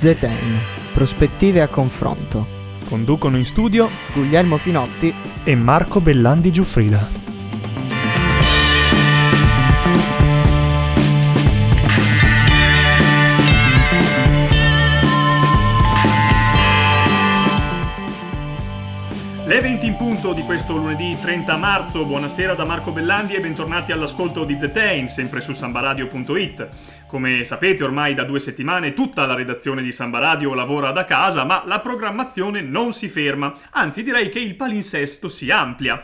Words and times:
ZN, 0.00 0.94
prospettive 0.94 1.60
a 1.60 1.68
confronto. 1.68 2.46
Conducono 2.88 3.36
in 3.36 3.44
studio 3.44 3.86
Guglielmo 4.14 4.56
Finotti 4.56 5.14
e 5.44 5.54
Marco 5.54 6.00
Bellandi 6.00 6.50
Giuffrida. 6.50 7.19
20 20.20 20.26
in 20.26 20.34
punto 20.34 20.34
di 20.34 20.42
questo 20.42 20.76
lunedì 20.76 21.16
30 21.18 21.56
marzo, 21.56 22.04
buonasera 22.04 22.54
da 22.54 22.66
Marco 22.66 22.92
Bellandi 22.92 23.34
e 23.34 23.40
bentornati 23.40 23.90
all'ascolto 23.90 24.44
di 24.44 24.58
The 24.58 24.70
Tain, 24.70 25.08
sempre 25.08 25.40
su 25.40 25.54
sambaradio.it. 25.54 26.68
Come 27.06 27.44
sapete 27.44 27.84
ormai 27.84 28.14
da 28.14 28.24
due 28.24 28.38
settimane 28.38 28.92
tutta 28.92 29.24
la 29.24 29.34
redazione 29.34 29.82
di 29.82 29.92
Samba 29.92 30.18
Radio 30.18 30.52
lavora 30.52 30.92
da 30.92 31.04
casa, 31.04 31.44
ma 31.44 31.62
la 31.64 31.80
programmazione 31.80 32.60
non 32.60 32.92
si 32.92 33.08
ferma, 33.08 33.54
anzi 33.70 34.02
direi 34.02 34.28
che 34.28 34.40
il 34.40 34.56
palinsesto 34.56 35.28
si 35.30 35.50
amplia. 35.50 36.02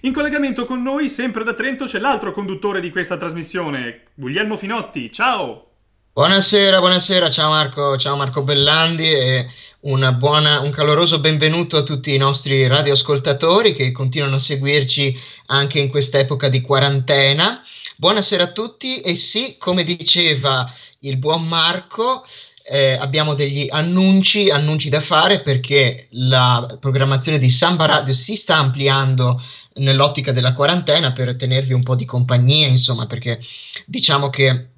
In 0.00 0.12
collegamento 0.12 0.64
con 0.64 0.82
noi, 0.82 1.08
sempre 1.08 1.44
da 1.44 1.54
Trento, 1.54 1.84
c'è 1.84 2.00
l'altro 2.00 2.32
conduttore 2.32 2.80
di 2.80 2.90
questa 2.90 3.16
trasmissione, 3.16 4.06
Guglielmo 4.14 4.56
Finotti. 4.56 5.12
Ciao! 5.12 5.71
Buonasera, 6.14 6.78
buonasera, 6.78 7.30
ciao 7.30 7.48
Marco, 7.48 7.96
ciao 7.96 8.16
Marco 8.16 8.42
Bellandi 8.42 9.10
e 9.10 9.48
buona, 9.80 10.60
un 10.60 10.70
caloroso 10.70 11.20
benvenuto 11.20 11.78
a 11.78 11.82
tutti 11.84 12.12
i 12.12 12.18
nostri 12.18 12.66
radioascoltatori 12.66 13.72
che 13.72 13.92
continuano 13.92 14.36
a 14.36 14.38
seguirci 14.38 15.18
anche 15.46 15.78
in 15.78 15.88
questa 15.88 16.18
epoca 16.18 16.50
di 16.50 16.60
quarantena. 16.60 17.62
Buonasera 17.96 18.42
a 18.42 18.52
tutti 18.52 18.98
e 18.98 19.16
sì, 19.16 19.56
come 19.56 19.84
diceva 19.84 20.70
il 20.98 21.16
buon 21.16 21.48
Marco, 21.48 22.26
eh, 22.62 22.92
abbiamo 22.92 23.32
degli 23.32 23.68
annunci, 23.70 24.50
annunci 24.50 24.90
da 24.90 25.00
fare 25.00 25.40
perché 25.40 26.08
la 26.10 26.76
programmazione 26.78 27.38
di 27.38 27.48
Samba 27.48 27.86
Radio 27.86 28.12
si 28.12 28.36
sta 28.36 28.58
ampliando 28.58 29.42
nell'ottica 29.76 30.32
della 30.32 30.52
quarantena 30.52 31.12
per 31.12 31.36
tenervi 31.36 31.72
un 31.72 31.82
po' 31.82 31.94
di 31.94 32.04
compagnia, 32.04 32.66
insomma, 32.66 33.06
perché 33.06 33.40
diciamo 33.86 34.28
che 34.28 34.71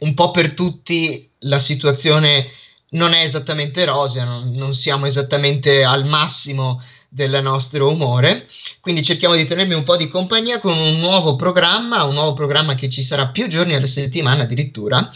un 0.00 0.14
po' 0.14 0.30
per 0.30 0.52
tutti 0.52 1.28
la 1.40 1.60
situazione 1.60 2.50
non 2.90 3.12
è 3.12 3.22
esattamente 3.22 3.84
rosea, 3.84 4.24
non, 4.24 4.50
non 4.52 4.74
siamo 4.74 5.06
esattamente 5.06 5.84
al 5.84 6.06
massimo 6.06 6.82
del 7.08 7.42
nostro 7.42 7.90
umore. 7.90 8.48
Quindi 8.80 9.02
cerchiamo 9.02 9.34
di 9.34 9.46
tenermi 9.46 9.74
un 9.74 9.82
po' 9.82 9.96
di 9.96 10.08
compagnia 10.08 10.58
con 10.58 10.76
un 10.76 10.98
nuovo 10.98 11.36
programma, 11.36 12.04
un 12.04 12.14
nuovo 12.14 12.34
programma 12.34 12.74
che 12.74 12.88
ci 12.88 13.02
sarà 13.02 13.28
più 13.28 13.48
giorni 13.48 13.74
alla 13.74 13.86
settimana 13.86 14.42
addirittura. 14.42 15.10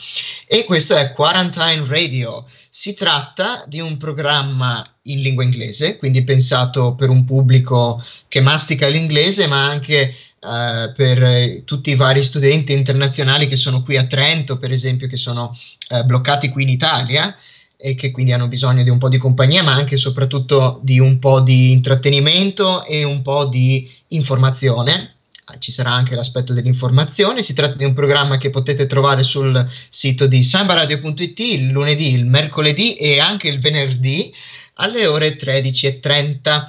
E 0.47 0.65
questo 0.65 0.97
è 0.97 1.13
Quarantine 1.13 1.85
Radio. 1.87 2.47
Si 2.69 2.95
tratta 2.95 3.65
di 3.67 3.81
un 3.81 3.99
programma 3.99 4.87
in 5.03 5.21
lingua 5.21 5.45
inglese, 5.45 5.97
quindi 5.97 6.25
pensato 6.25 6.95
per 6.95 7.11
un 7.11 7.25
pubblico 7.25 8.03
che 8.29 8.41
mastica 8.41 8.89
l'inglese, 8.89 9.47
ma 9.47 9.67
anche 9.67 10.15
Uh, 10.43 10.93
per 10.97 11.63
tutti 11.65 11.91
i 11.91 11.95
vari 11.95 12.25
studenti 12.25 12.73
internazionali 12.73 13.47
che 13.47 13.55
sono 13.55 13.81
qui 13.81 13.97
a 13.97 14.07
Trento, 14.07 14.59
per 14.59 14.73
esempio, 14.73 15.07
che 15.07 15.17
sono 15.17 15.57
uh, 15.91 16.03
bloccati 16.03 16.49
qui 16.49 16.65
in 16.65 16.69
Italia 16.69 17.37
e 17.77 17.95
che 17.95 18.11
quindi 18.11 18.33
hanno 18.33 18.49
bisogno 18.49 18.83
di 18.83 18.91
un 18.91 18.99
po' 18.99 19.09
di 19.09 19.19
compagnia, 19.19 19.63
ma 19.63 19.73
anche 19.73 19.95
e 19.95 19.99
soprattutto 19.99 20.81
di 20.83 20.99
un 20.99 21.21
po' 21.21 21.41
di 21.41 21.71
intrattenimento 21.71 22.85
e 22.85 23.05
un 23.05 23.23
po' 23.23 23.45
di 23.45 23.89
informazione. 24.09 25.15
Ah, 25.45 25.59
ci 25.59 25.71
sarà 25.71 25.91
anche 25.91 26.15
l'aspetto 26.15 26.53
dell'informazione. 26.53 27.43
Si 27.43 27.55
tratta 27.55 27.77
di 27.77 27.85
un 27.85 27.93
programma 27.95 28.39
che 28.39 28.51
potete 28.51 28.87
trovare 28.87 29.25
sul 29.25 29.69
sito 29.89 30.27
di 30.27 30.43
sambaradio.it 30.43 31.39
il 31.39 31.69
lunedì, 31.69 32.13
il 32.15 32.27
mercoledì 32.27 32.95
e 32.95 33.19
anche 33.19 33.49
il 33.49 33.59
venerdì 33.59 34.33
alle 34.75 35.07
ore 35.07 35.37
13.30 35.37 36.67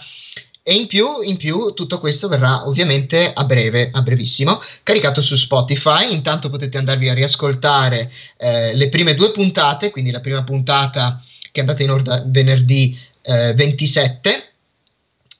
e 0.65 0.75
in 0.75 0.87
più, 0.87 1.21
in 1.21 1.35
più, 1.35 1.73
tutto 1.73 1.99
questo 1.99 2.29
verrà 2.29 2.65
ovviamente 2.65 3.33
a 3.33 3.43
breve, 3.43 3.89
a 3.91 4.01
brevissimo, 4.01 4.61
caricato 4.81 5.21
su 5.21 5.35
Spotify. 5.35 6.13
Intanto 6.13 6.49
potete 6.49 6.77
andarvi 6.77 7.09
a 7.09 7.13
riascoltare 7.13 8.09
eh, 8.37 8.73
le 8.73 8.87
prime 8.87 9.13
due 9.13 9.31
puntate, 9.31 9.91
quindi 9.91 10.09
la 10.09 10.21
prima 10.21 10.43
puntata 10.43 11.21
che 11.51 11.59
è 11.59 11.59
andata 11.59 11.83
in 11.83 11.91
onda 11.91 12.23
venerdì 12.25 12.97
eh, 13.21 13.53
27 13.53 14.51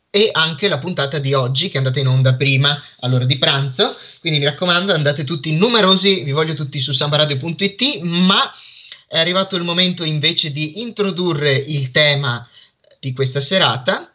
e 0.09 0.29
anche 0.31 0.67
la 0.67 0.78
puntata 0.78 1.17
di 1.19 1.33
oggi 1.33 1.69
che 1.69 1.75
è 1.75 1.78
andata 1.78 2.01
in 2.01 2.07
onda 2.07 2.35
prima 2.35 2.83
all'ora 3.00 3.23
di 3.23 3.38
pranzo. 3.38 3.95
Quindi 4.19 4.39
mi 4.39 4.45
raccomando, 4.45 4.94
andate 4.94 5.23
tutti 5.23 5.53
numerosi, 5.53 6.23
vi 6.23 6.31
voglio 6.31 6.53
tutti 6.53 6.81
su 6.81 6.91
sambaradio.it, 6.91 8.01
ma 8.01 8.51
è 9.07 9.17
arrivato 9.17 9.56
il 9.56 9.63
momento 9.63 10.03
invece 10.03 10.51
di 10.51 10.81
introdurre 10.81 11.53
il 11.53 11.91
tema 11.91 12.45
di 13.00 13.13
questa 13.13 13.39
serata 13.39 14.12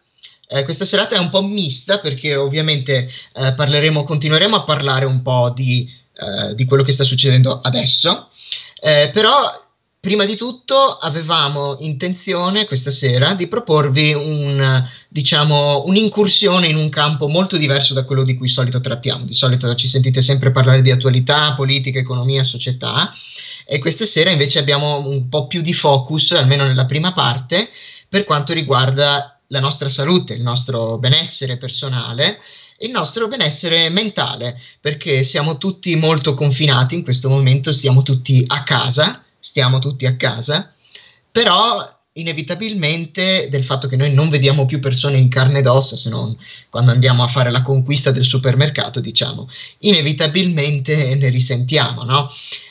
eh, 0.49 0.65
questa 0.65 0.87
serata 0.87 1.15
è 1.15 1.19
un 1.19 1.29
po' 1.29 1.43
mista 1.43 1.99
perché 1.99 2.35
ovviamente 2.35 3.11
eh, 3.35 3.53
parleremo, 3.53 4.03
continueremo 4.03 4.57
a 4.57 4.65
parlare 4.65 5.05
un 5.05 5.21
po' 5.21 5.53
di, 5.55 5.87
eh, 6.15 6.55
di 6.55 6.65
quello 6.65 6.83
che 6.83 6.93
sta 6.93 7.05
succedendo 7.05 7.61
adesso, 7.61 8.31
eh, 8.81 9.11
però 9.13 9.67
prima 10.01 10.25
di 10.25 10.37
tutto 10.37 10.97
avevamo 10.97 11.77
intenzione 11.81 12.65
questa 12.65 12.91
sera 12.91 13.35
di 13.35 13.47
proporvi 13.47 14.15
un, 14.15 14.89
diciamo, 15.09 15.85
un'incursione 15.85 16.67
in 16.67 16.77
un 16.77 16.89
campo 16.89 17.29
molto 17.29 17.59
diverso 17.59 17.93
da 17.93 18.05
quello 18.05 18.23
di 18.23 18.35
cui 18.35 18.49
solito 18.49 18.81
trattiamo. 18.81 19.27
Di 19.27 19.35
solito 19.35 19.75
ci 19.75 19.87
sentite 19.87 20.23
sempre 20.23 20.51
parlare 20.51 20.81
di 20.81 20.91
attualità, 20.91 21.53
politica, 21.55 21.99
economia, 21.99 22.43
società 22.43 23.13
e 23.67 23.79
questa 23.79 24.07
sera 24.07 24.31
invece 24.31 24.59
abbiamo 24.59 25.07
un 25.07 25.29
po' 25.29 25.47
più 25.47 25.61
di 25.61 25.75
focus, 25.75 26.31
almeno 26.33 26.65
nella 26.65 26.87
prima 26.87 27.13
parte, 27.13 27.69
per 28.09 28.25
quanto 28.25 28.55
riguarda 28.55 29.38
la 29.49 29.61
nostra 29.61 29.89
salute, 29.89 30.35
il 30.35 30.43
nostro 30.43 30.99
benessere 30.99 31.57
personale 31.57 32.39
e 32.77 32.87
il 32.87 32.93
nostro 32.93 33.27
benessere 33.29 33.89
mentale, 33.89 34.61
perché 34.81 35.23
siamo 35.23 35.59
tutti 35.59 35.95
molto 35.97 36.35
confinati 36.35 36.95
in 36.95 37.03
questo 37.03 37.29
momento, 37.29 37.73
stiamo 37.73 38.03
tutti 38.03 38.45
a 38.47 38.63
casa, 38.63 39.25
stiamo 39.39 39.79
tutti 39.79 40.07
a 40.07 40.17
casa, 40.17 40.73
però 41.31 41.97
inevitabilmente 42.13 43.49
del 43.49 43.65
fatto 43.65 43.87
che 43.87 43.97
noi 43.97 44.13
non 44.13 44.29
vediamo 44.29 44.67
più 44.67 44.81
persone 44.81 45.19
in 45.19 45.29
carne 45.29 45.61
ed 45.61 45.67
ossa, 45.67 45.97
se 45.97 46.11
non 46.11 46.37
quando 46.69 46.91
andiamo 46.91 47.23
a 47.23 47.29
fare 47.29 47.51
la 47.51 47.63
conquista 47.63 48.11
del 48.11 48.25
supermercato, 48.25 49.01
diciamo, 49.01 49.49
inevitabilmente 49.79 51.15
ne 51.17 51.29
risentiamo, 51.31 52.03
no? 52.03 52.31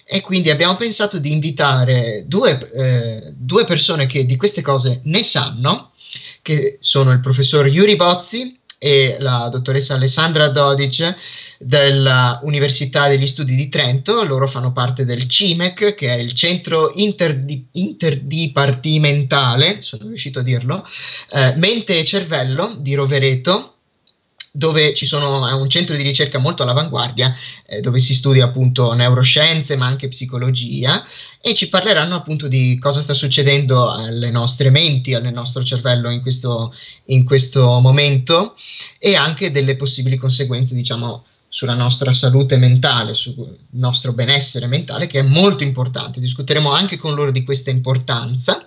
E 0.10 0.22
quindi 0.22 0.50
abbiamo 0.50 0.76
pensato 0.76 1.20
di 1.20 1.32
invitare 1.32 2.24
due, 2.28 2.72
eh, 2.72 3.34
due 3.36 3.66
persone 3.66 4.06
che 4.06 4.26
di 4.26 4.38
queste 4.38 4.62
cose 4.62 5.02
ne 5.04 5.24
sanno, 5.24 5.92
che 6.48 6.78
sono 6.80 7.12
il 7.12 7.20
professor 7.20 7.68
Yuri 7.68 7.98
Bozzi 7.98 8.58
e 8.78 9.18
la 9.20 9.50
dottoressa 9.52 9.96
Alessandra 9.96 10.48
Dodic 10.48 11.14
dell'Università 11.60 13.10
degli 13.10 13.28
Studi 13.28 13.54
di 13.54 13.68
Trento. 13.68 14.24
Loro 14.24 14.48
fanno 14.48 14.72
parte 14.72 15.04
del 15.04 15.28
CIMEC, 15.28 15.94
che 15.94 16.08
è 16.08 16.16
il 16.16 16.32
centro 16.32 16.94
interdi- 16.94 17.68
interdipartimentale, 17.74 19.82
sono 19.82 20.08
riuscito 20.08 20.40
a 20.40 20.44
dirlo, 20.44 20.88
eh, 21.32 21.54
mente 21.58 22.00
e 22.00 22.06
cervello 22.06 22.78
di 22.80 22.94
Rovereto 22.94 23.77
dove 24.58 24.96
ci 24.96 25.06
sono, 25.06 25.48
è 25.48 25.54
un 25.54 25.70
centro 25.70 25.96
di 25.96 26.02
ricerca 26.02 26.40
molto 26.40 26.64
all'avanguardia, 26.64 27.36
eh, 27.68 27.80
dove 27.80 28.00
si 28.00 28.16
studia 28.16 28.46
appunto 28.46 28.92
neuroscienze 28.94 29.76
ma 29.76 29.86
anche 29.86 30.08
psicologia 30.08 31.06
e 31.40 31.54
ci 31.54 31.70
parleranno 31.70 32.16
appunto 32.16 32.48
di 32.48 32.80
cosa 32.80 33.00
sta 33.00 33.14
succedendo 33.14 33.92
alle 33.92 34.32
nostre 34.32 34.72
menti, 34.72 35.14
al 35.14 35.32
nostro 35.32 35.64
cervello 35.64 36.10
in 36.10 36.22
questo, 36.22 36.74
in 37.06 37.24
questo 37.24 37.80
momento 37.80 38.56
e 38.98 39.16
anche 39.16 39.52
delle 39.52 39.76
possibili 39.76 40.18
conseguenze, 40.18 40.74
diciamo, 40.74 41.26
sulla 41.48 41.76
nostra 41.76 42.12
salute 42.12 42.58
mentale, 42.58 43.14
sul 43.14 43.56
nostro 43.72 44.12
benessere 44.12 44.66
mentale, 44.66 45.06
che 45.06 45.20
è 45.20 45.24
molto 45.24 45.64
importante. 45.64 46.20
Discuteremo 46.20 46.72
anche 46.72 46.98
con 46.98 47.14
loro 47.14 47.30
di 47.30 47.44
questa 47.44 47.70
importanza. 47.70 48.66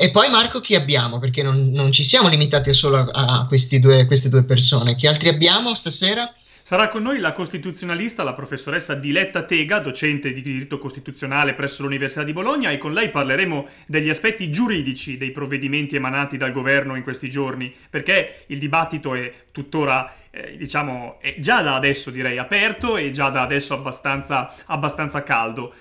E 0.00 0.12
poi 0.12 0.30
Marco 0.30 0.60
chi 0.60 0.76
abbiamo? 0.76 1.18
Perché 1.18 1.42
non, 1.42 1.72
non 1.72 1.90
ci 1.90 2.04
siamo 2.04 2.28
limitati 2.28 2.72
solo 2.72 2.98
a, 2.98 3.08
a 3.10 3.48
due, 3.80 4.06
queste 4.06 4.28
due 4.28 4.44
persone. 4.44 4.94
Chi 4.94 5.08
altri 5.08 5.28
abbiamo 5.28 5.74
stasera? 5.74 6.32
Sarà 6.62 6.88
con 6.88 7.02
noi 7.02 7.18
la 7.18 7.32
costituzionalista, 7.32 8.22
la 8.22 8.32
professoressa 8.34 8.94
Diletta 8.94 9.42
Tega, 9.42 9.80
docente 9.80 10.32
di 10.32 10.40
diritto 10.40 10.78
costituzionale 10.78 11.54
presso 11.54 11.82
l'Università 11.82 12.22
di 12.22 12.32
Bologna 12.32 12.70
e 12.70 12.78
con 12.78 12.92
lei 12.92 13.10
parleremo 13.10 13.66
degli 13.86 14.08
aspetti 14.08 14.52
giuridici 14.52 15.16
dei 15.16 15.32
provvedimenti 15.32 15.96
emanati 15.96 16.36
dal 16.36 16.52
governo 16.52 16.94
in 16.94 17.02
questi 17.02 17.28
giorni, 17.28 17.74
perché 17.90 18.44
il 18.46 18.60
dibattito 18.60 19.16
è 19.16 19.32
tuttora, 19.50 20.14
eh, 20.30 20.56
diciamo, 20.56 21.18
è 21.20 21.40
già 21.40 21.60
da 21.60 21.74
adesso 21.74 22.10
direi 22.10 22.38
aperto 22.38 22.96
e 22.96 23.10
già 23.10 23.30
da 23.30 23.42
adesso 23.42 23.74
abbastanza, 23.74 24.54
abbastanza 24.66 25.24
caldo. 25.24 25.74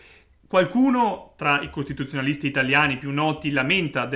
Qualcuno 0.47 1.33
tra 1.35 1.61
i 1.61 1.69
costituzionalisti 1.69 2.47
italiani 2.47 2.97
più 2.97 3.11
noti 3.11 3.51
lamenta 3.51 4.09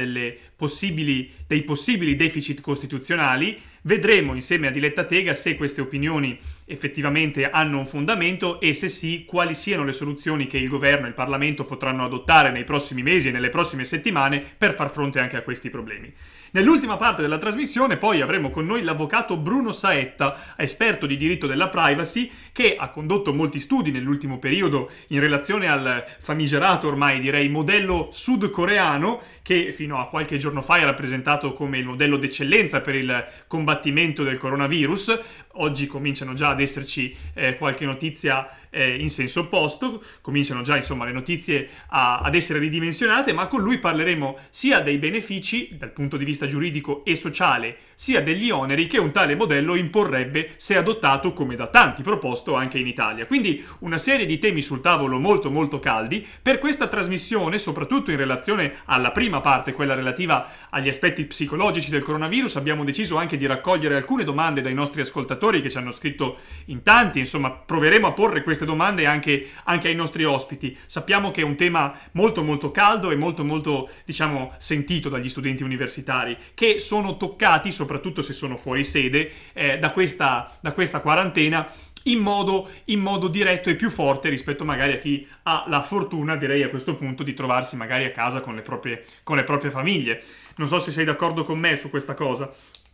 possibili, 0.55 1.29
dei 1.45 1.63
possibili 1.63 2.15
deficit 2.15 2.61
costituzionali. 2.61 3.59
Vedremo 3.81 4.33
insieme 4.33 4.67
a 4.67 4.71
Diletta 4.71 5.03
Tega 5.03 5.33
se 5.33 5.57
queste 5.57 5.81
opinioni 5.81 6.39
effettivamente 6.65 7.49
hanno 7.49 7.79
un 7.79 7.85
fondamento 7.85 8.61
e 8.61 8.73
se 8.73 8.87
sì, 8.87 9.25
quali 9.25 9.53
siano 9.53 9.83
le 9.83 9.91
soluzioni 9.91 10.47
che 10.47 10.57
il 10.57 10.69
governo 10.69 11.05
e 11.05 11.09
il 11.09 11.15
Parlamento 11.15 11.65
potranno 11.65 12.05
adottare 12.05 12.49
nei 12.51 12.63
prossimi 12.63 13.03
mesi 13.03 13.27
e 13.27 13.31
nelle 13.31 13.49
prossime 13.49 13.83
settimane 13.83 14.39
per 14.39 14.73
far 14.73 14.89
fronte 14.89 15.19
anche 15.19 15.35
a 15.35 15.41
questi 15.41 15.69
problemi. 15.69 16.13
Nell'ultima 16.53 16.97
parte 16.97 17.21
della 17.21 17.37
trasmissione 17.37 17.95
poi 17.95 18.19
avremo 18.19 18.49
con 18.49 18.65
noi 18.65 18.83
l'avvocato 18.83 19.37
Bruno 19.37 19.71
Saetta, 19.71 20.53
esperto 20.57 21.05
di 21.05 21.15
diritto 21.15 21.47
della 21.47 21.69
privacy, 21.69 22.29
che 22.51 22.75
ha 22.77 22.89
condotto 22.89 23.33
molti 23.33 23.57
studi 23.57 23.89
nell'ultimo 23.89 24.37
periodo 24.37 24.89
in 25.07 25.21
relazione 25.21 25.69
al 25.69 26.03
famigerato 26.19 26.89
ormai 26.89 27.21
direi 27.21 27.47
modello 27.47 28.09
sudcoreano 28.11 29.21
che 29.41 29.71
fino 29.71 29.97
a 29.99 30.07
qualche 30.07 30.37
giorno 30.37 30.61
fa 30.61 30.75
era 30.77 30.87
rappresentato 30.87 31.53
come 31.53 31.77
il 31.77 31.85
modello 31.85 32.17
d'eccellenza 32.17 32.81
per 32.81 32.95
il 32.95 33.27
combattimento 33.47 34.23
del 34.23 34.37
coronavirus. 34.37 35.19
Oggi 35.55 35.87
cominciano 35.87 36.33
già 36.33 36.49
ad 36.49 36.61
esserci 36.61 37.13
eh, 37.33 37.57
qualche 37.57 37.85
notizia 37.85 38.49
eh, 38.69 38.95
in 38.95 39.09
senso 39.09 39.41
opposto, 39.41 40.01
cominciano 40.21 40.61
già 40.61 40.77
insomma 40.77 41.03
le 41.03 41.11
notizie 41.11 41.67
a, 41.89 42.19
ad 42.19 42.35
essere 42.35 42.59
ridimensionate, 42.59 43.33
ma 43.33 43.47
con 43.47 43.61
lui 43.61 43.77
parleremo 43.79 44.37
sia 44.49 44.79
dei 44.79 44.97
benefici 44.97 45.75
dal 45.77 45.91
punto 45.91 46.15
di 46.15 46.23
vista 46.23 46.47
giuridico 46.47 47.03
e 47.03 47.17
sociale, 47.17 47.77
sia 47.95 48.21
degli 48.21 48.49
oneri 48.49 48.87
che 48.87 48.97
un 48.97 49.11
tale 49.11 49.35
modello 49.35 49.75
imporrebbe 49.75 50.51
se 50.55 50.77
adottato 50.77 51.33
come 51.33 51.55
da 51.55 51.67
tanti 51.67 52.01
proposto 52.01 52.55
anche 52.55 52.79
in 52.79 52.87
Italia. 52.87 53.25
Quindi 53.25 53.63
una 53.79 53.97
serie 53.97 54.25
di 54.25 54.39
temi 54.39 54.61
sul 54.61 54.81
tavolo 54.81 55.19
molto 55.19 55.51
molto 55.51 55.79
caldi. 55.79 56.25
Per 56.41 56.59
questa 56.59 56.87
trasmissione, 56.87 57.59
soprattutto 57.59 58.09
in 58.09 58.17
relazione 58.17 58.75
alla 58.85 59.11
prima 59.11 59.41
parte, 59.41 59.73
quella 59.73 59.95
relativa 59.95 60.47
agli 60.69 60.89
aspetti 60.89 61.25
psicologici 61.25 61.91
del 61.91 62.03
coronavirus, 62.03 62.55
abbiamo 62.55 62.85
deciso 62.85 63.17
anche 63.17 63.37
di 63.37 63.45
raccogliere 63.45 63.97
alcune 63.97 64.23
domande 64.23 64.61
dai 64.61 64.73
nostri 64.73 65.01
ascoltatori 65.01 65.39
che 65.49 65.69
ci 65.69 65.77
hanno 65.77 65.91
scritto 65.91 66.37
in 66.65 66.83
tanti, 66.83 67.19
insomma 67.19 67.51
proveremo 67.51 68.05
a 68.05 68.11
porre 68.11 68.43
queste 68.43 68.65
domande 68.65 69.05
anche, 69.07 69.49
anche 69.63 69.87
ai 69.87 69.95
nostri 69.95 70.23
ospiti. 70.23 70.77
Sappiamo 70.85 71.31
che 71.31 71.41
è 71.41 71.43
un 71.43 71.55
tema 71.55 71.97
molto 72.11 72.43
molto 72.43 72.69
caldo 72.71 73.09
e 73.09 73.15
molto 73.15 73.43
molto 73.43 73.89
diciamo 74.05 74.53
sentito 74.57 75.09
dagli 75.09 75.29
studenti 75.29 75.63
universitari 75.63 76.37
che 76.53 76.77
sono 76.79 77.17
toccati 77.17 77.71
soprattutto 77.71 78.21
se 78.21 78.33
sono 78.33 78.57
fuori 78.57 78.83
sede, 78.83 79.31
eh, 79.53 79.79
da, 79.79 79.91
questa, 79.91 80.57
da 80.61 80.73
questa 80.73 80.99
quarantena 80.99 81.67
in 82.03 82.19
modo, 82.19 82.69
in 82.85 82.99
modo, 82.99 83.27
diretto 83.27 83.69
e 83.69 83.75
più 83.75 83.89
forte 83.89 84.29
rispetto 84.29 84.63
magari 84.63 84.93
a 84.93 84.97
chi 84.97 85.27
ha 85.43 85.65
la 85.67 85.83
fortuna, 85.83 86.35
direi 86.35 86.63
a 86.63 86.69
questo 86.69 86.95
punto, 86.95 87.23
di 87.23 87.33
trovarsi 87.33 87.75
magari 87.75 88.05
a 88.05 88.11
casa 88.11 88.41
con 88.41 88.55
le 88.55 88.61
proprie, 88.61 89.05
con 89.23 89.35
le 89.35 89.43
proprie 89.43 89.71
famiglie. 89.71 90.23
Non 90.55 90.67
so 90.67 90.79
se 90.79 90.91
sei 90.91 91.05
d'accordo 91.05 91.43
con 91.43 91.59
me 91.59 91.77
su 91.77 91.89
questa 91.89 92.13
cosa. 92.13 92.51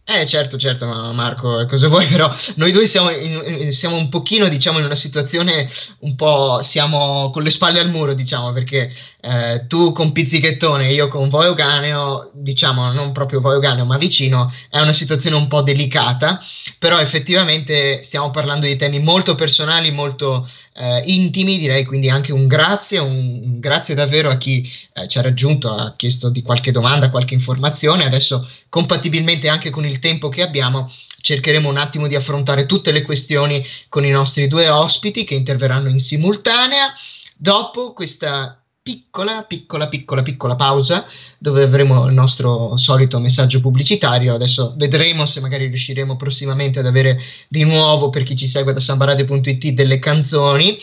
Eh 0.10 0.26
certo, 0.26 0.58
certo, 0.58 0.86
ma 0.86 1.12
Marco, 1.12 1.66
cosa 1.66 1.90
vuoi 1.90 2.06
però? 2.08 2.34
Noi 2.56 2.72
due 2.72 2.88
siamo, 2.88 3.10
in, 3.10 3.74
siamo 3.74 3.98
un 3.98 4.08
pochino, 4.08 4.48
diciamo, 4.48 4.80
in 4.80 4.86
una 4.86 4.96
situazione 4.96 5.70
un 6.00 6.16
po', 6.16 6.62
siamo 6.62 7.30
con 7.30 7.44
le 7.44 7.50
spalle 7.50 7.82
al 7.82 7.90
muro, 7.90 8.14
diciamo, 8.14 8.54
perché 8.54 8.90
eh, 9.20 9.66
tu 9.68 9.92
con 9.92 10.14
Pizzichettone 10.14 10.94
io 10.94 11.10
con 11.10 11.28
Voioganeo, 11.28 12.32
diciamo, 12.34 12.94
non 12.94 13.12
proprio 13.12 13.42
Voioganeo, 13.42 13.84
ma 13.84 13.98
vicino, 13.98 14.50
è 14.70 14.80
una 14.80 14.94
situazione 14.94 15.36
un 15.36 15.50
po' 15.50 15.62
delicata, 15.62 16.40
però 16.80 17.00
effettivamente 17.00 18.02
stiamo 18.02 18.32
parlando 18.32 18.66
di 18.66 18.78
temi 18.78 19.00
molto 19.00 19.36
personali, 19.36 19.92
molto 19.92 20.48
eh, 20.78 21.02
intimi, 21.06 21.58
direi 21.58 21.86
quindi 21.86 22.10
anche 22.10 22.32
un 22.32 22.48
grazie, 22.48 23.00
un, 23.00 23.42
un 23.44 23.60
grazie 23.60 23.96
davvero 23.96 24.30
a 24.30 24.38
chi 24.38 24.70
eh, 24.94 25.08
ci 25.08 25.18
ha 25.18 25.22
raggiunto, 25.22 25.70
ha 25.70 25.96
chiesto 25.96 26.30
di 26.30 26.42
qualche 26.42 26.72
domanda, 26.72 27.10
qualche 27.10 27.34
informazione, 27.34 28.06
adesso 28.06 28.48
compatibilmente 28.70 29.50
anche 29.50 29.70
con 29.70 29.86
il 29.86 30.00
tempo 30.00 30.30
che 30.30 30.42
abbiamo 30.42 30.92
cercheremo 31.20 31.68
un 31.68 31.78
attimo 31.78 32.08
di 32.08 32.16
affrontare 32.16 32.66
tutte 32.66 32.92
le 32.92 33.02
questioni 33.02 33.66
con 33.90 34.06
i 34.06 34.10
nostri 34.10 34.48
due 34.48 34.70
ospiti 34.70 35.26
che 35.26 35.36
interverranno 35.36 35.90
in 35.90 36.00
simultanea. 36.00 36.94
Dopo 37.36 37.92
questa 37.92 38.62
piccola, 38.88 39.44
piccola, 39.44 39.90
piccola, 39.90 40.24
piccola 40.24 40.56
pausa 40.56 41.06
dove 41.38 41.62
avremo 41.64 42.06
il 42.08 42.14
nostro 42.14 42.78
solito 42.78 43.20
messaggio 43.20 43.60
pubblicitario. 43.60 44.34
Adesso 44.34 44.76
vedremo 44.78 45.26
se 45.26 45.42
magari 45.42 45.66
riusciremo 45.66 46.16
prossimamente 46.16 46.80
ad 46.80 46.86
avere 46.86 47.20
di 47.50 47.66
nuovo, 47.66 48.10
per 48.10 48.24
chi 48.24 48.34
ci 48.34 48.48
segue 48.48 48.72
da 48.72 48.80
sambaradio.it, 48.80 49.72
delle 49.72 50.00
canzoni. 50.00 50.80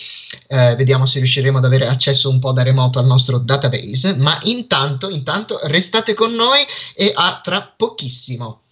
Eh, 0.47 0.75
vediamo 0.77 1.07
se 1.07 1.17
riusciremo 1.17 1.57
ad 1.57 1.65
avere 1.65 1.87
accesso 1.87 2.29
un 2.29 2.41
po' 2.41 2.53
da 2.53 2.63
remoto 2.63 2.99
al 2.99 3.07
nostro 3.07 3.39
database. 3.39 4.15
Ma 4.17 4.39
intanto, 4.43 5.09
intanto 5.09 5.59
restate 5.63 6.13
con 6.13 6.35
noi 6.35 6.61
e 6.95 7.11
a 7.15 7.41
tra 7.43 7.73
pochissimo. 7.75 8.64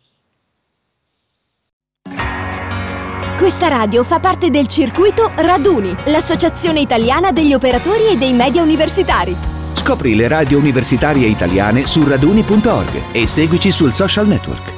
Questa 3.42 3.66
radio 3.66 4.04
fa 4.04 4.20
parte 4.20 4.50
del 4.50 4.68
circuito 4.68 5.28
Raduni, 5.34 5.92
l'associazione 6.04 6.78
italiana 6.78 7.32
degli 7.32 7.54
operatori 7.54 8.06
e 8.12 8.16
dei 8.16 8.32
media 8.32 8.62
universitari. 8.62 9.36
Scopri 9.74 10.14
le 10.14 10.28
radio 10.28 10.58
universitarie 10.58 11.26
italiane 11.26 11.84
su 11.84 12.06
raduni.org 12.06 13.10
e 13.10 13.26
seguici 13.26 13.72
sul 13.72 13.94
social 13.94 14.28
network. 14.28 14.72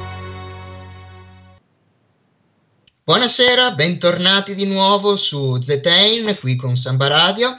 Buonasera, 3.03 3.69
bentornati 3.73 4.55
di 4.55 4.65
nuovo 4.65 5.15
su 5.15 5.61
Zetain, 5.61 6.35
qui 6.39 6.55
con 6.55 6.75
Samba 6.75 7.07
Radio. 7.07 7.55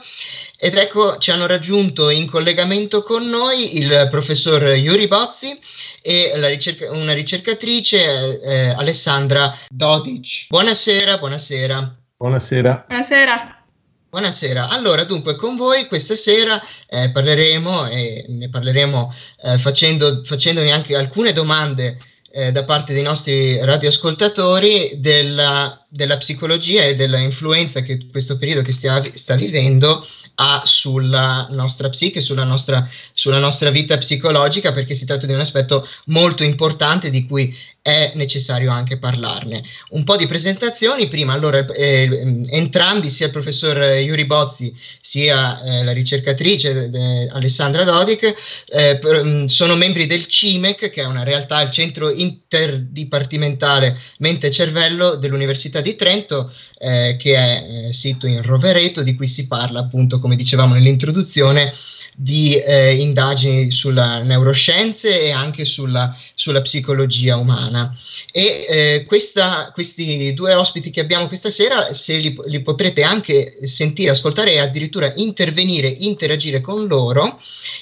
Ed 0.59 0.75
ecco, 0.75 1.19
ci 1.19 1.29
hanno 1.29 1.45
raggiunto 1.45 2.09
in 2.09 2.27
collegamento 2.27 3.03
con 3.03 3.29
noi 3.29 3.77
il 3.77 4.07
professor 4.09 4.63
Yuri 4.63 5.07
Bozzi 5.07 5.57
e 6.01 6.31
ricerca- 6.33 6.89
una 6.91 7.13
ricercatrice, 7.13 8.41
eh, 8.41 8.69
Alessandra 8.69 9.55
Dodic. 9.69 10.47
Buonasera, 10.49 11.19
buonasera. 11.19 11.95
Buonasera. 12.17 12.85
Buonasera. 12.87 13.61
Buonasera, 14.09 14.69
allora 14.69 15.03
dunque 15.03 15.35
con 15.35 15.57
voi 15.57 15.85
questa 15.85 16.15
sera 16.15 16.59
eh, 16.89 17.11
parleremo 17.11 17.87
e 17.89 18.25
ne 18.29 18.49
parleremo 18.49 19.13
eh, 19.43 19.57
facendo, 19.59 20.23
facendovi 20.23 20.71
anche 20.71 20.95
alcune 20.95 21.33
domande 21.33 21.99
eh, 22.31 22.51
da 22.51 22.63
parte 22.63 22.93
dei 22.93 23.03
nostri 23.03 23.63
radioascoltatori 23.63 24.93
della, 24.95 25.85
della 25.89 26.17
psicologia 26.17 26.83
e 26.83 26.95
della 26.95 27.17
influenza 27.19 27.81
che 27.81 28.07
questo 28.09 28.37
periodo 28.37 28.61
che 28.61 28.71
stia, 28.71 29.03
sta 29.13 29.35
vivendo 29.35 30.07
ha 30.39 30.61
sulla 30.65 31.47
nostra 31.49 31.89
psiche, 31.89 32.21
sulla 32.21 32.43
nostra, 32.43 32.87
sulla 33.13 33.39
nostra 33.39 33.69
vita 33.71 33.97
psicologica, 33.97 34.71
perché 34.71 34.93
si 34.93 35.05
tratta 35.05 35.25
di 35.25 35.33
un 35.33 35.39
aspetto 35.39 35.87
molto 36.05 36.43
importante 36.43 37.09
di 37.09 37.25
cui 37.25 37.55
è 37.87 38.11
necessario 38.15 38.69
anche 38.69 38.97
parlarne. 38.97 39.63
Un 39.91 40.03
po' 40.03 40.17
di 40.17 40.27
presentazioni, 40.27 41.07
prima 41.07 41.31
allora 41.31 41.65
eh, 41.67 42.43
entrambi, 42.49 43.09
sia 43.09 43.27
il 43.27 43.31
professor 43.31 43.77
Yuri 43.77 44.25
Bozzi 44.25 44.75
sia 44.99 45.63
eh, 45.63 45.85
la 45.85 45.93
ricercatrice 45.93 46.89
de, 46.89 47.29
Alessandra 47.31 47.85
Dodic, 47.85 48.35
eh, 48.67 48.97
per, 48.99 49.23
mm, 49.23 49.45
sono 49.45 49.77
membri 49.77 50.05
del 50.05 50.25
CIMEC, 50.25 50.89
che 50.89 51.01
è 51.01 51.05
una 51.05 51.23
realtà, 51.23 51.61
il 51.61 51.71
centro 51.71 52.11
interdipartimentale 52.11 53.97
mente-cervello 54.17 55.15
dell'Università 55.15 55.79
di 55.79 55.95
Trento, 55.95 56.51
eh, 56.79 57.15
che 57.17 57.35
è 57.35 57.87
eh, 57.87 57.93
sito 57.93 58.27
in 58.27 58.41
Rovereto, 58.41 59.01
di 59.01 59.15
cui 59.15 59.29
si 59.29 59.47
parla 59.47 59.79
appunto, 59.79 60.19
come 60.19 60.35
dicevamo 60.35 60.73
nell'introduzione, 60.73 61.73
di 62.19 62.55
eh, 62.55 62.95
indagini 62.95 63.69
sulla 63.69 64.23
neuroscienze 64.23 65.21
e 65.21 65.29
anche 65.29 65.65
sulla, 65.65 66.17
sulla 66.33 66.61
psicologia 66.61 67.37
umana. 67.37 67.95
E 68.31 68.65
eh, 68.67 69.03
questa, 69.05 69.69
questi 69.71 70.33
due 70.33 70.55
ospiti 70.55 70.89
che 70.89 70.99
abbiamo 70.99 71.27
questa 71.27 71.51
sera, 71.51 71.93
se 71.93 72.17
li, 72.17 72.35
li, 72.45 72.61
potrete 72.63 73.03
anche 73.03 73.59
sentire, 73.67 74.09
ascoltare 74.09 74.53
e 74.53 74.57
addirittura 74.57 75.13
intervenire, 75.17 75.89
interagire 75.89 76.59
con 76.59 76.87
loro, 76.87 77.39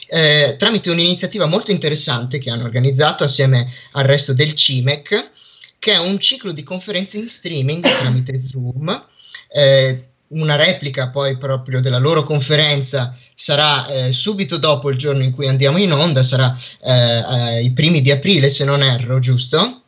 eh, 0.07 0.57
tramite 0.59 0.89
un'iniziativa 0.89 1.45
molto 1.45 1.71
interessante 1.71 2.37
che 2.37 2.49
hanno 2.49 2.65
organizzato 2.65 3.23
assieme 3.23 3.71
al 3.93 4.03
resto 4.03 4.33
del 4.33 4.53
CIMEC, 4.53 5.31
che 5.79 5.93
è 5.93 5.97
un 5.97 6.19
ciclo 6.19 6.51
di 6.51 6.63
conferenze 6.63 7.17
in 7.17 7.29
streaming 7.29 7.81
tramite 7.81 8.43
Zoom. 8.43 9.07
Eh, 9.47 10.09
una 10.29 10.55
replica 10.55 11.09
poi 11.09 11.37
proprio 11.37 11.79
della 11.79 11.99
loro 11.99 12.23
conferenza 12.23 13.15
sarà 13.35 13.87
eh, 13.87 14.13
subito 14.13 14.57
dopo 14.57 14.89
il 14.89 14.97
giorno 14.97 15.23
in 15.23 15.31
cui 15.31 15.47
andiamo 15.47 15.77
in 15.77 15.91
onda, 15.91 16.23
sarà 16.23 16.57
eh, 16.81 17.61
i 17.61 17.71
primi 17.73 18.01
di 18.01 18.11
aprile 18.11 18.49
se 18.49 18.65
non 18.65 18.81
erro, 18.81 19.19
giusto? 19.19 19.81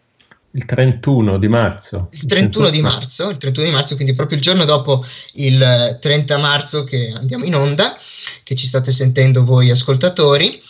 Il 0.51 0.65
31 0.65 1.37
di 1.37 1.47
marzo. 1.47 2.07
Il 2.11 2.25
31 2.25 2.69
di 2.69 2.81
marzo, 2.81 3.29
il 3.29 3.37
31 3.37 3.67
di 3.67 3.73
marzo, 3.73 3.95
quindi 3.95 4.15
proprio 4.15 4.37
il 4.37 4.43
giorno 4.43 4.65
dopo 4.65 5.05
il 5.33 5.97
30 6.01 6.37
marzo 6.37 6.83
che 6.83 7.13
andiamo 7.15 7.45
in 7.45 7.55
onda, 7.55 7.97
che 8.43 8.55
ci 8.55 8.65
state 8.65 8.91
sentendo 8.91 9.43
voi 9.43 9.69
ascoltatori 9.69 10.61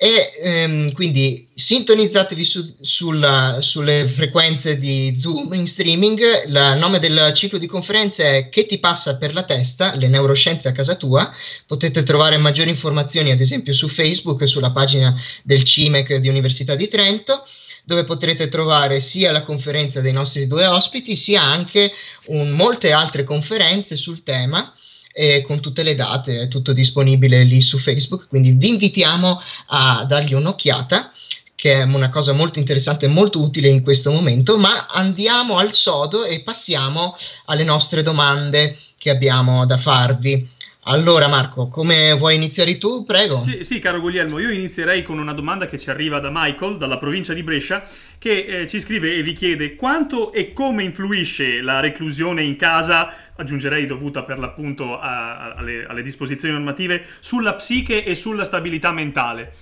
e 0.00 0.30
ehm, 0.40 0.92
quindi 0.92 1.44
sintonizzatevi 1.56 2.44
su, 2.44 2.72
sulla, 2.80 3.58
sulle 3.60 4.06
frequenze 4.06 4.78
di 4.78 5.12
Zoom 5.18 5.54
in 5.54 5.66
streaming. 5.66 6.44
Il 6.46 6.76
nome 6.78 7.00
del 7.00 7.32
ciclo 7.34 7.58
di 7.58 7.66
conferenze 7.66 8.36
è 8.36 8.48
Che 8.48 8.64
ti 8.66 8.78
passa 8.78 9.16
per 9.16 9.34
la 9.34 9.42
testa? 9.42 9.96
Le 9.96 10.06
neuroscienze 10.06 10.68
a 10.68 10.72
casa 10.72 10.94
tua. 10.94 11.28
Potete 11.66 12.04
trovare 12.04 12.36
maggiori 12.36 12.70
informazioni 12.70 13.32
ad 13.32 13.40
esempio 13.40 13.72
su 13.72 13.88
Facebook, 13.88 14.46
sulla 14.46 14.70
pagina 14.70 15.20
del 15.42 15.64
CIMEC 15.64 16.14
di 16.14 16.28
Università 16.28 16.76
di 16.76 16.86
Trento. 16.86 17.44
dove 17.84 18.04
potrete 18.04 18.48
trovare 18.48 19.00
sia 19.00 19.32
la 19.32 19.42
conferenza 19.42 20.02
dei 20.02 20.12
nostri 20.12 20.46
due 20.46 20.66
ospiti, 20.66 21.16
sia 21.16 21.42
anche 21.42 21.90
un, 22.26 22.50
molte 22.50 22.92
altre 22.92 23.24
conferenze 23.24 23.96
sul 23.96 24.22
tema 24.22 24.72
eh, 25.18 25.42
con 25.42 25.60
tutte 25.60 25.82
le 25.82 25.96
date, 25.96 26.42
è 26.42 26.48
tutto 26.48 26.72
disponibile 26.72 27.42
lì 27.42 27.60
su 27.60 27.76
Facebook, 27.76 28.28
quindi 28.28 28.52
vi 28.52 28.68
invitiamo 28.68 29.42
a 29.66 30.04
dargli 30.04 30.32
un'occhiata 30.32 31.12
che 31.56 31.72
è 31.72 31.82
una 31.82 32.08
cosa 32.08 32.32
molto 32.32 32.60
interessante 32.60 33.06
e 33.06 33.08
molto 33.08 33.40
utile 33.40 33.66
in 33.66 33.82
questo 33.82 34.12
momento, 34.12 34.56
ma 34.58 34.86
andiamo 34.86 35.58
al 35.58 35.72
sodo 35.72 36.24
e 36.24 36.38
passiamo 36.42 37.16
alle 37.46 37.64
nostre 37.64 38.04
domande 38.04 38.78
che 38.96 39.10
abbiamo 39.10 39.66
da 39.66 39.76
farvi. 39.76 40.48
Allora 40.90 41.28
Marco, 41.28 41.68
come 41.68 42.14
vuoi 42.14 42.34
iniziare 42.34 42.78
tu? 42.78 43.04
Prego. 43.04 43.36
Sì, 43.36 43.62
sì, 43.62 43.78
caro 43.78 44.00
Guglielmo, 44.00 44.38
io 44.38 44.48
inizierei 44.50 45.02
con 45.02 45.18
una 45.18 45.34
domanda 45.34 45.66
che 45.66 45.78
ci 45.78 45.90
arriva 45.90 46.18
da 46.18 46.30
Michael, 46.32 46.78
dalla 46.78 46.96
provincia 46.96 47.34
di 47.34 47.42
Brescia, 47.42 47.84
che 48.16 48.46
eh, 48.62 48.66
ci 48.66 48.80
scrive 48.80 49.14
e 49.14 49.22
vi 49.22 49.34
chiede 49.34 49.76
quanto 49.76 50.32
e 50.32 50.54
come 50.54 50.84
influisce 50.84 51.60
la 51.60 51.80
reclusione 51.80 52.42
in 52.42 52.56
casa, 52.56 53.12
aggiungerei 53.36 53.84
dovuta 53.84 54.22
per 54.22 54.38
l'appunto 54.38 54.98
a, 54.98 55.36
a, 55.36 55.54
alle, 55.56 55.84
alle 55.84 56.02
disposizioni 56.02 56.54
normative, 56.54 57.04
sulla 57.20 57.52
psiche 57.52 58.02
e 58.02 58.14
sulla 58.14 58.44
stabilità 58.44 58.90
mentale. 58.90 59.52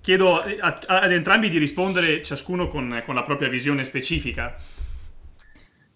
Chiedo 0.00 0.42
eh, 0.44 0.56
a, 0.60 0.78
ad 0.86 1.12
entrambi 1.12 1.50
di 1.50 1.58
rispondere 1.58 2.22
ciascuno 2.22 2.68
con, 2.68 3.02
con 3.04 3.14
la 3.14 3.22
propria 3.22 3.50
visione 3.50 3.84
specifica. 3.84 4.56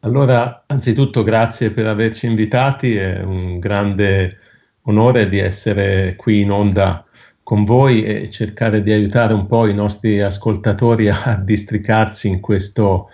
Allora, 0.01 0.65
anzitutto 0.67 1.23
grazie 1.23 1.71
per 1.71 1.87
averci 1.87 2.27
invitati, 2.27 2.97
è 2.97 3.23
un 3.23 3.59
grande 3.59 4.41
onore 4.87 5.29
di 5.29 5.39
essere 5.39 6.15
qui 6.17 6.41
in 6.41 6.51
onda 6.51 7.05
con 7.43 7.65
voi 7.65 8.03
e 8.05 8.31
cercare 8.31 8.83
di 8.83 8.91
aiutare 8.91 9.35
un 9.35 9.47
po' 9.47 9.67
i 9.67 9.75
nostri 9.75 10.21
ascoltatori 10.23 11.09
a 11.11 11.39
districarsi 11.43 12.29
in 12.29 12.41
questo 12.41 13.11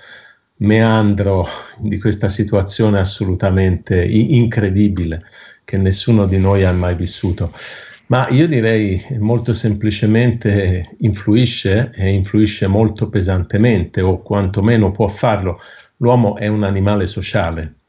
meandro 0.58 1.46
di 1.78 1.98
questa 1.98 2.28
situazione 2.28 2.98
assolutamente 2.98 4.04
incredibile 4.04 5.24
che 5.64 5.76
nessuno 5.76 6.26
di 6.26 6.38
noi 6.38 6.64
ha 6.64 6.72
mai 6.72 6.94
vissuto. 6.94 7.52
Ma 8.06 8.28
io 8.28 8.48
direi 8.48 9.04
molto 9.18 9.54
semplicemente 9.54 10.96
influisce 10.98 11.92
e 11.94 12.08
influisce 12.10 12.66
molto 12.66 13.08
pesantemente 13.08 14.00
o 14.00 14.20
quantomeno 14.20 14.90
può 14.90 15.06
farlo. 15.06 15.60
L'uomo 15.98 16.36
è 16.36 16.48
un 16.48 16.64
animale 16.64 17.06
sociale, 17.06 17.79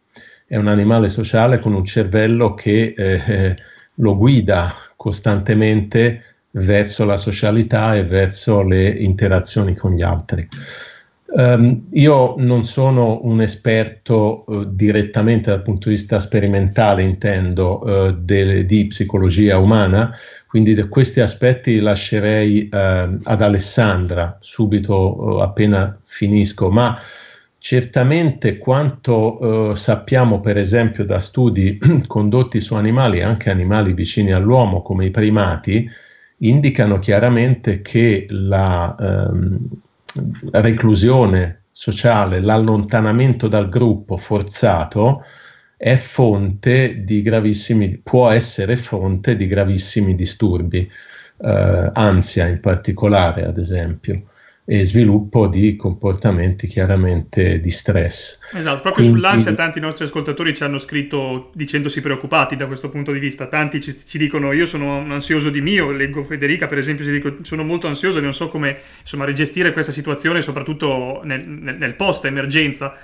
è 0.51 0.57
un 0.57 0.67
animale 0.67 1.07
sociale 1.07 1.59
con 1.59 1.73
un 1.73 1.85
cervello 1.85 2.53
che 2.55 2.93
eh, 2.97 3.55
lo 3.95 4.17
guida 4.17 4.73
costantemente 4.97 6.23
verso 6.51 7.05
la 7.05 7.15
socialità 7.15 7.95
e 7.95 8.03
verso 8.03 8.61
le 8.61 8.89
interazioni 8.89 9.75
con 9.75 9.93
gli 9.93 10.01
altri. 10.01 10.45
Um, 11.27 11.85
io 11.91 12.35
non 12.37 12.65
sono 12.65 13.21
un 13.23 13.39
esperto 13.39 14.43
uh, 14.45 14.65
direttamente 14.65 15.51
dal 15.51 15.61
punto 15.61 15.87
di 15.87 15.95
vista 15.95 16.19
sperimentale, 16.19 17.03
intendo, 17.03 17.79
uh, 17.79 18.11
de, 18.11 18.65
di 18.65 18.87
psicologia 18.87 19.57
umana, 19.57 20.13
quindi 20.47 20.73
di 20.73 20.85
questi 20.89 21.21
aspetti 21.21 21.79
lascerei 21.79 22.67
uh, 22.69 23.17
ad 23.23 23.41
Alessandra 23.41 24.37
subito 24.41 25.39
appena 25.39 25.97
finisco, 26.03 26.69
ma 26.69 26.99
certamente 27.63 28.57
quanto 28.57 29.75
sappiamo 29.75 30.39
per 30.39 30.57
esempio 30.57 31.05
da 31.05 31.19
studi 31.19 31.79
condotti 32.07 32.59
su 32.59 32.73
animali, 32.73 33.21
anche 33.21 33.51
animali 33.51 33.93
vicini 33.93 34.31
all'uomo 34.31 34.81
come 34.81 35.05
i 35.05 35.11
primati, 35.11 35.87
indicano 36.37 36.99
chiaramente 36.99 37.81
che 37.81 38.25
la... 38.29 38.95
Um, 38.97 39.69
reclusione 40.51 41.63
sociale, 41.71 42.39
l'allontanamento 42.39 43.47
dal 43.47 43.69
gruppo 43.69 44.17
forzato 44.17 45.23
è 45.77 45.95
fonte 45.95 47.03
di 47.03 47.21
gravissimi, 47.21 47.97
può 47.97 48.29
essere 48.29 48.75
fonte 48.75 49.35
di 49.35 49.47
gravissimi 49.47 50.13
disturbi, 50.15 50.89
eh, 51.43 51.89
ansia 51.93 52.47
in 52.47 52.59
particolare, 52.59 53.45
ad 53.45 53.57
esempio 53.57 54.23
e 54.63 54.85
sviluppo 54.85 55.47
di 55.47 55.75
comportamenti 55.75 56.67
chiaramente 56.67 57.59
di 57.59 57.71
stress. 57.71 58.39
Esatto, 58.53 58.81
proprio 58.81 59.05
Quindi... 59.05 59.13
sull'ansia 59.13 59.53
tanti 59.53 59.79
nostri 59.79 60.05
ascoltatori 60.05 60.53
ci 60.53 60.63
hanno 60.63 60.77
scritto 60.77 61.49
dicendosi 61.53 62.01
preoccupati 62.01 62.55
da 62.55 62.67
questo 62.67 62.89
punto 62.89 63.11
di 63.11 63.19
vista. 63.19 63.47
Tanti 63.47 63.81
ci, 63.81 63.95
ci 63.97 64.17
dicono 64.17 64.51
io 64.51 64.65
sono 64.65 64.99
ansioso 65.11 65.49
di 65.49 65.61
mio, 65.61 65.91
leggo 65.91 66.23
Federica 66.23 66.67
per 66.67 66.77
esempio, 66.77 67.03
ci 67.03 67.11
dico 67.11 67.37
sono 67.41 67.63
molto 67.63 67.87
ansioso 67.87 68.19
e 68.19 68.21
non 68.21 68.33
so 68.33 68.49
come 68.49 68.77
insomma, 69.01 69.25
rigestire 69.25 69.73
questa 69.73 69.91
situazione 69.91 70.41
soprattutto 70.41 71.21
nel, 71.23 71.43
nel, 71.45 71.77
nel 71.77 71.95
post 71.95 72.25
emergenza. 72.25 72.95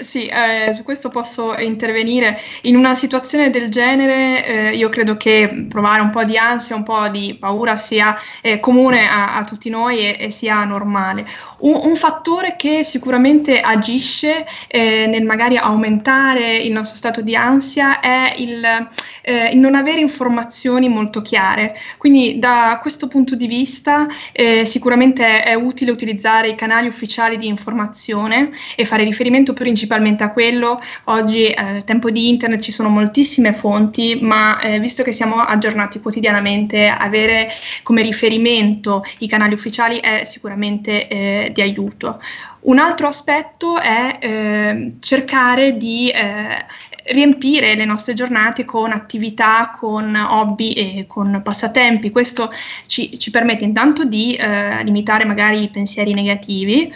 Sì, 0.00 0.26
eh, 0.26 0.72
su 0.72 0.82
questo 0.84 1.10
posso 1.10 1.56
intervenire. 1.58 2.40
In 2.62 2.76
una 2.76 2.94
situazione 2.94 3.50
del 3.50 3.70
genere 3.70 4.44
eh, 4.44 4.76
io 4.76 4.88
credo 4.88 5.16
che 5.16 5.66
provare 5.68 6.00
un 6.00 6.10
po' 6.10 6.24
di 6.24 6.36
ansia, 6.36 6.74
un 6.74 6.82
po' 6.82 7.08
di 7.08 7.36
paura 7.38 7.76
sia 7.76 8.16
eh, 8.40 8.58
comune 8.58 9.06
a, 9.06 9.36
a, 9.36 9.44
tutti 9.44 9.68
noi 9.70 9.98
e, 9.98 10.16
e 10.18 10.30
sia 10.30 10.64
normale. 10.64 11.26
Un, 11.58 11.80
un, 11.84 11.96
fattore 11.96 12.56
che 12.56 12.82
sicuramente 12.84 13.60
agisce 13.60 14.46
eh, 14.66 15.06
nel 15.06 15.24
magari 15.24 15.56
aumentare 15.56 16.56
il 16.56 16.72
nostro 16.72 16.96
stato 16.96 17.20
di 17.20 17.36
ansia 17.36 18.00
è 18.00 18.34
il, 18.38 18.88
eh, 19.22 19.54
non 19.54 19.74
avere 19.74 20.00
informazioni 20.00 20.88
molto 20.88 21.22
chiare. 21.22 21.76
Quindi 21.96 22.38
da 22.38 22.78
questo 22.80 23.08
punto 23.08 23.34
di 23.34 23.46
vista 23.46 24.06
eh, 24.32 24.64
sicuramente 24.64 25.42
è 25.42 25.54
utile 25.54 25.90
utilizzare 25.90 26.48
i 26.48 26.54
canali 26.54 26.88
ufficiali 26.88 27.36
di 27.36 27.46
informazione 27.46 28.50
e 28.76 28.84
fare 28.84 29.04
riferimento 29.04 29.52
principalmente 29.52 30.24
a 30.24 30.30
quello. 30.32 30.80
Oggi 31.04 31.46
eh, 31.46 31.82
tempo 31.84 32.10
di 32.10 32.28
internet 32.28 32.60
ci 32.60 32.72
sono 32.72 32.88
moltissime 32.88 33.52
fonti, 33.52 34.18
ma 34.20 34.60
eh, 34.60 34.78
visto 34.78 35.02
che 35.02 35.12
siamo 35.12 35.36
aggiornati 35.36 36.00
quotidianamente, 36.00 36.88
avere 36.88 37.50
come 37.82 38.02
riferimento 38.02 39.04
i 39.18 39.28
canali 39.28 39.54
ufficiali 39.54 39.98
è 39.98 40.24
sicuramente 40.24 41.08
eh, 41.08 41.50
di 41.52 41.60
aiuto. 41.60 42.20
Un 42.62 42.78
altro 42.78 43.08
aspetto 43.08 43.80
è 43.80 44.18
eh, 44.20 44.92
cercare 45.00 45.76
di 45.76 46.10
eh, 46.10 46.64
riempire 47.06 47.74
le 47.74 47.84
nostre 47.84 48.14
giornate 48.14 48.64
con 48.64 48.92
attività, 48.92 49.76
con 49.76 50.14
hobby 50.14 50.70
e 50.72 51.06
con 51.08 51.40
passatempi. 51.42 52.10
Questo 52.10 52.52
ci, 52.86 53.18
ci 53.18 53.30
permette 53.32 53.64
intanto 53.64 54.04
di 54.04 54.34
eh, 54.34 54.84
limitare 54.84 55.24
magari 55.24 55.62
i 55.64 55.70
pensieri 55.70 56.14
negativi. 56.14 56.92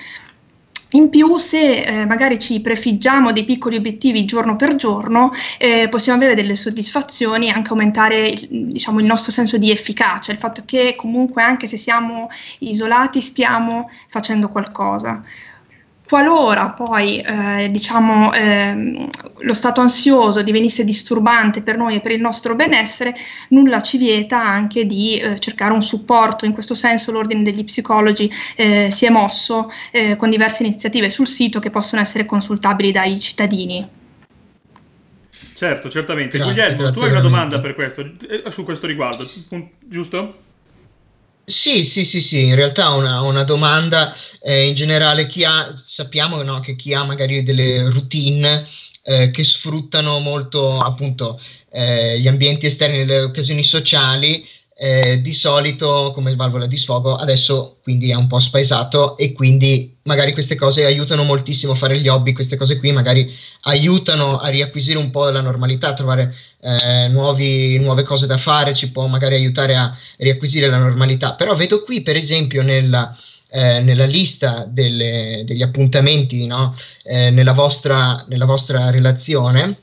In 0.92 1.10
più, 1.10 1.36
se 1.36 1.82
eh, 1.82 2.06
magari 2.06 2.38
ci 2.38 2.60
prefiggiamo 2.60 3.32
dei 3.32 3.44
piccoli 3.44 3.74
obiettivi 3.74 4.24
giorno 4.24 4.54
per 4.54 4.76
giorno, 4.76 5.32
eh, 5.58 5.88
possiamo 5.88 6.16
avere 6.16 6.36
delle 6.36 6.54
soddisfazioni 6.54 7.48
e 7.48 7.50
anche 7.50 7.70
aumentare 7.70 8.32
diciamo, 8.48 9.00
il 9.00 9.04
nostro 9.04 9.32
senso 9.32 9.58
di 9.58 9.72
efficacia, 9.72 10.30
il 10.30 10.38
fatto 10.38 10.62
che 10.64 10.94
comunque 10.96 11.42
anche 11.42 11.66
se 11.66 11.76
siamo 11.76 12.28
isolati 12.60 13.20
stiamo 13.20 13.90
facendo 14.06 14.48
qualcosa. 14.48 15.24
Qualora 16.08 16.68
poi 16.68 17.18
eh, 17.18 17.68
diciamo, 17.68 18.32
eh, 18.32 19.08
lo 19.38 19.54
stato 19.54 19.80
ansioso 19.80 20.42
divenisse 20.42 20.84
disturbante 20.84 21.62
per 21.62 21.76
noi 21.76 21.96
e 21.96 22.00
per 22.00 22.12
il 22.12 22.20
nostro 22.20 22.54
benessere, 22.54 23.12
nulla 23.48 23.82
ci 23.82 23.98
vieta 23.98 24.40
anche 24.40 24.86
di 24.86 25.18
eh, 25.18 25.40
cercare 25.40 25.72
un 25.72 25.82
supporto. 25.82 26.44
In 26.44 26.52
questo 26.52 26.76
senso 26.76 27.10
l'Ordine 27.10 27.42
degli 27.42 27.64
Psicologi 27.64 28.32
eh, 28.54 28.88
si 28.92 29.04
è 29.04 29.10
mosso 29.10 29.72
eh, 29.90 30.14
con 30.14 30.30
diverse 30.30 30.62
iniziative 30.62 31.10
sul 31.10 31.26
sito 31.26 31.58
che 31.58 31.70
possono 31.70 32.00
essere 32.00 32.24
consultabili 32.24 32.92
dai 32.92 33.18
cittadini. 33.18 33.88
Certo, 35.54 35.90
certamente. 35.90 36.38
Grazie, 36.38 36.54
Guglielmo, 36.54 36.76
grazie 36.78 36.94
tu 36.94 37.00
hai 37.00 37.10
una 37.10 37.20
domanda 37.20 37.60
per 37.60 37.74
questo, 37.74 38.02
eh, 38.28 38.48
su 38.50 38.62
questo 38.62 38.86
riguardo, 38.86 39.28
giusto? 39.80 40.45
Sì, 41.48 41.84
sì, 41.84 42.04
sì, 42.04 42.20
sì, 42.20 42.44
in 42.46 42.54
realtà 42.56 42.90
una, 42.90 43.20
una 43.20 43.44
domanda 43.44 44.12
eh, 44.40 44.66
in 44.66 44.74
generale, 44.74 45.26
chi 45.26 45.44
ha, 45.44 45.80
sappiamo 45.84 46.42
no, 46.42 46.58
che 46.58 46.74
chi 46.74 46.92
ha 46.92 47.04
magari 47.04 47.42
delle 47.44 47.88
routine 47.88 48.66
eh, 49.02 49.30
che 49.30 49.44
sfruttano 49.44 50.18
molto 50.18 50.80
appunto 50.80 51.40
eh, 51.70 52.18
gli 52.18 52.26
ambienti 52.26 52.66
esterni, 52.66 53.04
le 53.04 53.20
occasioni 53.20 53.62
sociali, 53.62 54.44
eh, 54.78 55.22
di 55.22 55.32
solito 55.32 56.10
come 56.12 56.36
valvola 56.36 56.66
di 56.66 56.76
sfogo 56.76 57.14
adesso 57.14 57.78
quindi 57.82 58.10
è 58.10 58.14
un 58.14 58.26
po' 58.26 58.38
spaesato 58.38 59.16
e 59.16 59.32
quindi 59.32 59.96
magari 60.02 60.32
queste 60.32 60.54
cose 60.54 60.84
aiutano 60.84 61.22
moltissimo 61.22 61.72
a 61.72 61.76
fare 61.76 61.98
gli 61.98 62.08
hobby, 62.08 62.32
queste 62.32 62.56
cose 62.56 62.78
qui 62.78 62.92
magari 62.92 63.32
aiutano 63.62 64.38
a 64.38 64.48
riacquisire 64.48 64.98
un 64.98 65.10
po' 65.10 65.30
la 65.30 65.40
normalità, 65.40 65.88
a 65.88 65.94
trovare 65.94 66.34
eh, 66.60 67.08
nuovi, 67.08 67.78
nuove 67.78 68.02
cose 68.02 68.26
da 68.26 68.36
fare, 68.36 68.74
ci 68.74 68.90
può 68.90 69.06
magari 69.06 69.34
aiutare 69.34 69.76
a 69.76 69.96
riacquisire 70.18 70.68
la 70.68 70.78
normalità. 70.78 71.34
Però 71.34 71.54
vedo 71.54 71.82
qui 71.82 72.02
per 72.02 72.16
esempio 72.16 72.62
nella, 72.62 73.16
eh, 73.48 73.80
nella 73.80 74.06
lista 74.06 74.66
delle, 74.68 75.42
degli 75.46 75.62
appuntamenti 75.62 76.46
no? 76.46 76.76
eh, 77.02 77.30
nella, 77.30 77.52
vostra, 77.52 78.24
nella 78.28 78.46
vostra 78.46 78.90
relazione 78.90 79.78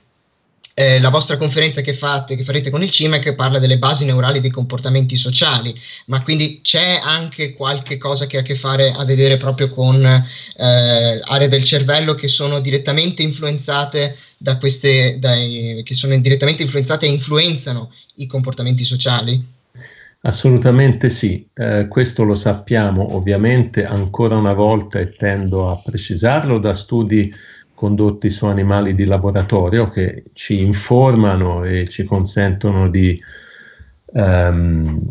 eh, 0.74 1.00
la 1.00 1.10
vostra 1.10 1.38
conferenza 1.38 1.82
che 1.82 1.94
fate, 1.94 2.36
che 2.36 2.44
farete 2.44 2.70
con 2.70 2.82
il 2.82 2.90
CIMEC 2.90 3.34
parla 3.34 3.60
delle 3.60 3.78
basi 3.78 4.06
neurali 4.06 4.42
dei 4.42 4.50
comportamenti 4.50 5.16
sociali, 5.16 5.80
ma 6.08 6.24
quindi 6.24 6.62
c'è 6.64 7.00
anche 7.04 7.54
qualche 7.54 7.98
cosa 7.98 8.26
che 8.26 8.38
ha 8.38 8.40
a 8.40 8.44
che 8.44 8.56
fare 8.56 8.92
a 8.92 9.06
vedere 9.06 9.38
proprio 9.38 9.70
con 9.70 10.04
eh, 10.04 11.22
aree 11.24 11.48
del 11.48 11.64
cervello 11.64 12.16
che 12.16 12.28
sono 12.28 12.60
direttamente 12.60 13.22
influenzate 13.22 14.18
da 14.38 14.58
queste, 14.58 15.18
dai, 15.20 15.82
che 15.86 15.94
sono 15.94 16.18
direttamente 16.18 16.64
influenzate 16.64 17.06
e 17.06 17.10
influenzano 17.10 17.92
i 18.16 18.26
comportamenti 18.26 18.84
sociali? 18.84 19.52
Assolutamente 20.26 21.10
sì, 21.10 21.46
eh, 21.54 21.88
questo 21.90 22.24
lo 22.24 22.34
sappiamo 22.34 23.14
ovviamente 23.14 23.86
ancora 23.86 24.38
una 24.38 24.54
volta 24.54 25.00
e 25.00 25.14
tendo 25.16 25.70
a 25.70 25.82
precisarlo 25.84 26.60
da 26.60 26.74
studi 26.74 27.34
condotti 27.84 28.30
su 28.30 28.46
animali 28.46 28.96
di 28.96 29.04
laboratorio 29.04 29.90
che 29.90 30.24
ci 30.32 30.62
informano 30.62 31.66
e 31.66 31.90
ci 31.90 32.06
consentono 32.06 32.88
di 32.88 33.22
um, 34.06 35.02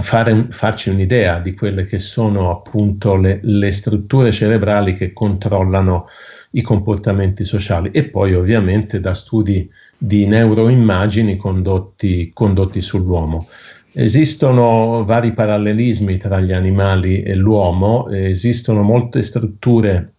fare, 0.00 0.46
farci 0.48 0.88
un'idea 0.88 1.40
di 1.40 1.52
quelle 1.52 1.84
che 1.84 1.98
sono 1.98 2.50
appunto 2.50 3.16
le, 3.16 3.40
le 3.42 3.70
strutture 3.70 4.32
cerebrali 4.32 4.94
che 4.94 5.12
controllano 5.12 6.06
i 6.52 6.62
comportamenti 6.62 7.44
sociali 7.44 7.90
e 7.90 8.04
poi 8.04 8.34
ovviamente 8.34 8.98
da 8.98 9.12
studi 9.12 9.70
di 9.98 10.24
neuroimmagini 10.24 11.36
condotti, 11.36 12.30
condotti 12.32 12.80
sull'uomo. 12.80 13.46
Esistono 13.92 15.04
vari 15.04 15.34
parallelismi 15.34 16.16
tra 16.16 16.40
gli 16.40 16.52
animali 16.52 17.22
e 17.22 17.34
l'uomo, 17.34 18.08
esistono 18.08 18.80
molte 18.80 19.20
strutture 19.20 20.14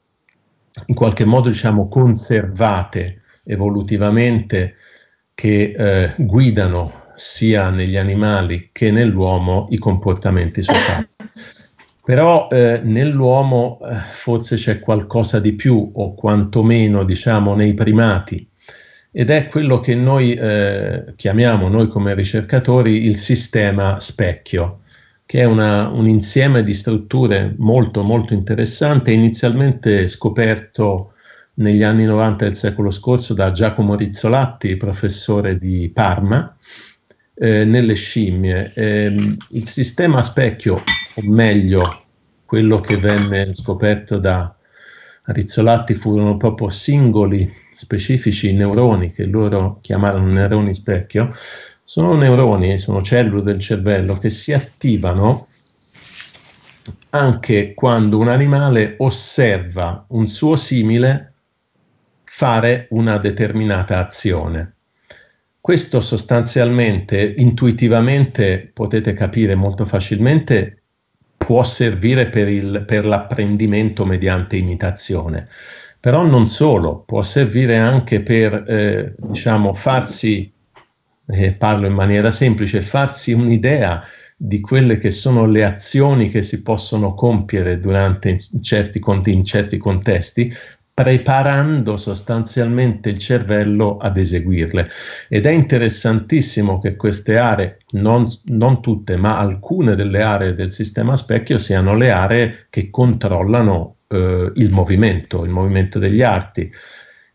in 0.88 0.96
qualche 0.96 1.26
modo 1.26 1.50
diciamo 1.50 1.88
conservate 1.88 3.22
evolutivamente 3.44 4.76
che 5.34 5.74
eh, 5.78 6.14
guidano 6.18 7.02
sia 7.16 7.70
negli 7.70 7.98
animali 7.98 8.70
che 8.72 8.92
nell'uomo 8.92 9.68
i 9.70 9.78
comportamenti 9.78 10.62
sociali. 10.62 11.08
Però 12.06 12.50
eh, 12.52 12.82
nell'uomo 12.84 13.80
eh, 13.82 13.96
forse 14.12 14.58
c'è 14.58 14.80
qualcosa 14.80 15.40
di 15.40 15.54
più, 15.54 15.92
o 15.94 16.14
quantomeno 16.16 17.06
diciamo 17.06 17.56
nei 17.56 17.74
primati, 17.74 18.46
ed 19.10 19.30
è 19.30 19.48
quello 19.48 19.80
che 19.80 19.96
noi 19.96 20.34
eh, 20.34 21.14
chiamiamo, 21.16 21.70
noi 21.70 21.88
come 21.88 22.14
ricercatori, 22.14 23.06
il 23.06 23.16
sistema 23.16 24.00
specchio, 24.00 24.82
che 25.26 25.40
è 25.40 25.44
una, 25.46 25.88
un 25.90 26.08
insieme 26.08 26.64
di 26.64 26.74
strutture 26.74 27.56
molto 27.58 28.04
molto 28.04 28.34
interessante, 28.34 29.12
inizialmente 29.12 30.08
scoperto 30.08 31.14
negli 31.56 31.84
anni 31.84 32.06
90 32.06 32.46
del 32.46 32.56
secolo 32.56 32.92
scorso 32.92 33.34
da 33.34 33.52
Giacomo 33.52 33.96
Rizzolatti, 33.96 34.76
professore 34.76 35.58
di 35.58 35.90
Parma, 35.94 36.56
eh, 37.36 37.66
nelle 37.66 37.94
scimmie. 37.94 38.72
Eh, 38.74 39.16
il 39.50 39.68
sistema 39.68 40.22
specchio, 40.22 40.76
o 41.16 41.22
meglio, 41.24 42.02
quello 42.46 42.80
che 42.82 42.98
venne 42.98 43.54
scoperto 43.54 44.18
da 44.18 44.56
Rizzolatti 45.26 45.94
furono 45.96 46.38
proprio 46.38 46.70
singoli 46.70 47.50
specifici 47.72 48.54
neuroni 48.54 49.12
che 49.12 49.26
loro 49.26 49.80
chiamarono 49.82 50.28
neuroni 50.28 50.74
specchio, 50.74 51.34
sono 51.84 52.16
neuroni, 52.16 52.80
sono 52.80 53.02
cellule 53.02 53.44
del 53.44 53.60
cervello 53.60 54.18
che 54.18 54.30
si 54.30 54.54
attivano 54.54 55.48
anche 57.12 57.74
quando 57.74 58.18
un 58.18 58.30
animale 58.30 58.96
osserva 59.00 60.06
un 60.10 60.28
suo 60.28 60.56
simile 60.56 61.34
fare 62.24 62.88
una 62.92 63.18
determinata 63.18 64.00
azione. 64.00 64.76
Questo 65.62 66.02
sostanzialmente, 66.02 67.36
intuitivamente, 67.38 68.72
potete 68.74 69.14
capire 69.14 69.56
molto 69.56 69.86
facilmente, 69.86 70.82
può 71.38 71.64
servire 71.64 72.28
per, 72.28 72.48
il, 72.48 72.84
per 72.86 73.06
l'apprendimento 73.06 74.06
mediante 74.06 74.58
imitazione 74.58 75.48
però 76.04 76.26
non 76.26 76.48
solo, 76.48 77.00
può 77.06 77.22
servire 77.22 77.78
anche 77.78 78.20
per, 78.20 78.66
eh, 78.68 79.16
diciamo, 79.18 79.74
farsi, 79.74 80.53
eh, 81.28 81.54
parlo 81.54 81.88
in 81.88 81.94
maniera 81.94 82.32
semplice, 82.32 82.82
farsi 82.82 83.32
un'idea 83.32 84.04
di 84.36 84.60
quelle 84.60 84.98
che 84.98 85.12
sono 85.12 85.46
le 85.46 85.64
azioni 85.64 86.28
che 86.28 86.42
si 86.42 86.62
possono 86.64 87.14
compiere 87.14 87.80
durante 87.80 88.38
certi, 88.62 89.02
in 89.26 89.44
certi 89.44 89.78
contesti, 89.78 90.54
preparando 90.94 91.98
sostanzialmente 91.98 93.10
il 93.10 93.18
cervello 93.18 93.98
ad 93.98 94.18
eseguirle. 94.18 94.90
Ed 95.28 95.46
è 95.46 95.52
interessantissimo 95.52 96.80
che 96.80 96.96
queste 96.96 97.38
aree, 97.38 97.78
non, 97.92 98.28
non, 98.46 98.82
tutte, 98.82 99.16
ma 99.18 99.38
alcune 99.38 99.96
delle 99.96 100.22
aree 100.22 100.54
del 100.54 100.72
sistema 100.72 101.16
specchio 101.16 101.58
siano 101.58 101.96
le 101.96 102.12
aree 102.12 102.68
che 102.70 102.90
controllano 102.90 103.98
eh, 104.08 104.52
il 104.56 104.72
movimento, 104.72 105.44
il 105.44 105.52
movimento 105.52 105.98
degli 105.98 106.22
arti. 106.22 106.72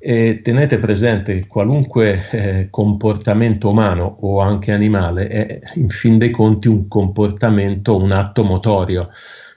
E 0.01 0.43
tenete 0.45 0.79
presente 0.79 1.35
che 1.35 1.47
qualunque 1.49 2.31
eh, 2.31 2.69
comportamento 2.71 3.71
umano 3.71 4.19
o 4.21 4.39
anche 4.41 4.71
animale 4.71 5.27
è 5.27 5.61
in 5.75 5.89
fin 5.89 6.19
dei 6.19 6.31
conti 6.31 6.69
un 6.69 6.87
comportamento, 6.87 7.97
un 7.97 8.13
atto 8.13 8.45
motorio, 8.45 9.11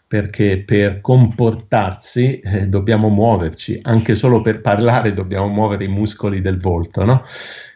perché 0.07 0.63
per 0.63 0.99
comportarsi 0.99 2.39
eh, 2.39 2.67
dobbiamo 2.67 3.09
muoverci, 3.09 3.81
anche 3.83 4.15
solo 4.15 4.41
per 4.41 4.61
parlare 4.61 5.13
dobbiamo 5.13 5.47
muovere 5.47 5.83
i 5.83 5.89
muscoli 5.89 6.41
del 6.41 6.59
volto, 6.59 7.05
no? 7.05 7.23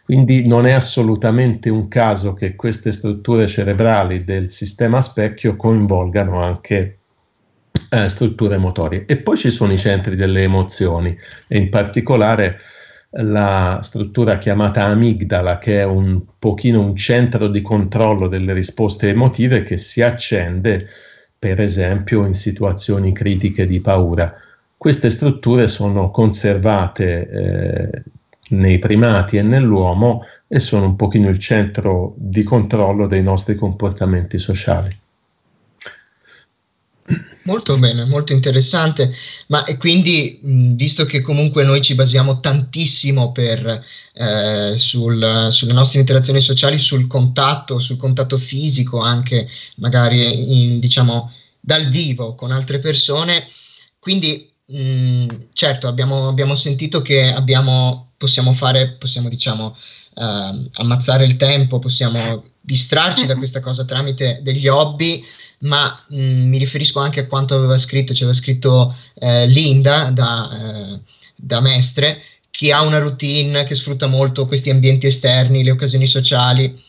Quindi 0.04 0.44
non 0.46 0.66
è 0.66 0.72
assolutamente 0.72 1.70
un 1.70 1.86
caso 1.86 2.34
che 2.34 2.56
queste 2.56 2.90
strutture 2.90 3.46
cerebrali 3.46 4.24
del 4.24 4.50
sistema 4.50 5.00
specchio 5.00 5.54
coinvolgano 5.54 6.42
anche 6.42 6.98
eh, 7.90 8.08
strutture 8.08 8.56
motorie. 8.56 9.04
E 9.06 9.16
poi 9.16 9.36
ci 9.36 9.50
sono 9.50 9.72
i 9.72 9.78
centri 9.78 10.16
delle 10.16 10.42
emozioni 10.42 11.16
e 11.46 11.58
in 11.58 11.68
particolare 11.68 12.58
la 13.18 13.78
struttura 13.82 14.38
chiamata 14.38 14.84
amigdala, 14.84 15.58
che 15.58 15.80
è 15.80 15.84
un 15.84 16.20
pochino 16.38 16.80
un 16.80 16.96
centro 16.96 17.48
di 17.48 17.62
controllo 17.62 18.28
delle 18.28 18.52
risposte 18.52 19.08
emotive 19.08 19.62
che 19.62 19.78
si 19.78 20.02
accende, 20.02 20.86
per 21.38 21.60
esempio, 21.60 22.26
in 22.26 22.34
situazioni 22.34 23.12
critiche 23.12 23.66
di 23.66 23.80
paura. 23.80 24.34
Queste 24.76 25.08
strutture 25.10 25.66
sono 25.66 26.10
conservate 26.10 27.28
eh, 27.28 28.02
nei 28.50 28.78
primati 28.78 29.38
e 29.38 29.42
nell'uomo 29.42 30.24
e 30.46 30.58
sono 30.58 30.86
un 30.86 30.96
pochino 30.96 31.28
il 31.28 31.38
centro 31.38 32.14
di 32.16 32.42
controllo 32.42 33.06
dei 33.06 33.22
nostri 33.22 33.54
comportamenti 33.54 34.38
sociali. 34.38 35.04
Molto 37.46 37.78
bene, 37.78 38.04
molto 38.04 38.32
interessante, 38.32 39.14
ma 39.46 39.64
e 39.64 39.76
quindi 39.76 40.40
mh, 40.42 40.74
visto 40.74 41.04
che 41.04 41.20
comunque 41.20 41.62
noi 41.62 41.80
ci 41.80 41.94
basiamo 41.94 42.40
tantissimo 42.40 43.30
per, 43.30 43.84
eh, 44.14 44.74
sul, 44.78 45.48
sulle 45.50 45.72
nostre 45.72 46.00
interazioni 46.00 46.40
sociali, 46.40 46.76
sul 46.76 47.06
contatto, 47.06 47.78
sul 47.78 47.96
contatto 47.96 48.36
fisico, 48.36 48.98
anche 48.98 49.48
magari 49.76 50.72
in, 50.72 50.80
diciamo 50.80 51.32
dal 51.60 51.88
vivo 51.88 52.34
con 52.34 52.50
altre 52.50 52.80
persone, 52.80 53.48
quindi 54.00 54.50
mh, 54.66 55.26
certo 55.52 55.86
abbiamo, 55.86 56.26
abbiamo, 56.26 56.56
sentito 56.56 57.00
che 57.00 57.32
abbiamo, 57.32 58.12
possiamo 58.16 58.54
fare, 58.54 58.94
possiamo 58.94 59.28
diciamo 59.28 59.76
eh, 60.16 60.70
ammazzare 60.72 61.24
il 61.24 61.36
tempo, 61.36 61.78
possiamo 61.78 62.44
distrarci 62.60 63.26
da 63.26 63.36
questa 63.38 63.60
cosa 63.60 63.84
tramite 63.84 64.40
degli 64.42 64.66
hobby 64.66 65.22
ma 65.58 65.98
mh, 66.08 66.20
mm, 66.20 66.48
mi 66.48 66.58
riferisco 66.58 67.00
anche 67.00 67.20
a 67.20 67.26
quanto 67.26 67.54
aveva 67.54 67.78
scritto, 67.78 68.12
ci 68.12 68.22
aveva 68.22 68.36
scritto 68.36 68.96
eh, 69.14 69.46
Linda 69.46 70.10
da, 70.10 70.50
eh, 70.52 71.00
da 71.34 71.60
Mestre, 71.60 72.22
che 72.50 72.72
ha 72.72 72.82
una 72.82 72.98
routine 72.98 73.64
che 73.64 73.74
sfrutta 73.74 74.06
molto 74.06 74.46
questi 74.46 74.70
ambienti 74.70 75.06
esterni, 75.06 75.64
le 75.64 75.70
occasioni 75.70 76.06
sociali. 76.06 76.82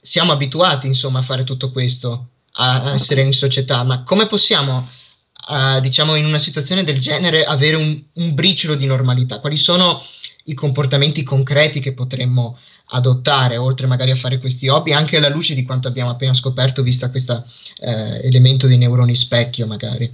Siamo 0.00 0.32
abituati, 0.32 0.86
insomma, 0.86 1.20
a 1.20 1.22
fare 1.22 1.44
tutto 1.44 1.70
questo, 1.70 2.28
a, 2.52 2.82
a 2.82 2.94
essere 2.94 3.22
in 3.22 3.32
società, 3.32 3.82
ma 3.84 4.02
come 4.02 4.26
possiamo, 4.26 4.88
uh, 5.48 5.80
diciamo, 5.80 6.14
in 6.14 6.24
una 6.24 6.38
situazione 6.38 6.84
del 6.84 6.98
genere 7.00 7.44
avere 7.44 7.76
un, 7.76 8.02
un 8.14 8.34
briciolo 8.34 8.74
di 8.74 8.86
normalità? 8.86 9.40
Quali 9.40 9.56
sono 9.56 10.02
i 10.44 10.54
comportamenti 10.54 11.22
concreti 11.22 11.80
che 11.80 11.92
potremmo 11.92 12.58
adottare, 12.88 13.56
oltre 13.56 13.86
magari 13.86 14.10
a 14.10 14.16
fare 14.16 14.38
questi 14.38 14.68
hobby, 14.68 14.92
anche 14.92 15.16
alla 15.16 15.28
luce 15.28 15.54
di 15.54 15.64
quanto 15.64 15.88
abbiamo 15.88 16.10
appena 16.10 16.34
scoperto, 16.34 16.82
vista 16.82 17.10
questo 17.10 17.46
eh, 17.80 18.26
elemento 18.26 18.66
di 18.66 18.76
neuroni 18.76 19.14
specchio 19.14 19.66
magari. 19.66 20.12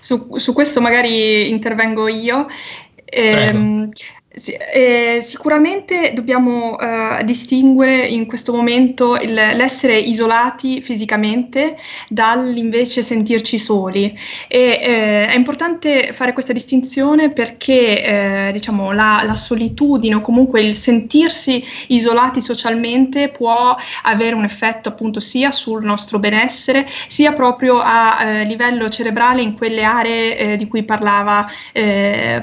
Su, 0.00 0.36
su 0.36 0.52
questo 0.52 0.80
magari 0.80 1.48
intervengo 1.48 2.08
io. 2.08 2.46
Ehm, 3.04 3.90
Sì, 4.36 4.50
eh, 4.50 5.20
sicuramente 5.22 6.12
dobbiamo 6.12 6.76
eh, 6.76 7.22
distinguere 7.22 8.04
in 8.04 8.26
questo 8.26 8.52
momento 8.52 9.14
il, 9.14 9.32
l'essere 9.32 9.96
isolati 9.96 10.82
fisicamente 10.82 11.76
dall'invece 12.08 13.04
sentirci 13.04 13.58
soli 13.58 14.12
e 14.48 14.80
eh, 14.82 15.26
è 15.28 15.36
importante 15.36 16.12
fare 16.12 16.32
questa 16.32 16.52
distinzione 16.52 17.30
perché 17.30 18.48
eh, 18.48 18.52
diciamo, 18.52 18.90
la, 18.90 19.22
la, 19.24 19.36
solitudine 19.36 20.16
o 20.16 20.20
comunque 20.20 20.60
il 20.60 20.74
sentirsi 20.74 21.64
isolati 21.88 22.40
socialmente 22.40 23.28
può 23.28 23.76
avere 24.02 24.34
un 24.34 24.42
effetto 24.42 24.88
appunto 24.88 25.20
sia 25.20 25.52
sul 25.52 25.84
nostro 25.84 26.18
benessere 26.18 26.88
sia 27.06 27.32
proprio 27.34 27.78
a 27.80 28.24
eh, 28.24 28.44
livello 28.46 28.88
cerebrale 28.88 29.42
in 29.42 29.56
quelle 29.56 29.84
aree 29.84 30.36
eh, 30.36 30.56
di 30.56 30.66
cui 30.66 30.82
parlava 30.82 31.48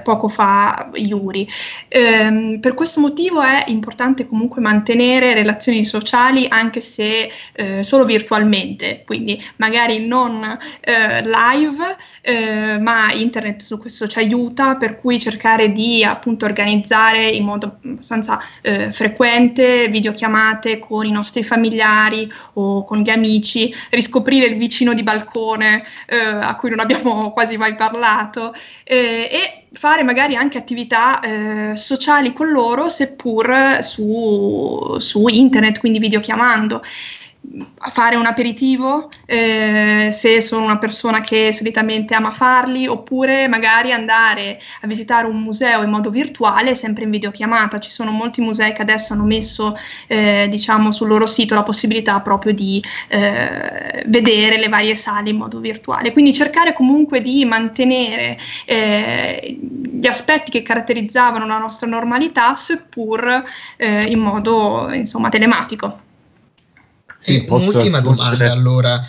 poco 0.03 0.27
fa 0.27 0.89
Yuri. 0.93 1.47
Ehm, 1.87 2.59
per 2.59 2.73
questo 2.73 2.99
motivo 2.99 3.41
è 3.41 3.63
importante 3.67 4.27
comunque 4.27 4.61
mantenere 4.61 5.33
relazioni 5.33 5.85
sociali 5.85 6.45
anche 6.49 6.81
se 6.81 7.31
eh, 7.53 7.83
solo 7.83 8.05
virtualmente, 8.05 9.03
quindi 9.05 9.41
magari 9.57 10.05
non 10.05 10.43
eh, 10.79 11.21
live, 11.23 11.97
eh, 12.21 12.79
ma 12.79 13.11
internet 13.13 13.61
su 13.61 13.77
questo 13.77 14.07
ci 14.07 14.19
aiuta, 14.19 14.75
per 14.75 14.97
cui 14.97 15.19
cercare 15.19 15.71
di 15.71 16.03
appunto 16.03 16.45
organizzare 16.45 17.27
in 17.27 17.43
modo 17.43 17.77
abbastanza 17.83 18.39
eh, 18.61 18.91
frequente 18.91 19.87
videochiamate 19.87 20.79
con 20.79 21.05
i 21.05 21.11
nostri 21.11 21.43
familiari 21.43 22.31
o 22.53 22.83
con 22.83 22.99
gli 22.99 23.09
amici, 23.09 23.73
riscoprire 23.89 24.47
il 24.47 24.57
vicino 24.57 24.93
di 24.93 25.03
balcone 25.03 25.83
eh, 26.07 26.17
a 26.17 26.55
cui 26.55 26.69
non 26.69 26.79
abbiamo 26.79 27.31
quasi 27.33 27.57
mai 27.57 27.75
parlato 27.75 28.53
eh, 28.83 29.29
e 29.31 29.60
fare 29.71 30.03
magari 30.03 30.35
anche 30.35 30.57
attività 30.57 31.19
eh, 31.19 31.75
sociali 31.75 32.33
con 32.33 32.49
loro, 32.49 32.89
seppur 32.89 33.79
su, 33.81 34.97
su 34.99 35.27
internet, 35.27 35.79
quindi 35.79 35.99
videochiamando 35.99 36.83
fare 37.77 38.15
un 38.15 38.25
aperitivo 38.25 39.09
eh, 39.25 40.09
se 40.11 40.41
sono 40.41 40.63
una 40.63 40.77
persona 40.77 41.21
che 41.21 41.51
solitamente 41.51 42.13
ama 42.13 42.31
farli 42.31 42.87
oppure 42.87 43.47
magari 43.47 43.91
andare 43.91 44.59
a 44.81 44.87
visitare 44.87 45.27
un 45.27 45.41
museo 45.41 45.81
in 45.81 45.89
modo 45.89 46.09
virtuale 46.11 46.75
sempre 46.75 47.03
in 47.03 47.09
videochiamata. 47.09 47.79
Ci 47.79 47.89
sono 47.89 48.11
molti 48.11 48.41
musei 48.41 48.73
che 48.73 48.81
adesso 48.81 49.13
hanno 49.13 49.25
messo 49.25 49.75
eh, 50.07 50.47
diciamo 50.49 50.91
sul 50.91 51.07
loro 51.07 51.25
sito 51.25 51.55
la 51.55 51.63
possibilità 51.63 52.19
proprio 52.21 52.53
di 52.53 52.81
eh, 53.07 54.03
vedere 54.05 54.57
le 54.57 54.69
varie 54.69 54.95
sale 54.95 55.31
in 55.31 55.37
modo 55.37 55.59
virtuale. 55.59 56.13
Quindi 56.13 56.33
cercare 56.33 56.73
comunque 56.73 57.21
di 57.21 57.43
mantenere 57.45 58.37
eh, 58.65 59.59
gli 59.59 60.07
aspetti 60.07 60.51
che 60.51 60.61
caratterizzavano 60.61 61.45
la 61.45 61.57
nostra 61.57 61.87
normalità 61.87 62.55
seppur 62.55 63.43
eh, 63.77 64.03
in 64.03 64.19
modo 64.19 64.89
insomma 64.93 65.29
telematico 65.29 66.09
sì, 67.21 67.45
un'ultima 67.47 68.01
domanda 68.01 68.51
allora. 68.51 69.05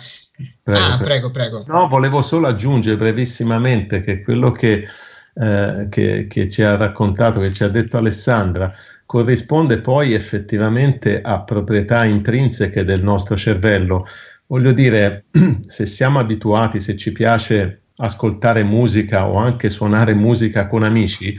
Prego, 0.63 0.79
ah, 0.79 0.97
prego, 0.97 1.31
prego. 1.31 1.63
No, 1.67 1.87
volevo 1.87 2.21
solo 2.21 2.47
aggiungere 2.47 2.95
brevissimamente 2.95 4.01
che 4.01 4.21
quello 4.21 4.51
che, 4.51 4.87
eh, 5.33 5.87
che, 5.89 6.27
che, 6.29 6.49
ci 6.49 6.63
ha 6.63 6.77
raccontato, 6.77 7.39
che 7.39 7.51
ci 7.51 7.63
ha 7.63 7.67
detto 7.67 7.97
Alessandra, 7.97 8.73
corrisponde 9.05 9.79
poi 9.79 10.13
effettivamente 10.13 11.21
a 11.21 11.41
proprietà 11.41 12.05
intrinseche 12.05 12.83
del 12.83 13.03
nostro 13.03 13.35
cervello. 13.35 14.05
Voglio 14.45 14.71
dire, 14.71 15.25
se 15.67 15.85
siamo 15.85 16.19
abituati, 16.19 16.79
se 16.79 16.95
ci 16.95 17.11
piace 17.11 17.81
ascoltare 17.97 18.63
musica 18.63 19.27
o 19.27 19.35
anche 19.35 19.69
suonare 19.69 20.13
musica 20.13 20.67
con 20.67 20.83
amici, 20.83 21.37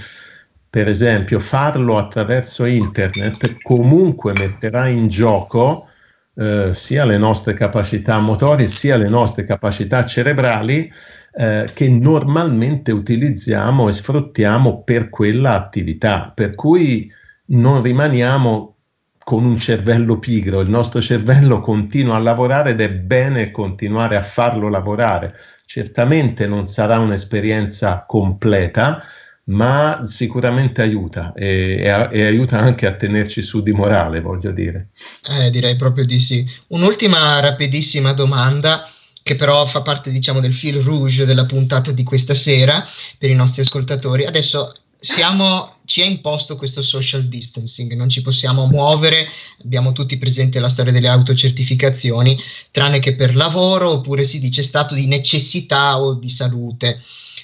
per 0.68 0.88
esempio, 0.88 1.38
farlo 1.38 1.98
attraverso 1.98 2.64
internet 2.64 3.62
comunque 3.62 4.32
metterà 4.32 4.88
in 4.88 5.08
gioco 5.08 5.88
eh, 6.36 6.74
sia 6.74 7.04
le 7.04 7.18
nostre 7.18 7.54
capacità 7.54 8.18
motorie 8.18 8.66
sia 8.66 8.96
le 8.96 9.08
nostre 9.08 9.44
capacità 9.44 10.04
cerebrali 10.04 10.92
eh, 11.36 11.70
che 11.74 11.88
normalmente 11.88 12.92
utilizziamo 12.92 13.88
e 13.88 13.92
sfruttiamo 13.92 14.82
per 14.82 15.10
quella 15.10 15.54
attività, 15.54 16.32
per 16.34 16.54
cui 16.54 17.10
non 17.46 17.82
rimaniamo 17.82 18.74
con 19.18 19.44
un 19.44 19.56
cervello 19.56 20.18
pigro, 20.18 20.60
il 20.60 20.68
nostro 20.68 21.00
cervello 21.00 21.60
continua 21.60 22.16
a 22.16 22.20
lavorare 22.20 22.70
ed 22.70 22.80
è 22.80 22.90
bene 22.90 23.50
continuare 23.50 24.16
a 24.16 24.22
farlo 24.22 24.68
lavorare. 24.68 25.34
Certamente 25.64 26.46
non 26.46 26.66
sarà 26.66 26.98
un'esperienza 26.98 28.04
completa, 28.06 29.02
ma 29.46 30.02
sicuramente 30.06 30.80
aiuta 30.80 31.32
e, 31.34 31.82
e, 31.82 32.08
e, 32.12 32.24
aiuta 32.24 32.58
anche 32.58 32.86
a 32.86 32.94
tenerci 32.94 33.42
su 33.42 33.62
di 33.62 33.72
morale, 33.72 34.20
voglio 34.20 34.52
dire. 34.52 34.88
Eh, 35.28 35.50
direi 35.50 35.76
proprio 35.76 36.06
di 36.06 36.18
sì. 36.18 36.46
Un'ultima 36.68 37.40
rapidissima 37.40 38.12
domanda 38.12 38.88
che 39.22 39.36
però 39.36 39.64
fa 39.66 39.82
parte, 39.82 40.10
diciamo, 40.10 40.40
del 40.40 40.52
fil 40.52 40.80
rouge 40.82 41.24
della 41.24 41.46
puntata 41.46 41.92
di 41.92 42.02
questa 42.02 42.34
sera 42.34 42.86
per 43.18 43.30
i 43.30 43.34
nostri 43.34 43.62
ascoltatori. 43.62 44.24
Adesso 44.24 44.74
siamo, 44.98 45.76
ci 45.84 46.00
è 46.00 46.06
imposto 46.06 46.56
questo 46.56 46.80
social 46.80 47.24
distancing, 47.24 47.92
non 47.94 48.08
ci 48.08 48.22
possiamo 48.22 48.66
muovere, 48.66 49.26
abbiamo 49.62 49.92
tutti 49.92 50.16
presente 50.16 50.60
la 50.60 50.68
storia 50.68 50.92
delle 50.92 51.08
autocertificazioni, 51.08 52.38
tranne 52.70 52.98
che 52.98 53.14
per 53.14 53.34
lavoro 53.34 53.90
oppure 53.90 54.24
si 54.24 54.38
dice 54.38 54.62
stato 54.62 54.94
di 54.94 55.06
necessità 55.06 56.00
o 56.00 56.14
di 56.14 56.28
salute. 56.30 57.02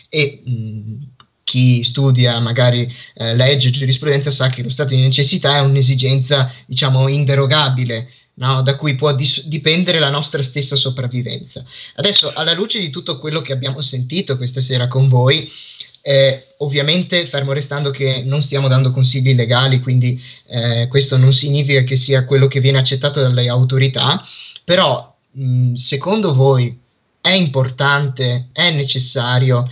E 0.08 0.42
mh, 0.44 1.19
chi 1.50 1.82
studia 1.82 2.38
magari 2.38 2.88
eh, 3.14 3.34
legge 3.34 3.70
giurisprudenza 3.70 4.30
sa 4.30 4.50
che 4.50 4.62
lo 4.62 4.68
stato 4.68 4.94
di 4.94 5.00
necessità 5.00 5.56
è 5.56 5.58
un'esigenza, 5.58 6.54
diciamo, 6.64 7.08
inderogabile, 7.08 8.08
no? 8.34 8.62
da 8.62 8.76
cui 8.76 8.94
può 8.94 9.12
dis- 9.12 9.44
dipendere 9.46 9.98
la 9.98 10.10
nostra 10.10 10.44
stessa 10.44 10.76
sopravvivenza. 10.76 11.64
Adesso, 11.96 12.32
alla 12.36 12.52
luce 12.52 12.78
di 12.78 12.88
tutto 12.90 13.18
quello 13.18 13.40
che 13.40 13.52
abbiamo 13.52 13.80
sentito 13.80 14.36
questa 14.36 14.60
sera 14.60 14.86
con 14.86 15.08
voi, 15.08 15.50
eh, 16.02 16.54
ovviamente, 16.58 17.26
fermo 17.26 17.52
restando 17.52 17.90
che 17.90 18.22
non 18.24 18.44
stiamo 18.44 18.68
dando 18.68 18.92
consigli 18.92 19.34
legali, 19.34 19.80
quindi 19.80 20.22
eh, 20.46 20.86
questo 20.88 21.16
non 21.16 21.32
significa 21.32 21.82
che 21.82 21.96
sia 21.96 22.24
quello 22.24 22.46
che 22.46 22.60
viene 22.60 22.78
accettato 22.78 23.20
dalle 23.20 23.48
autorità, 23.48 24.24
però 24.64 25.12
mh, 25.32 25.74
secondo 25.74 26.32
voi 26.32 26.78
è 27.20 27.32
importante, 27.32 28.50
è 28.52 28.70
necessario 28.70 29.68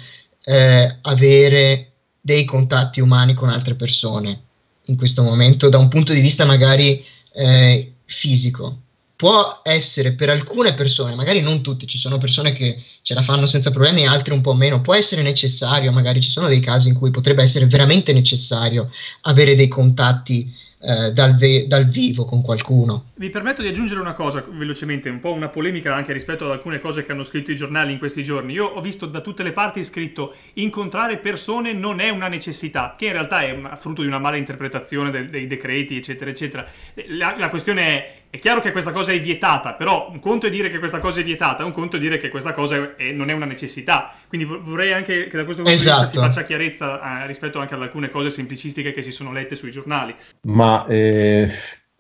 eh, 0.48 0.96
avere 1.02 1.92
dei 2.22 2.46
contatti 2.46 3.00
umani 3.00 3.34
con 3.34 3.50
altre 3.50 3.74
persone 3.74 4.40
in 4.84 4.96
questo 4.96 5.22
momento 5.22 5.68
da 5.68 5.76
un 5.76 5.88
punto 5.88 6.14
di 6.14 6.20
vista 6.20 6.46
magari 6.46 7.04
eh, 7.34 7.92
fisico. 8.06 8.80
Può 9.14 9.60
essere 9.62 10.12
per 10.12 10.30
alcune 10.30 10.72
persone, 10.72 11.14
magari 11.14 11.40
non 11.40 11.60
tutte, 11.60 11.86
ci 11.86 11.98
sono 11.98 12.16
persone 12.16 12.52
che 12.52 12.82
ce 13.02 13.14
la 13.14 13.20
fanno 13.20 13.46
senza 13.46 13.70
problemi, 13.70 14.06
altre 14.06 14.32
un 14.32 14.40
po' 14.40 14.54
meno, 14.54 14.80
può 14.80 14.94
essere 14.94 15.22
necessario, 15.22 15.92
magari 15.92 16.22
ci 16.22 16.30
sono 16.30 16.46
dei 16.46 16.60
casi 16.60 16.88
in 16.88 16.94
cui 16.94 17.10
potrebbe 17.10 17.42
essere 17.42 17.66
veramente 17.66 18.12
necessario 18.12 18.90
avere 19.22 19.54
dei 19.54 19.68
contatti 19.68 20.50
eh, 20.80 21.12
dal, 21.12 21.34
ve- 21.34 21.66
dal, 21.66 21.88
vivo 21.88 22.24
con 22.24 22.40
qualcuno. 22.42 23.06
Mi 23.14 23.30
permetto 23.30 23.62
di 23.62 23.68
aggiungere 23.68 24.00
una 24.00 24.12
cosa 24.12 24.44
velocemente, 24.48 25.08
un 25.08 25.18
po' 25.18 25.32
una 25.32 25.48
polemica 25.48 25.94
anche 25.94 26.12
rispetto 26.12 26.44
ad 26.44 26.52
alcune 26.52 26.78
cose 26.78 27.02
che 27.02 27.12
hanno 27.12 27.24
scritto 27.24 27.50
i 27.50 27.56
giornali 27.56 27.92
in 27.92 27.98
questi 27.98 28.22
giorni. 28.22 28.52
Io 28.52 28.66
ho 28.66 28.80
visto 28.80 29.06
da 29.06 29.20
tutte 29.20 29.42
le 29.42 29.52
parti 29.52 29.82
scritto 29.82 30.34
incontrare 30.54 31.18
persone 31.18 31.72
non 31.72 31.98
è 31.98 32.10
una 32.10 32.28
necessità, 32.28 32.94
che 32.96 33.06
in 33.06 33.12
realtà 33.12 33.42
è 33.42 33.58
frutto 33.76 34.02
di 34.02 34.08
una 34.08 34.20
mala 34.20 34.36
interpretazione 34.36 35.10
de- 35.10 35.24
dei 35.24 35.46
decreti, 35.46 35.96
eccetera, 35.96 36.30
eccetera. 36.30 36.66
La, 37.08 37.34
la 37.36 37.48
questione 37.48 38.26
è 38.27 38.27
è 38.30 38.38
chiaro 38.38 38.60
che 38.60 38.72
questa 38.72 38.92
cosa 38.92 39.12
è 39.12 39.20
vietata, 39.20 39.72
però 39.72 40.10
un 40.10 40.20
conto 40.20 40.46
è 40.46 40.50
dire 40.50 40.68
che 40.68 40.78
questa 40.78 40.98
cosa 40.98 41.20
è 41.20 41.24
vietata, 41.24 41.64
un 41.64 41.72
conto 41.72 41.96
è 41.96 41.98
dire 41.98 42.18
che 42.18 42.28
questa 42.28 42.52
cosa 42.52 42.94
è, 42.96 43.10
non 43.12 43.30
è 43.30 43.32
una 43.32 43.46
necessità. 43.46 44.12
Quindi 44.28 44.46
vorrei 44.46 44.92
anche 44.92 45.28
che 45.28 45.36
da 45.36 45.44
questo 45.44 45.62
punto 45.62 45.78
esatto. 45.78 45.98
di 45.98 46.02
vista 46.04 46.20
si 46.20 46.26
faccia 46.26 46.44
chiarezza 46.46 47.22
eh, 47.22 47.26
rispetto 47.26 47.58
anche 47.58 47.74
ad 47.74 47.82
alcune 47.82 48.10
cose 48.10 48.28
semplicistiche 48.28 48.92
che 48.92 49.02
si 49.02 49.12
sono 49.12 49.32
lette 49.32 49.56
sui 49.56 49.70
giornali. 49.70 50.14
Ma 50.42 50.86
eh, 50.86 51.48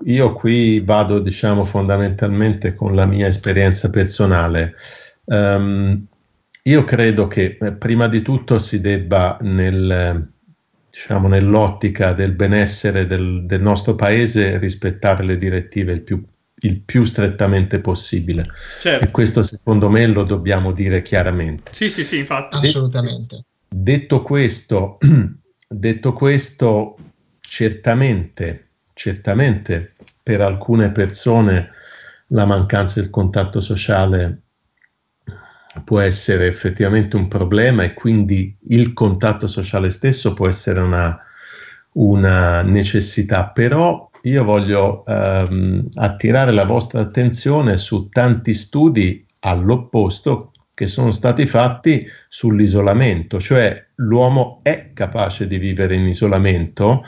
io 0.04 0.32
qui 0.34 0.80
vado, 0.80 1.18
diciamo, 1.18 1.64
fondamentalmente 1.64 2.74
con 2.74 2.94
la 2.94 3.06
mia 3.06 3.26
esperienza 3.26 3.88
personale. 3.88 4.74
Um, 5.24 6.06
io 6.64 6.84
credo 6.84 7.26
che 7.26 7.56
eh, 7.58 7.72
prima 7.72 8.06
di 8.06 8.20
tutto 8.20 8.58
si 8.58 8.80
debba 8.82 9.38
nel 9.40 10.30
diciamo, 10.98 11.28
nell'ottica 11.28 12.12
del 12.12 12.32
benessere 12.32 13.06
del, 13.06 13.46
del, 13.46 13.60
nostro 13.60 13.94
paese, 13.94 14.58
rispettare 14.58 15.22
le 15.22 15.36
direttive 15.36 15.92
il 15.92 16.00
più, 16.02 16.20
il 16.62 16.80
più 16.80 17.04
strettamente 17.04 17.78
possibile. 17.78 18.50
Certo. 18.80 19.04
E 19.04 19.10
questo 19.12 19.44
secondo 19.44 19.88
me 19.88 20.08
lo 20.08 20.24
dobbiamo 20.24 20.72
dire 20.72 21.02
chiaramente. 21.02 21.70
Sì, 21.72 21.88
sì, 21.88 22.04
sì, 22.04 22.18
infatti. 22.18 22.66
Assolutamente. 22.66 23.44
Detto 23.68 24.22
questo, 24.22 24.98
detto 25.68 26.12
questo 26.14 26.96
certamente, 27.38 28.70
certamente 28.92 29.94
per 30.20 30.40
alcune 30.40 30.90
persone 30.90 31.70
la 32.28 32.44
mancanza 32.44 33.00
del 33.00 33.10
contatto 33.10 33.60
sociale 33.60 34.47
può 35.84 36.00
essere 36.00 36.46
effettivamente 36.46 37.16
un 37.16 37.28
problema 37.28 37.82
e 37.82 37.94
quindi 37.94 38.56
il 38.68 38.92
contatto 38.92 39.46
sociale 39.46 39.90
stesso 39.90 40.34
può 40.34 40.48
essere 40.48 40.80
una, 40.80 41.18
una 41.92 42.62
necessità, 42.62 43.46
però 43.46 44.10
io 44.22 44.44
voglio 44.44 45.04
ehm, 45.06 45.88
attirare 45.94 46.52
la 46.52 46.64
vostra 46.64 47.00
attenzione 47.00 47.76
su 47.76 48.08
tanti 48.08 48.54
studi 48.54 49.26
all'opposto 49.40 50.52
che 50.74 50.86
sono 50.86 51.10
stati 51.10 51.46
fatti 51.46 52.06
sull'isolamento, 52.28 53.40
cioè 53.40 53.84
l'uomo 53.96 54.60
è 54.62 54.92
capace 54.94 55.46
di 55.46 55.58
vivere 55.58 55.94
in 55.94 56.06
isolamento 56.06 57.02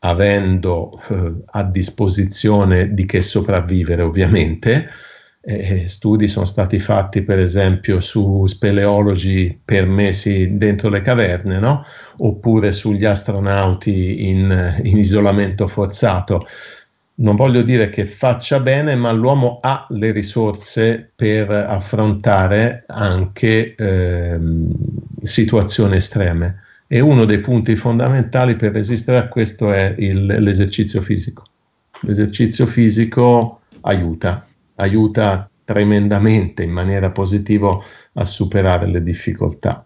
avendo 0.00 1.00
eh, 1.08 1.32
a 1.46 1.64
disposizione 1.64 2.94
di 2.94 3.04
che 3.06 3.22
sopravvivere 3.22 4.02
ovviamente. 4.02 4.88
Eh, 5.50 5.88
studi 5.88 6.28
sono 6.28 6.44
stati 6.44 6.78
fatti 6.78 7.22
per 7.22 7.38
esempio 7.38 8.00
su 8.00 8.44
speleologi 8.46 9.58
per 9.64 9.86
mesi 9.86 10.58
dentro 10.58 10.90
le 10.90 11.00
caverne, 11.00 11.58
no? 11.58 11.86
oppure 12.18 12.70
sugli 12.70 13.06
astronauti 13.06 14.28
in, 14.28 14.80
in 14.82 14.98
isolamento 14.98 15.66
forzato 15.66 16.46
non 17.20 17.34
voglio 17.34 17.62
dire 17.62 17.88
che 17.90 18.04
faccia 18.04 18.60
bene, 18.60 18.94
ma 18.94 19.10
l'uomo 19.10 19.58
ha 19.60 19.86
le 19.90 20.12
risorse 20.12 21.10
per 21.16 21.50
affrontare 21.50 22.84
anche 22.86 23.74
ehm, 23.74 24.70
situazioni 25.22 25.96
estreme. 25.96 26.62
E 26.86 27.00
uno 27.00 27.24
dei 27.24 27.40
punti 27.40 27.74
fondamentali 27.74 28.54
per 28.56 28.72
resistere 28.72 29.18
a 29.18 29.28
questo 29.28 29.72
è 29.72 29.94
il, 29.98 30.26
l'esercizio 30.26 31.00
fisico. 31.00 31.44
L'esercizio 32.02 32.66
fisico 32.66 33.60
aiuta, 33.80 34.46
aiuta 34.78 35.50
tremendamente 35.64 36.62
in 36.62 36.70
maniera 36.70 37.10
positiva 37.10 37.78
a 38.14 38.24
superare 38.24 38.86
le 38.86 39.02
difficoltà. 39.02 39.84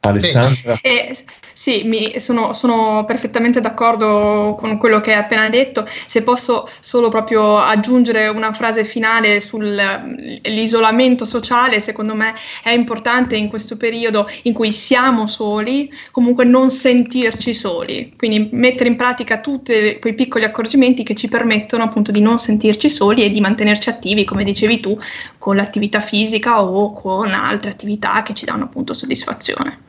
Alessandra? 0.00 0.78
Eh, 0.80 1.14
sì, 1.52 1.82
mi, 1.84 2.18
sono, 2.20 2.52
sono, 2.52 3.04
perfettamente 3.04 3.60
d'accordo 3.60 4.54
con 4.58 4.78
quello 4.78 5.00
che 5.00 5.12
hai 5.12 5.18
appena 5.18 5.48
detto. 5.48 5.86
Se 6.06 6.22
posso 6.22 6.68
solo 6.80 7.08
proprio 7.08 7.58
aggiungere 7.58 8.28
una 8.28 8.52
frase 8.52 8.84
finale 8.84 9.40
sull'isolamento 9.40 11.24
sociale, 11.24 11.80
secondo 11.80 12.14
me 12.14 12.34
è 12.62 12.70
importante 12.70 13.36
in 13.36 13.48
questo 13.48 13.76
periodo 13.76 14.28
in 14.42 14.52
cui 14.52 14.72
siamo 14.72 15.26
soli, 15.26 15.90
comunque 16.10 16.44
non 16.44 16.70
sentirci 16.70 17.54
soli. 17.54 18.12
Quindi 18.16 18.48
mettere 18.52 18.88
in 18.88 18.96
pratica 18.96 19.40
tutti 19.40 19.98
quei 20.00 20.14
piccoli 20.14 20.44
accorgimenti 20.44 21.02
che 21.02 21.14
ci 21.14 21.28
permettono 21.28 21.84
appunto 21.84 22.10
di 22.10 22.20
non 22.20 22.38
sentirci 22.38 22.88
soli 22.88 23.24
e 23.24 23.30
di 23.30 23.40
mantenerci 23.40 23.88
attivi, 23.88 24.24
come 24.24 24.44
dicevi 24.44 24.80
tu, 24.80 24.98
con 25.38 25.56
l'attività 25.56 26.00
fisica 26.00 26.62
o 26.62 26.92
con 26.92 27.30
altre 27.30 27.70
attività 27.70 28.22
che 28.22 28.34
ci 28.34 28.44
danno 28.44 28.64
appunto 28.64 28.94
soddisfazione. 28.94 29.88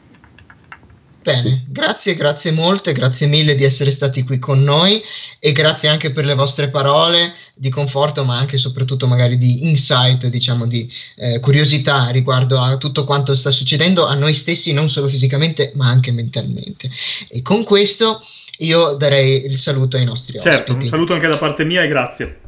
Bene, 1.23 1.65
grazie, 1.67 2.15
grazie 2.15 2.51
molte, 2.51 2.93
grazie 2.93 3.27
mille 3.27 3.53
di 3.53 3.63
essere 3.63 3.91
stati 3.91 4.23
qui 4.23 4.39
con 4.39 4.63
noi 4.63 5.01
e 5.39 5.51
grazie 5.51 5.87
anche 5.87 6.11
per 6.11 6.25
le 6.25 6.33
vostre 6.33 6.69
parole 6.69 7.33
di 7.53 7.69
conforto, 7.69 8.23
ma 8.23 8.37
anche 8.37 8.55
e 8.55 8.59
soprattutto 8.59 9.05
magari 9.05 9.37
di 9.37 9.67
insight, 9.67 10.25
diciamo 10.25 10.65
di 10.65 10.91
eh, 11.17 11.39
curiosità 11.39 12.09
riguardo 12.09 12.59
a 12.59 12.75
tutto 12.77 13.03
quanto 13.03 13.35
sta 13.35 13.51
succedendo 13.51 14.07
a 14.07 14.15
noi 14.15 14.33
stessi, 14.33 14.73
non 14.73 14.89
solo 14.89 15.07
fisicamente, 15.07 15.73
ma 15.75 15.87
anche 15.87 16.11
mentalmente. 16.11 16.89
E 17.29 17.43
con 17.43 17.63
questo 17.63 18.23
io 18.57 18.95
darei 18.95 19.45
il 19.45 19.57
saluto 19.59 19.97
ai 19.97 20.05
nostri 20.05 20.39
certo, 20.39 20.71
ospiti. 20.71 20.85
un 20.85 20.89
saluto 20.89 21.13
anche 21.13 21.27
da 21.27 21.37
parte 21.37 21.63
mia 21.65 21.83
e 21.83 21.87
grazie. 21.87 22.39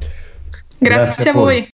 Grazie, 0.78 1.04
grazie 1.04 1.30
a 1.30 1.32
voi. 1.32 1.73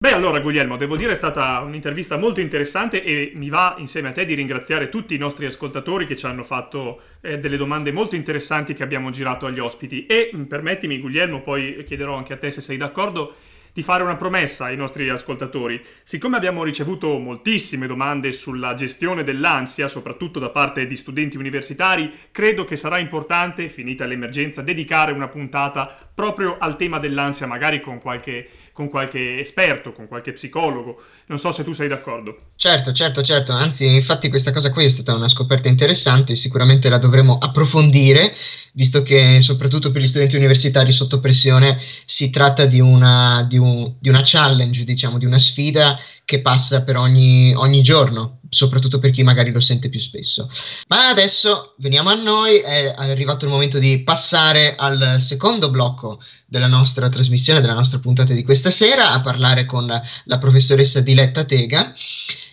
Beh, 0.00 0.12
allora 0.12 0.38
Guglielmo, 0.38 0.76
devo 0.76 0.96
dire 0.96 1.10
è 1.10 1.16
stata 1.16 1.58
un'intervista 1.58 2.16
molto 2.16 2.40
interessante 2.40 3.02
e 3.02 3.32
mi 3.34 3.48
va 3.48 3.74
insieme 3.78 4.10
a 4.10 4.12
te 4.12 4.24
di 4.24 4.34
ringraziare 4.34 4.90
tutti 4.90 5.16
i 5.16 5.18
nostri 5.18 5.44
ascoltatori 5.44 6.06
che 6.06 6.14
ci 6.14 6.24
hanno 6.24 6.44
fatto 6.44 7.00
eh, 7.20 7.40
delle 7.40 7.56
domande 7.56 7.90
molto 7.90 8.14
interessanti 8.14 8.74
che 8.74 8.84
abbiamo 8.84 9.10
girato 9.10 9.46
agli 9.46 9.58
ospiti. 9.58 10.06
E 10.06 10.30
mm, 10.32 10.44
permettimi, 10.44 11.00
Guglielmo, 11.00 11.42
poi 11.42 11.82
chiederò 11.84 12.14
anche 12.14 12.32
a 12.32 12.36
te 12.36 12.52
se 12.52 12.60
sei 12.60 12.76
d'accordo, 12.76 13.34
di 13.78 13.84
fare 13.84 14.02
una 14.02 14.16
promessa 14.16 14.64
ai 14.64 14.76
nostri 14.76 15.08
ascoltatori. 15.08 15.80
Siccome 16.02 16.36
abbiamo 16.36 16.64
ricevuto 16.64 17.16
moltissime 17.18 17.86
domande 17.86 18.32
sulla 18.32 18.74
gestione 18.74 19.22
dell'ansia, 19.22 19.86
soprattutto 19.86 20.40
da 20.40 20.50
parte 20.50 20.88
di 20.88 20.96
studenti 20.96 21.36
universitari, 21.36 22.12
credo 22.32 22.64
che 22.64 22.74
sarà 22.74 22.98
importante, 22.98 23.68
finita 23.68 24.04
l'emergenza, 24.04 24.62
dedicare 24.62 25.12
una 25.12 25.28
puntata 25.28 26.10
proprio 26.12 26.56
al 26.58 26.74
tema 26.74 26.98
dell'ansia, 26.98 27.46
magari 27.46 27.80
con 27.80 28.00
qualche, 28.00 28.48
con 28.78 28.88
qualche 28.88 29.40
esperto, 29.40 29.92
con 29.92 30.06
qualche 30.06 30.30
psicologo. 30.30 31.02
Non 31.26 31.40
so 31.40 31.50
se 31.50 31.64
tu 31.64 31.72
sei 31.72 31.88
d'accordo. 31.88 32.52
Certo, 32.54 32.92
certo, 32.92 33.22
certo. 33.24 33.50
Anzi, 33.50 33.92
infatti 33.92 34.28
questa 34.28 34.52
cosa 34.52 34.70
qui 34.70 34.84
è 34.84 34.88
stata 34.88 35.14
una 35.14 35.26
scoperta 35.26 35.66
interessante, 35.66 36.36
sicuramente 36.36 36.88
la 36.88 36.98
dovremo 36.98 37.38
approfondire 37.38 38.36
visto 38.78 39.02
che 39.02 39.42
soprattutto 39.42 39.90
per 39.90 40.00
gli 40.00 40.06
studenti 40.06 40.36
universitari 40.36 40.92
sotto 40.92 41.18
pressione 41.18 41.80
si 42.04 42.30
tratta 42.30 42.64
di 42.66 42.78
una, 42.78 43.44
di 43.48 43.58
un, 43.58 43.94
di 43.98 44.08
una 44.08 44.22
challenge, 44.24 44.84
diciamo, 44.84 45.18
di 45.18 45.26
una 45.26 45.38
sfida 45.38 45.98
che 46.24 46.40
passa 46.40 46.82
per 46.82 46.96
ogni, 46.96 47.52
ogni, 47.54 47.82
giorno, 47.82 48.38
soprattutto 48.48 49.00
per 49.00 49.10
chi 49.10 49.24
magari 49.24 49.50
lo 49.50 49.58
sente 49.58 49.88
più 49.88 49.98
spesso. 49.98 50.48
Ma 50.86 51.08
adesso 51.08 51.74
veniamo 51.78 52.10
a 52.10 52.14
noi, 52.14 52.58
è 52.58 52.94
arrivato 52.96 53.44
il 53.44 53.50
momento 53.50 53.80
di 53.80 54.04
passare 54.04 54.76
al 54.76 55.16
secondo 55.18 55.70
blocco 55.70 56.20
della 56.50 56.66
nostra 56.66 57.10
trasmissione, 57.10 57.60
della 57.60 57.74
nostra 57.74 57.98
puntata 57.98 58.32
di 58.32 58.42
questa 58.42 58.70
sera, 58.70 59.10
a 59.10 59.20
parlare 59.20 59.66
con 59.66 59.86
la 59.86 60.38
professoressa 60.38 61.00
Diletta 61.00 61.44
Tega. 61.44 61.94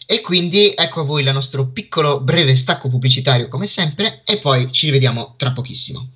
E 0.05 0.21
quindi 0.21 0.73
ecco 0.75 1.01
a 1.01 1.03
voi 1.03 1.23
il 1.23 1.31
nostro 1.31 1.67
piccolo 1.67 2.19
breve 2.19 2.55
stacco 2.55 2.89
pubblicitario 2.89 3.47
come 3.47 3.67
sempre 3.67 4.21
e 4.25 4.39
poi 4.39 4.71
ci 4.71 4.87
rivediamo 4.87 5.33
tra 5.37 5.51
pochissimo. 5.51 6.09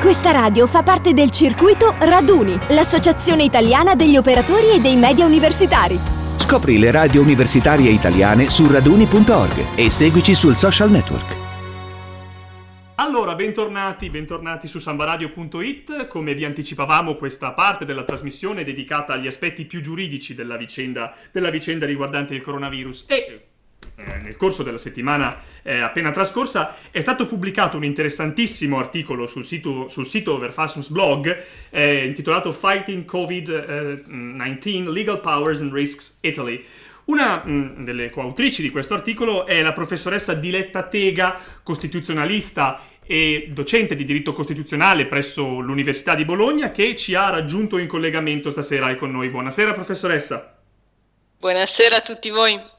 Questa 0.00 0.32
radio 0.32 0.66
fa 0.66 0.82
parte 0.82 1.14
del 1.14 1.30
circuito 1.30 1.94
Raduni, 1.98 2.52
l'associazione 2.68 3.42
italiana 3.42 3.94
degli 3.94 4.18
operatori 4.18 4.72
e 4.76 4.80
dei 4.80 4.96
media 4.96 5.24
universitari. 5.24 5.98
Scopri 6.36 6.78
le 6.78 6.90
radio 6.90 7.22
universitarie 7.22 7.90
italiane 7.90 8.50
su 8.50 8.70
raduni.org 8.70 9.76
e 9.76 9.88
seguici 9.88 10.34
sul 10.34 10.58
social 10.58 10.90
network. 10.90 11.43
Allora, 12.96 13.34
bentornati, 13.34 14.08
bentornati 14.08 14.68
su 14.68 14.78
sambaradio.it. 14.78 16.06
Come 16.06 16.32
vi 16.34 16.44
anticipavamo, 16.44 17.16
questa 17.16 17.50
parte 17.50 17.84
della 17.84 18.04
trasmissione 18.04 18.60
è 18.60 18.64
dedicata 18.64 19.14
agli 19.14 19.26
aspetti 19.26 19.64
più 19.64 19.80
giuridici 19.80 20.32
della 20.32 20.56
vicenda, 20.56 21.12
della 21.32 21.50
vicenda 21.50 21.86
riguardante 21.86 22.36
il 22.36 22.42
coronavirus. 22.42 23.06
E 23.08 23.46
eh, 23.96 24.18
nel 24.18 24.36
corso 24.36 24.62
della 24.62 24.78
settimana 24.78 25.40
eh, 25.62 25.80
appena 25.80 26.12
trascorsa 26.12 26.76
è 26.92 27.00
stato 27.00 27.26
pubblicato 27.26 27.76
un 27.76 27.84
interessantissimo 27.84 28.78
articolo 28.78 29.26
sul 29.26 29.44
sito, 29.44 29.88
sul 29.88 30.06
sito 30.06 30.38
Verfassums 30.38 30.88
blog 30.88 31.44
eh, 31.70 32.04
intitolato 32.04 32.52
Fighting 32.52 33.04
COVID-19 33.10 34.88
Legal 34.88 35.20
Powers 35.20 35.60
and 35.62 35.72
Risks 35.72 36.18
Italy 36.20 36.64
una 37.06 37.42
mh, 37.44 37.50
mm, 37.50 37.84
delle 37.84 38.10
coautrici 38.10 38.62
di 38.62 38.70
questo 38.70 38.94
articolo 38.94 39.46
è 39.46 39.60
la 39.62 39.72
professoressa 39.72 40.34
Diletta 40.34 40.84
Tega, 40.84 41.38
costituzionalista 41.62 42.80
e 43.06 43.50
docente 43.52 43.94
di 43.94 44.04
diritto 44.04 44.32
costituzionale 44.32 45.06
presso 45.06 45.60
l'Università 45.60 46.14
di 46.14 46.24
Bologna, 46.24 46.70
che 46.70 46.94
ci 46.96 47.14
ha 47.14 47.28
raggiunto 47.28 47.76
in 47.76 47.86
collegamento 47.86 48.50
stasera 48.50 48.88
e 48.90 48.96
con 48.96 49.10
noi. 49.10 49.28
Buonasera 49.28 49.72
professoressa. 49.72 50.56
Buonasera 51.38 51.96
a 51.96 52.00
tutti 52.00 52.30
voi. 52.30 52.72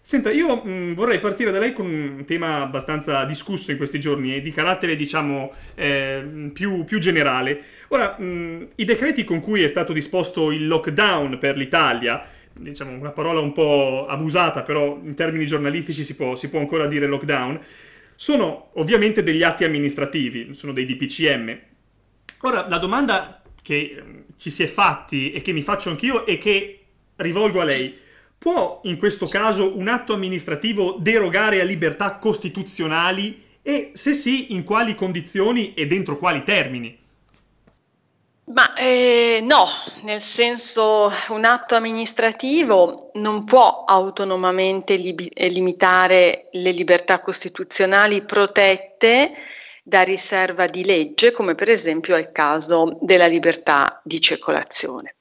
Senta, 0.00 0.30
io 0.30 0.56
mh, 0.56 0.70
mm, 0.70 0.92
vorrei 0.92 1.18
partire 1.18 1.50
da 1.50 1.58
lei 1.58 1.72
con 1.72 1.86
un 1.86 2.24
tema 2.26 2.60
abbastanza 2.60 3.24
discusso 3.24 3.70
in 3.70 3.78
questi 3.78 3.98
giorni 3.98 4.34
e 4.34 4.40
di 4.40 4.52
carattere, 4.52 4.96
diciamo, 4.96 5.52
eh, 5.74 6.50
più, 6.52 6.84
più, 6.84 6.98
generale. 6.98 7.62
Ora, 7.88 8.16
mh, 8.18 8.24
mm, 8.24 8.62
i 8.76 8.84
decreti 8.84 9.24
con 9.24 9.40
cui 9.40 9.62
è 9.62 9.68
stato 9.68 9.92
disposto 9.92 10.50
il 10.50 10.66
lockdown 10.66 11.38
per 11.38 11.56
l'Italia 11.56 12.26
diciamo 12.56 12.92
una 12.92 13.10
parola 13.10 13.40
un 13.40 13.52
po' 13.52 14.06
abusata, 14.08 14.62
però 14.62 14.98
in 15.02 15.14
termini 15.14 15.46
giornalistici 15.46 16.04
si 16.04 16.14
può, 16.14 16.36
si 16.36 16.48
può 16.48 16.60
ancora 16.60 16.86
dire 16.86 17.06
lockdown, 17.06 17.60
sono 18.14 18.70
ovviamente 18.74 19.22
degli 19.22 19.42
atti 19.42 19.64
amministrativi, 19.64 20.54
sono 20.54 20.72
dei 20.72 20.86
DPCM. 20.86 21.58
Ora, 22.42 22.68
la 22.68 22.78
domanda 22.78 23.42
che 23.62 23.96
ehm, 23.98 24.24
ci 24.36 24.50
si 24.50 24.62
è 24.62 24.66
fatti 24.66 25.32
e 25.32 25.42
che 25.42 25.52
mi 25.52 25.62
faccio 25.62 25.90
anch'io 25.90 26.26
e 26.26 26.38
che 26.38 26.84
rivolgo 27.16 27.60
a 27.60 27.64
lei, 27.64 27.96
può 28.36 28.80
in 28.84 28.98
questo 28.98 29.26
caso 29.26 29.76
un 29.76 29.88
atto 29.88 30.12
amministrativo 30.12 30.96
derogare 31.00 31.60
a 31.60 31.64
libertà 31.64 32.16
costituzionali 32.16 33.42
e 33.62 33.92
se 33.94 34.12
sì, 34.12 34.52
in 34.52 34.64
quali 34.64 34.94
condizioni 34.94 35.72
e 35.72 35.86
dentro 35.86 36.18
quali 36.18 36.42
termini? 36.42 36.98
Ma 38.46 38.74
eh, 38.74 39.40
no, 39.42 39.68
nel 40.02 40.20
senso 40.20 41.10
un 41.30 41.44
atto 41.44 41.76
amministrativo 41.76 43.10
non 43.14 43.44
può 43.44 43.84
autonomamente 43.86 44.96
li- 44.96 45.14
eh, 45.28 45.48
limitare 45.48 46.48
le 46.52 46.70
libertà 46.72 47.20
costituzionali 47.20 48.22
protette 48.22 49.32
da 49.82 50.02
riserva 50.02 50.66
di 50.66 50.84
legge, 50.84 51.32
come 51.32 51.54
per 51.54 51.70
esempio 51.70 52.16
è 52.16 52.18
il 52.18 52.32
caso 52.32 52.98
della 53.00 53.26
libertà 53.26 54.00
di 54.04 54.20
circolazione. 54.20 55.16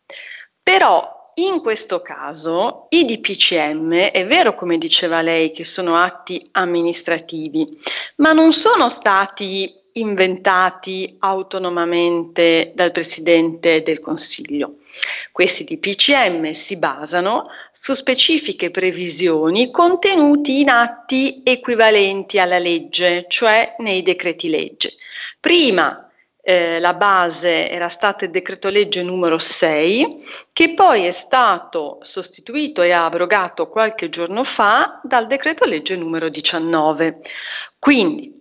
Però 0.61 1.31
in 1.35 1.61
questo 1.61 2.01
caso 2.01 2.87
i 2.89 3.05
DPCM, 3.05 3.93
è 4.11 4.27
vero 4.27 4.53
come 4.53 4.77
diceva 4.77 5.21
lei 5.21 5.51
che 5.51 5.63
sono 5.63 5.95
atti 5.95 6.49
amministrativi, 6.51 7.79
ma 8.17 8.33
non 8.33 8.53
sono 8.53 8.89
stati 8.89 9.73
inventati 9.93 11.15
autonomamente 11.19 12.71
dal 12.75 12.91
Presidente 12.91 13.83
del 13.83 13.99
Consiglio. 13.99 14.75
Questi 15.31 15.63
DPCM 15.63 16.51
si 16.51 16.77
basano 16.77 17.49
su 17.71 17.93
specifiche 17.93 18.71
previsioni 18.71 19.71
contenuti 19.71 20.59
in 20.61 20.69
atti 20.69 21.41
equivalenti 21.43 22.39
alla 22.39 22.59
legge, 22.59 23.25
cioè 23.27 23.75
nei 23.79 24.03
decreti 24.03 24.49
legge. 24.49 24.93
Prima 25.39 26.09
eh, 26.45 26.79
la 26.79 26.93
base 26.93 27.69
era 27.69 27.87
stata 27.87 28.25
il 28.25 28.31
decreto 28.31 28.67
legge 28.67 29.01
numero 29.01 29.39
6, 29.39 30.23
che 30.51 30.73
poi 30.73 31.05
è 31.05 31.11
stato 31.11 31.99
sostituito 32.01 32.81
e 32.81 32.91
abrogato 32.91 33.69
qualche 33.69 34.09
giorno 34.09 34.43
fa 34.43 34.99
dal 35.03 35.25
decreto 35.27 35.63
legge 35.65 35.95
numero 35.95 36.27
19. 36.27 37.21
Quindi 37.79 38.32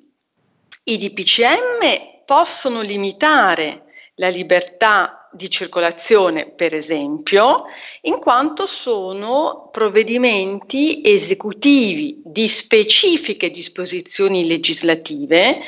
i 0.84 0.96
DPCM 0.96 2.24
possono 2.24 2.80
limitare 2.80 3.84
la 4.16 4.28
libertà 4.28 5.28
di 5.32 5.48
circolazione, 5.48 6.46
per 6.46 6.74
esempio, 6.74 7.64
in 8.02 8.18
quanto 8.18 8.66
sono 8.66 9.70
provvedimenti 9.72 11.00
esecutivi 11.04 12.20
di 12.24 12.48
specifiche 12.48 13.50
disposizioni 13.50 14.46
legislative 14.46 15.60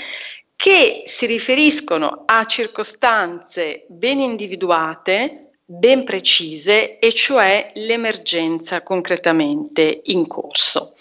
che 0.57 1.03
si 1.07 1.27
riferiscono 1.27 2.25
a 2.27 2.45
circostanze 2.47 3.87
ben 3.89 4.21
individuate, 4.21 5.53
ben 5.65 6.05
precise, 6.05 6.99
e 6.99 7.13
cioè 7.13 7.73
l'emergenza 7.75 8.83
concretamente 8.83 10.03
in 10.05 10.27
corso. 10.27 10.95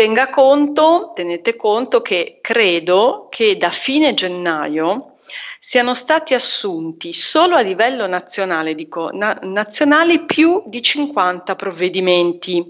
Tenga 0.00 0.30
conto, 0.30 1.12
tenete 1.14 1.56
conto 1.56 2.00
che 2.00 2.38
credo 2.40 3.26
che 3.28 3.58
da 3.58 3.68
fine 3.68 4.14
gennaio 4.14 5.16
siano 5.60 5.94
stati 5.94 6.32
assunti 6.32 7.12
solo 7.12 7.54
a 7.54 7.60
livello 7.60 8.06
nazionale, 8.06 8.74
dico, 8.74 9.10
na- 9.12 9.38
nazionali 9.42 10.24
più 10.24 10.62
di 10.64 10.80
50 10.80 11.54
provvedimenti. 11.54 12.64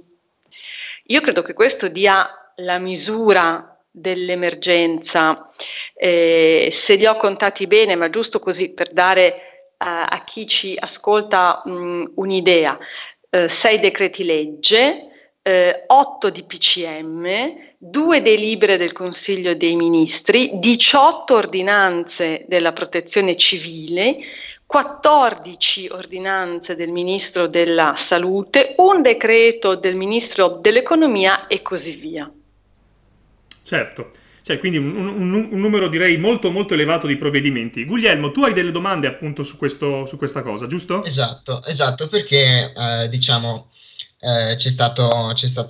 Io 1.05 1.21
credo 1.21 1.43
che 1.43 1.53
questo 1.53 1.87
dia 1.87 2.53
la 2.57 2.79
misura 2.79 3.79
dell'emergenza. 3.89 5.53
Eh, 5.95 6.69
se 6.73 6.97
li 6.97 7.07
ho 7.07 7.15
contati 7.15 7.69
bene, 7.69 7.95
ma 7.95 8.11
giusto 8.11 8.41
così 8.41 8.75
per 8.75 8.91
dare 8.93 9.75
a, 9.77 10.07
a 10.07 10.25
chi 10.25 10.49
ci 10.49 10.77
ascolta 10.77 11.63
mh, 11.65 12.11
un'idea, 12.17 12.77
eh, 13.31 13.49
sei 13.49 13.79
decreti 13.79 14.25
legge, 14.25 15.10
eh, 15.43 15.85
8 15.87 16.31
di 16.31 16.43
PCM, 16.43 17.75
2 17.79 18.23
delibere 18.23 18.77
del 18.77 18.93
Consiglio 18.93 19.55
dei 19.55 19.75
Ministri, 19.75 20.51
18 20.55 21.35
ordinanze 21.35 22.45
della 22.47 22.73
protezione 22.73 23.37
civile, 23.37 24.19
14 24.67 25.89
ordinanze 25.89 26.77
del 26.77 26.91
Ministro 26.91 27.47
della 27.49 27.95
Salute, 27.97 28.75
un 28.79 29.03
decreto 29.03 29.75
del 29.75 29.97
Ministro 29.97 30.59
dell'Economia 30.61 31.47
e 31.47 31.63
così 31.63 31.97
via. 31.97 32.31
Certo. 33.63 34.13
Cioè, 34.43 34.59
quindi 34.59 34.79
un, 34.79 34.97
un, 34.97 35.49
un, 35.51 35.61
numero 35.61 35.89
direi 35.89 36.17
molto 36.17 36.51
molto 36.51 36.75
elevato 36.75 37.07
di 37.07 37.17
provvedimenti. 37.17 37.85
Guglielmo, 37.85 38.31
tu 38.31 38.43
hai 38.45 38.53
delle 38.53 38.73
domande 38.73 39.07
appunto 39.07 39.43
su, 39.43 39.57
questo, 39.57 40.07
su 40.07 40.17
questa 40.17 40.43
cosa, 40.43 40.67
giusto? 40.67 41.05
Esatto, 41.05 41.63
esatto, 41.65 42.09
perché 42.09 42.73
eh, 42.73 43.09
diciamo 43.09 43.71
eh, 44.21 44.55
c'è 44.55 44.69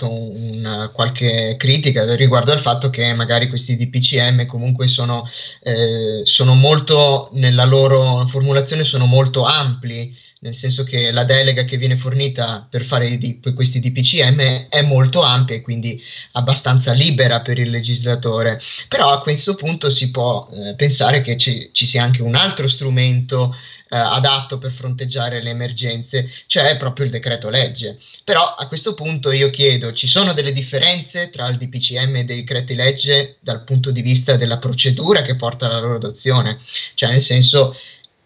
un, 0.01 0.91
qualche 0.93 1.55
critica 1.57 2.15
riguardo 2.15 2.53
al 2.53 2.61
fatto 2.61 2.91
che 2.91 3.13
magari 3.15 3.49
questi 3.49 3.77
DPCM 3.77 4.47
comunque 4.47 4.89
sono, 4.89 5.29
eh, 5.63 6.23
sono 6.25 6.55
molto, 6.55 7.31
nella 7.33 7.65
loro 7.65 8.27
formulazione 8.27 8.85
sono 8.85 9.07
molto 9.07 9.45
ampli, 9.45 10.17
nel 10.43 10.55
senso 10.55 10.85
che 10.85 11.13
la 11.13 11.25
delega 11.25 11.65
che 11.65 11.77
viene 11.77 11.99
fornita 11.99 12.67
per 12.69 12.85
fare 12.85 13.19
di, 13.19 13.37
per 13.37 13.53
questi 13.53 13.79
DPCM 13.79 14.69
è 14.69 14.83
molto 14.83 15.23
ampia 15.23 15.55
e 15.55 15.61
quindi 15.61 16.03
abbastanza 16.33 16.93
libera 16.93 17.43
per 17.43 17.59
il 17.59 17.71
legislatore. 17.71 18.61
Però 18.89 19.11
a 19.11 19.21
questo 19.21 19.55
punto 19.55 19.91
si 19.91 20.11
può 20.11 20.49
eh, 20.53 20.75
pensare 20.77 21.21
che 21.21 21.37
ci, 21.37 21.69
ci 21.73 21.87
sia 21.87 22.03
anche 22.03 22.23
un 22.23 22.35
altro 22.35 22.69
strumento 22.69 23.55
adatto 23.91 24.59
per 24.59 24.73
fronteggiare 24.73 25.43
le 25.43 25.51
emergenze, 25.51 26.31
cioè 26.47 26.77
proprio 26.77 27.07
il 27.07 27.11
decreto 27.11 27.49
legge. 27.49 27.99
Però 28.25 28.55
a 28.55 28.67
questo 28.69 28.95
punto 28.95 29.33
io 29.33 29.51
chiedo, 29.51 29.93
ci 29.93 30.07
sono 30.07 30.33
delle 30.33 30.53
differenze 30.53 31.31
tra 31.31 31.49
il 31.49 31.57
DPCM 31.57 32.17
e 32.17 32.21
i 32.21 32.25
decreti 32.25 32.75
legge 32.75 33.37
dal 33.41 33.65
punto 33.65 33.91
di 33.91 34.03
vista 34.03 34.37
della 34.37 34.59
procedura 34.59 35.23
che 35.23 35.37
porta 35.37 35.67
alla 35.67 35.81
loro 35.81 35.97
adozione? 35.97 36.61
Cioè 36.95 37.11
nel 37.11 37.21
senso 37.21 37.77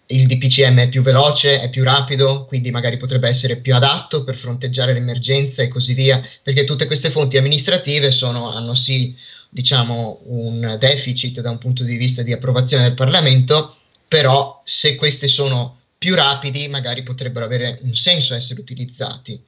il 0.09 0.27
DPCM 0.27 0.81
è 0.81 0.89
più 0.89 1.03
veloce, 1.03 1.61
è 1.61 1.71
più 1.71 1.83
rapido, 1.83 2.45
quindi 2.45 2.71
magari 2.71 2.99
potrebbe 2.99 3.29
essere 3.29 3.57
più 3.57 3.75
adatto 3.75 4.23
per 4.23 4.37
fronteggiare 4.37 4.93
l'emergenza 4.93 5.63
e 5.63 5.69
così 5.69 5.95
via, 5.95 6.23
perché 6.43 6.65
tutte 6.65 6.87
queste 6.87 7.09
fonti 7.11 7.39
amministrative 7.39 8.11
sono, 8.11 8.53
hanno 8.53 8.75
sì 8.75 9.17
diciamo 9.49 10.21
un 10.27 10.77
deficit 10.79 11.41
da 11.41 11.49
un 11.49 11.59
punto 11.59 11.85
di 11.85 11.97
vista 11.97 12.23
di 12.23 12.33
approvazione 12.33 12.83
del 12.83 12.95
Parlamento, 12.95 13.77
però 14.07 14.61
se 14.65 14.97
queste 14.97 15.29
sono 15.29 15.81
più 15.99 16.15
rapidi 16.15 16.69
magari 16.69 17.03
potrebbero 17.03 17.45
avere 17.45 17.79
un 17.83 17.95
senso 17.95 18.35
essere 18.35 18.61
utilizzati 18.61 19.43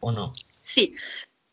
o 0.00 0.10
no? 0.10 0.30
Sì, 0.58 0.92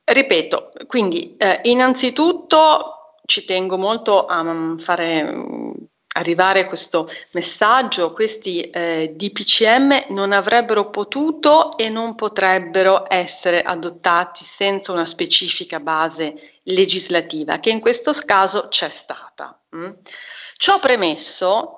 ripeto, 0.03 0.71
quindi 0.87 1.35
eh, 1.37 1.61
innanzitutto 1.63 3.19
ci 3.25 3.45
tengo 3.45 3.77
molto 3.77 4.25
a 4.25 4.41
um, 4.41 4.77
fare 4.77 5.21
um, 5.21 5.73
arrivare 6.17 6.65
questo 6.65 7.09
messaggio, 7.31 8.11
questi 8.11 8.61
eh, 8.61 9.13
DPCM 9.15 10.07
non 10.09 10.31
avrebbero 10.31 10.89
potuto 10.89 11.77
e 11.77 11.89
non 11.89 12.15
potrebbero 12.15 13.05
essere 13.07 13.61
adottati 13.61 14.43
senza 14.43 14.91
una 14.91 15.05
specifica 15.05 15.79
base 15.79 16.59
legislativa, 16.63 17.59
che 17.59 17.69
in 17.69 17.79
questo 17.79 18.11
caso 18.25 18.67
c'è 18.69 18.89
stata. 18.89 19.57
Mm? 19.75 19.91
Ciò 20.57 20.79
premesso, 20.79 21.77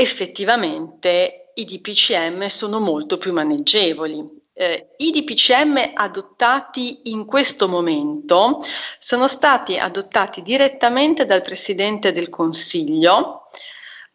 effettivamente 0.00 1.50
i 1.54 1.64
DPCM 1.64 2.46
sono 2.46 2.78
molto 2.78 3.18
più 3.18 3.32
maneggevoli. 3.32 4.24
Eh, 4.52 4.90
I 4.96 5.10
DPCM 5.10 5.90
adottati 5.94 7.10
in 7.10 7.24
questo 7.24 7.66
momento 7.66 8.60
sono 9.00 9.26
stati 9.26 9.76
adottati 9.76 10.42
direttamente 10.42 11.26
dal 11.26 11.42
Presidente 11.42 12.12
del 12.12 12.28
Consiglio, 12.28 13.48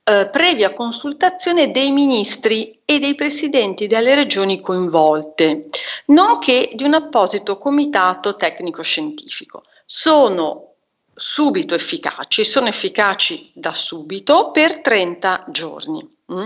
eh, 0.06 0.30
previa 0.32 0.74
consultazione 0.74 1.72
dei 1.72 1.91
ministri 1.91 2.80
e 2.86 3.00
dei 3.00 3.15
presidenti 3.15 3.86
delle 3.86 4.15
regioni 4.15 4.62
coinvolte, 4.62 5.67
nonché 6.08 6.72
di 6.76 6.84
un 6.86 6.93
apposito 6.93 7.58
comitato 7.58 8.38
tecnico-scientifico. 8.38 9.62
Sono 9.86 10.72
subito 11.13 11.76
efficaci, 11.76 12.43
sono 12.43 12.67
efficaci 12.67 13.52
da 13.54 13.73
subito 13.73 14.52
per 14.52 14.82
30 14.82 15.45
giorni 15.49 16.08
mh, 16.26 16.36
mm, 16.36 16.45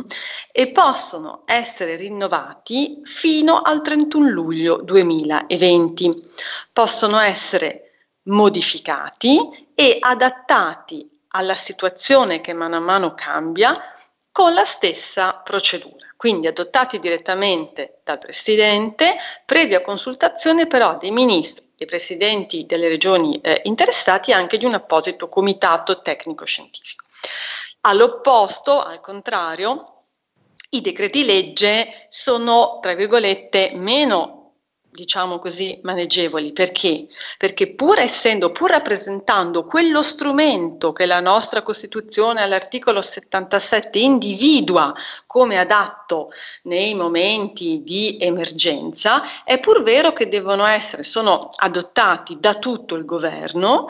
e 0.52 0.68
possono 0.70 1.44
essere 1.46 1.96
rinnovati 1.96 3.02
fino 3.04 3.62
al 3.62 3.82
31 3.82 4.30
luglio 4.30 4.78
2020. 4.78 6.30
Possono 6.74 7.20
essere 7.20 7.92
modificati 8.24 9.70
e 9.74 9.98
adattati 10.00 11.10
alla 11.30 11.56
situazione 11.56 12.42
che 12.42 12.54
mano 12.54 12.78
a 12.78 12.80
mano 12.80 13.14
cambia 13.14 13.74
con 14.32 14.54
la 14.54 14.66
stessa 14.66 15.34
procedura. 15.34 16.06
Quindi 16.16 16.48
adottati 16.48 17.00
direttamente 17.00 18.00
dal 18.04 18.18
Presidente, 18.18 19.16
previa 19.46 19.82
consultazione 19.82 20.66
però 20.66 20.98
dei 20.98 21.12
ministri 21.12 21.67
dei 21.78 21.86
presidenti 21.86 22.66
delle 22.66 22.88
regioni 22.88 23.40
eh, 23.40 23.62
interessati 23.66 24.32
e 24.32 24.34
anche 24.34 24.58
di 24.58 24.66
un 24.66 24.74
apposito 24.74 25.30
comitato 25.30 26.02
tecnico-scientifico. 26.02 27.06
All'opposto, 27.82 28.82
al 28.82 29.00
contrario, 29.00 30.02
i 30.70 30.82
decreti 30.82 31.24
legge 31.24 32.08
sono, 32.10 32.80
tra 32.82 32.96
virgolette, 32.96 33.72
meno 33.76 34.37
diciamo 34.98 35.38
così, 35.38 35.80
maneggevoli. 35.84 36.54
Perché? 36.54 37.06
Perché 37.38 37.68
pur 37.68 38.00
essendo, 38.00 38.52
pur 38.52 38.72
rappresentando 38.72 39.64
quello 39.64 40.02
strumento 40.02 40.92
che 40.92 41.06
la 41.06 41.20
nostra 41.20 41.62
Costituzione 41.62 42.42
all'articolo 42.42 43.04
77 43.04 44.00
individua 44.00 44.96
come 45.28 45.60
adatto 45.60 46.32
nei 46.64 46.96
momenti 46.96 47.84
di 47.84 48.18
emergenza, 48.20 49.22
è 49.44 49.60
pur 49.60 49.84
vero 49.84 50.14
che 50.14 50.28
devono 50.28 50.66
essere, 50.66 51.04
sono 51.04 51.52
adottati 51.56 52.38
da 52.40 52.56
tutto 52.56 52.96
il 52.96 53.06
governo 53.06 53.88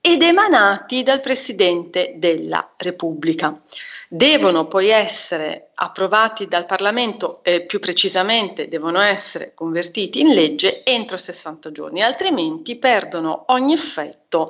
ed 0.00 0.22
emanati 0.22 1.02
dal 1.02 1.18
Presidente 1.18 2.14
della 2.18 2.70
Repubblica. 2.76 3.60
Devono 4.08 4.68
poi 4.68 4.88
essere 4.88 5.70
approvati 5.74 6.46
dal 6.46 6.66
Parlamento, 6.66 7.42
eh, 7.42 7.62
più 7.62 7.80
precisamente 7.80 8.68
devono 8.68 9.00
essere 9.00 9.52
convertiti 9.54 10.20
in 10.20 10.32
legge 10.32 10.84
entro 10.84 11.16
60 11.16 11.72
giorni, 11.72 12.02
altrimenti 12.02 12.76
perdono 12.76 13.44
ogni 13.48 13.72
effetto 13.72 14.48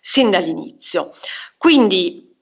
sin 0.00 0.30
dall'inizio. 0.30 1.10
Quindi 1.58 2.34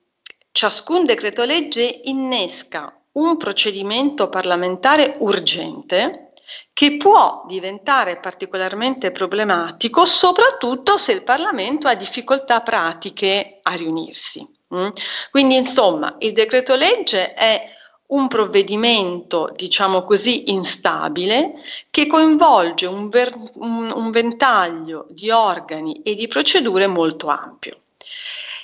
ciascun 0.52 1.04
decreto 1.04 1.44
legge 1.44 2.00
innesca 2.04 2.96
un 3.12 3.36
procedimento 3.36 4.28
parlamentare 4.28 5.16
urgente 5.18 6.32
che 6.72 6.96
può 6.96 7.44
diventare 7.46 8.18
particolarmente 8.18 9.10
problematico 9.10 10.04
soprattutto 10.06 10.96
se 10.96 11.12
il 11.12 11.22
Parlamento 11.22 11.88
ha 11.88 11.94
difficoltà 11.94 12.60
pratiche 12.60 13.58
a 13.62 13.72
riunirsi. 13.74 14.46
Mm? 14.74 14.88
Quindi 15.30 15.56
insomma 15.56 16.16
il 16.18 16.32
decreto 16.32 16.74
legge 16.74 17.34
è 17.34 17.68
un 18.12 18.28
provvedimento, 18.28 19.50
diciamo 19.54 20.04
così, 20.04 20.50
instabile 20.50 21.54
che 21.90 22.06
coinvolge 22.06 22.86
un, 22.86 23.08
ver- 23.08 23.52
un, 23.54 24.10
ventaglio 24.10 25.06
di 25.08 25.30
organi 25.30 26.02
e 26.02 26.14
di 26.14 26.28
procedure 26.28 26.86
molto 26.86 27.28
ampio. 27.28 27.78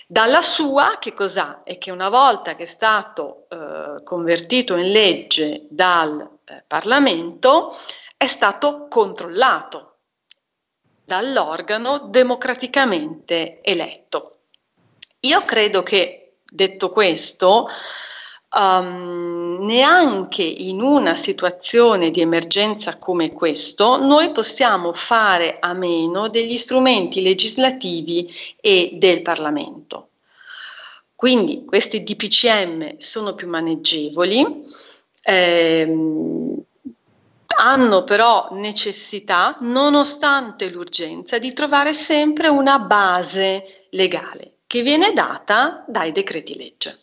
Dalla 0.06 0.42
sua, 0.42 0.96
che 0.98 1.12
cos'ha? 1.12 1.62
È 1.64 1.76
che 1.78 1.90
una 1.90 2.08
volta 2.08 2.54
che 2.54 2.62
è 2.62 2.66
stato 2.66 3.46
eh, 3.48 4.02
convertito 4.04 4.76
in 4.76 4.90
legge 4.90 5.66
dal 5.68 6.28
eh, 6.44 6.62
Parlamento, 6.66 7.74
è 8.16 8.26
stato 8.26 8.86
controllato 8.88 9.96
dall'organo 11.04 11.98
democraticamente 12.10 13.60
eletto. 13.62 14.37
Io 15.22 15.44
credo 15.44 15.82
che, 15.82 16.34
detto 16.48 16.90
questo, 16.90 17.66
um, 18.56 19.58
neanche 19.62 20.44
in 20.44 20.80
una 20.80 21.16
situazione 21.16 22.12
di 22.12 22.20
emergenza 22.20 22.98
come 22.98 23.32
questo 23.32 23.96
noi 23.96 24.30
possiamo 24.30 24.92
fare 24.92 25.56
a 25.58 25.72
meno 25.72 26.28
degli 26.28 26.56
strumenti 26.56 27.20
legislativi 27.20 28.32
e 28.60 28.90
del 28.94 29.22
Parlamento. 29.22 30.10
Quindi 31.16 31.64
questi 31.64 32.04
DPCM 32.04 32.98
sono 32.98 33.34
più 33.34 33.48
maneggevoli, 33.48 34.64
ehm, 35.22 36.62
hanno 37.56 38.04
però 38.04 38.50
necessità, 38.52 39.56
nonostante 39.62 40.70
l'urgenza, 40.70 41.38
di 41.38 41.52
trovare 41.52 41.92
sempre 41.92 42.46
una 42.46 42.78
base 42.78 43.88
legale 43.90 44.57
che 44.68 44.82
viene 44.82 45.12
data 45.14 45.84
dai 45.88 46.12
decreti 46.12 46.54
legge 46.54 46.98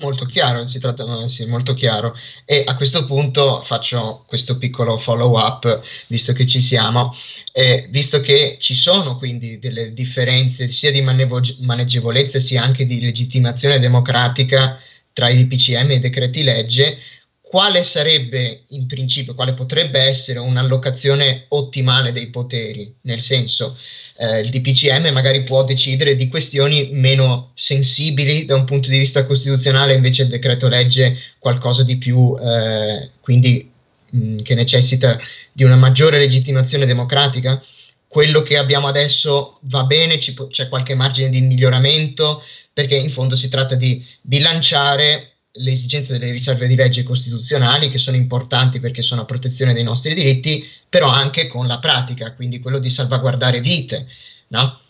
molto 0.00 0.24
chiaro, 0.24 0.66
si 0.66 0.78
tratta 0.78 1.04
di 1.04 1.28
sì, 1.28 1.46
molto 1.46 1.74
chiaro. 1.74 2.16
E 2.44 2.64
a 2.66 2.74
questo 2.74 3.04
punto 3.06 3.62
faccio 3.62 4.24
questo 4.26 4.58
piccolo 4.58 4.96
follow 4.96 5.36
up, 5.38 5.82
visto 6.08 6.32
che 6.32 6.46
ci 6.46 6.60
siamo, 6.60 7.14
eh, 7.52 7.86
visto 7.90 8.20
che 8.20 8.56
ci 8.60 8.74
sono 8.74 9.16
quindi 9.16 9.58
delle 9.58 9.92
differenze 9.92 10.68
sia 10.70 10.90
di 10.90 11.02
maneggevolezza 11.02 12.38
sia 12.40 12.62
anche 12.62 12.86
di 12.86 13.00
legittimazione 13.00 13.78
democratica 13.78 14.80
tra 15.12 15.28
i 15.28 15.36
DPCM 15.36 15.90
e 15.90 15.94
i 15.94 16.00
decreti 16.00 16.42
legge, 16.42 16.98
quale 17.40 17.82
sarebbe 17.82 18.62
in 18.68 18.86
principio, 18.86 19.34
quale 19.34 19.54
potrebbe 19.54 19.98
essere 19.98 20.38
un'allocazione 20.38 21.46
ottimale 21.48 22.12
dei 22.12 22.28
poteri? 22.28 22.94
Nel 23.02 23.20
senso, 23.20 23.76
eh, 24.20 24.40
il 24.40 24.50
DPCM 24.50 25.08
magari 25.12 25.44
può 25.44 25.64
decidere 25.64 26.14
di 26.14 26.28
questioni 26.28 26.90
meno 26.92 27.52
sensibili 27.54 28.44
da 28.44 28.54
un 28.54 28.66
punto 28.66 28.90
di 28.90 28.98
vista 28.98 29.24
costituzionale, 29.24 29.94
invece 29.94 30.24
il 30.24 30.28
decreto 30.28 30.68
legge 30.68 31.16
qualcosa 31.38 31.84
di 31.84 31.96
più, 31.96 32.36
eh, 32.38 33.12
quindi 33.20 33.70
mh, 34.10 34.36
che 34.42 34.54
necessita 34.54 35.18
di 35.50 35.64
una 35.64 35.76
maggiore 35.76 36.18
legittimazione 36.18 36.84
democratica. 36.84 37.62
Quello 38.06 38.42
che 38.42 38.58
abbiamo 38.58 38.88
adesso 38.88 39.58
va 39.62 39.84
bene, 39.84 40.18
po- 40.34 40.48
c'è 40.48 40.68
qualche 40.68 40.94
margine 40.94 41.30
di 41.30 41.40
miglioramento, 41.40 42.42
perché 42.74 42.96
in 42.96 43.10
fondo 43.10 43.36
si 43.36 43.48
tratta 43.48 43.74
di 43.74 44.04
bilanciare 44.20 45.29
le 45.52 45.72
esigenze 45.72 46.12
delle 46.12 46.30
riserve 46.30 46.68
di 46.68 46.76
legge 46.76 47.02
costituzionali 47.02 47.88
che 47.88 47.98
sono 47.98 48.16
importanti 48.16 48.78
perché 48.78 49.02
sono 49.02 49.22
a 49.22 49.24
protezione 49.24 49.74
dei 49.74 49.82
nostri 49.82 50.14
diritti, 50.14 50.68
però 50.88 51.08
anche 51.08 51.48
con 51.48 51.66
la 51.66 51.78
pratica, 51.78 52.32
quindi 52.34 52.60
quello 52.60 52.78
di 52.78 52.90
salvaguardare 52.90 53.60
vite, 53.60 54.06
no? 54.48 54.80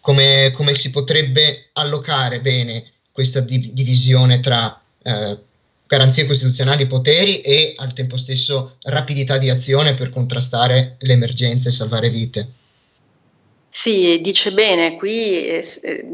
come, 0.00 0.52
come, 0.54 0.74
si 0.74 0.90
potrebbe 0.90 1.70
allocare 1.72 2.40
bene 2.40 2.92
questa 3.12 3.40
div- 3.40 3.72
divisione 3.72 4.40
tra 4.40 4.80
eh, 5.02 5.38
garanzie 5.86 6.26
costituzionali, 6.26 6.86
poteri 6.86 7.40
e 7.40 7.74
al 7.76 7.94
tempo 7.94 8.16
stesso 8.16 8.76
rapidità 8.82 9.38
di 9.38 9.48
azione 9.48 9.94
per 9.94 10.10
contrastare 10.10 10.96
le 11.00 11.12
emergenze 11.14 11.68
e 11.68 11.72
salvare 11.72 12.10
vite. 12.10 12.52
Sì, 13.80 14.18
dice 14.20 14.50
bene, 14.50 14.96
qui 14.96 15.46
eh, 15.46 15.64
eh 15.82 16.04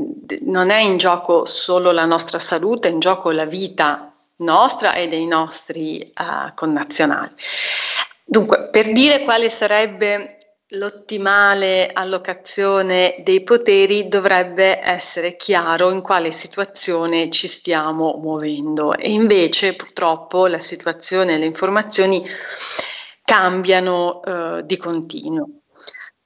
non 0.42 0.68
è 0.68 0.80
in 0.80 0.98
gioco 0.98 1.46
solo 1.46 1.92
la 1.92 2.04
nostra 2.04 2.38
salute, 2.38 2.88
è 2.88 2.90
in 2.90 2.98
gioco 2.98 3.30
la 3.30 3.46
vita 3.46 4.12
nostra 4.40 4.92
e 4.92 5.08
dei 5.08 5.24
nostri 5.24 6.12
uh, 6.14 6.52
connazionali. 6.54 7.30
Dunque, 8.22 8.68
per 8.70 8.92
dire 8.92 9.24
quale 9.24 9.48
sarebbe 9.48 10.56
l'ottimale 10.72 11.90
allocazione 11.90 13.22
dei 13.24 13.42
poteri 13.42 14.08
dovrebbe 14.08 14.80
essere 14.86 15.36
chiaro 15.36 15.90
in 15.90 16.02
quale 16.02 16.32
situazione 16.32 17.30
ci 17.30 17.48
stiamo 17.48 18.18
muovendo 18.20 18.92
e 18.92 19.10
invece 19.10 19.74
purtroppo 19.74 20.48
la 20.48 20.60
situazione 20.60 21.36
e 21.36 21.38
le 21.38 21.46
informazioni 21.46 22.22
cambiano 23.24 24.20
uh, 24.22 24.60
di 24.60 24.76
continuo. 24.76 25.48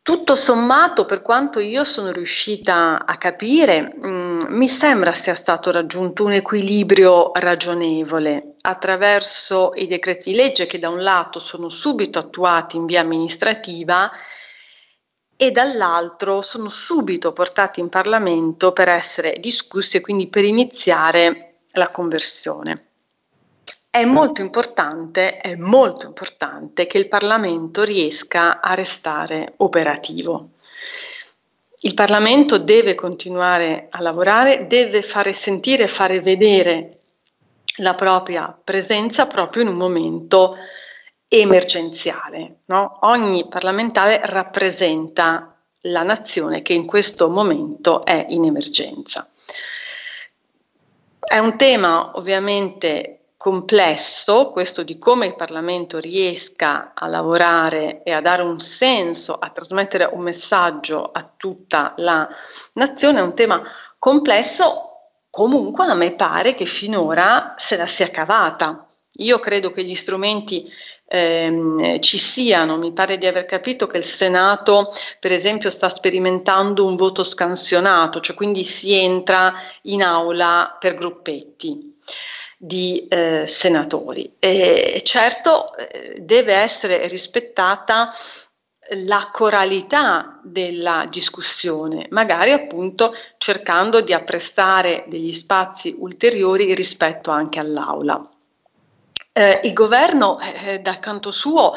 Tutto 0.08 0.36
sommato, 0.36 1.04
per 1.04 1.20
quanto 1.20 1.60
io 1.60 1.84
sono 1.84 2.12
riuscita 2.12 3.04
a 3.04 3.18
capire, 3.18 3.94
mh, 3.94 4.08
mm, 4.08 4.40
mi 4.46 4.66
sembra 4.66 5.12
sia 5.12 5.34
stato 5.34 5.70
raggiunto 5.70 6.24
un 6.24 6.32
equilibrio 6.32 7.30
ragionevole 7.34 8.54
attraverso 8.62 9.72
i 9.74 9.86
decreti 9.86 10.34
legge 10.34 10.64
che 10.64 10.78
da 10.78 10.88
un 10.88 11.02
lato 11.02 11.40
sono 11.40 11.68
subito 11.68 12.18
attuati 12.18 12.76
in 12.76 12.86
via 12.86 13.02
amministrativa 13.02 14.10
e 15.36 15.50
dall'altro 15.50 16.40
sono 16.40 16.70
subito 16.70 17.34
portati 17.34 17.80
in 17.80 17.90
Parlamento 17.90 18.72
per 18.72 18.88
essere 18.88 19.36
discussi 19.38 19.98
e 19.98 20.00
quindi 20.00 20.28
per 20.28 20.44
iniziare 20.44 21.56
la 21.72 21.90
conversione. 21.90 22.87
È 23.90 24.04
molto 24.04 24.42
importante, 24.42 25.38
è 25.38 25.56
molto 25.56 26.06
importante 26.06 26.86
che 26.86 26.98
il 26.98 27.08
Parlamento 27.08 27.84
riesca 27.84 28.60
a 28.60 28.74
restare 28.74 29.54
operativo. 29.56 30.50
Il 31.80 31.94
Parlamento 31.94 32.58
deve 32.58 32.94
continuare 32.94 33.86
a 33.90 34.00
lavorare, 34.00 34.66
deve 34.66 35.00
fare 35.00 35.32
sentire 35.32 35.88
fare 35.88 36.20
vedere 36.20 36.98
la 37.76 37.94
propria 37.94 38.56
presenza 38.62 39.26
proprio 39.26 39.62
in 39.62 39.68
un 39.68 39.76
momento 39.76 40.56
emergenziale. 41.28 42.60
No? 42.66 42.98
Ogni 43.02 43.46
parlamentare 43.48 44.20
rappresenta 44.24 45.54
la 45.82 46.02
nazione 46.02 46.62
che 46.62 46.72
in 46.72 46.84
questo 46.84 47.30
momento 47.30 48.04
è 48.04 48.26
in 48.28 48.44
emergenza. 48.44 49.28
È 51.18 51.38
un 51.38 51.56
tema 51.56 52.12
ovviamente 52.14 53.17
complesso, 53.38 54.48
questo 54.48 54.82
di 54.82 54.98
come 54.98 55.26
il 55.26 55.36
Parlamento 55.36 55.98
riesca 55.98 56.90
a 56.92 57.06
lavorare 57.06 58.02
e 58.02 58.10
a 58.10 58.20
dare 58.20 58.42
un 58.42 58.58
senso, 58.58 59.34
a 59.34 59.50
trasmettere 59.50 60.10
un 60.12 60.22
messaggio 60.22 61.10
a 61.12 61.26
tutta 61.36 61.94
la 61.98 62.28
nazione, 62.72 63.20
è 63.20 63.22
un 63.22 63.34
tema 63.34 63.62
complesso, 63.96 65.12
comunque 65.30 65.86
a 65.86 65.94
me 65.94 66.12
pare 66.14 66.54
che 66.54 66.66
finora 66.66 67.54
se 67.56 67.76
la 67.76 67.86
sia 67.86 68.10
cavata. 68.10 68.84
Io 69.20 69.38
credo 69.38 69.70
che 69.70 69.84
gli 69.84 69.94
strumenti 69.94 70.68
ehm, 71.06 72.00
ci 72.00 72.18
siano, 72.18 72.76
mi 72.76 72.92
pare 72.92 73.18
di 73.18 73.26
aver 73.26 73.46
capito 73.46 73.86
che 73.86 73.98
il 73.98 74.04
Senato 74.04 74.92
per 75.20 75.32
esempio 75.32 75.70
sta 75.70 75.88
sperimentando 75.88 76.84
un 76.84 76.96
voto 76.96 77.22
scansionato, 77.22 78.20
cioè 78.20 78.34
quindi 78.34 78.64
si 78.64 78.94
entra 78.94 79.54
in 79.82 80.02
aula 80.02 80.76
per 80.78 80.94
gruppetti 80.94 81.96
di 82.58 83.06
eh, 83.08 83.44
senatori. 83.46 84.34
E 84.40 85.00
certo 85.04 85.76
eh, 85.76 86.16
deve 86.18 86.54
essere 86.54 87.06
rispettata 87.06 88.12
la 89.04 89.28
coralità 89.32 90.40
della 90.42 91.06
discussione, 91.10 92.06
magari 92.10 92.52
appunto 92.52 93.14
cercando 93.36 94.00
di 94.00 94.12
apprestare 94.12 95.04
degli 95.08 95.32
spazi 95.32 95.94
ulteriori 95.98 96.74
rispetto 96.74 97.30
anche 97.30 97.58
all'aula. 97.58 98.26
Eh, 99.38 99.60
il 99.62 99.72
governo 99.72 100.38
eh, 100.40 100.80
dal 100.80 100.98
canto 100.98 101.30
suo 101.30 101.74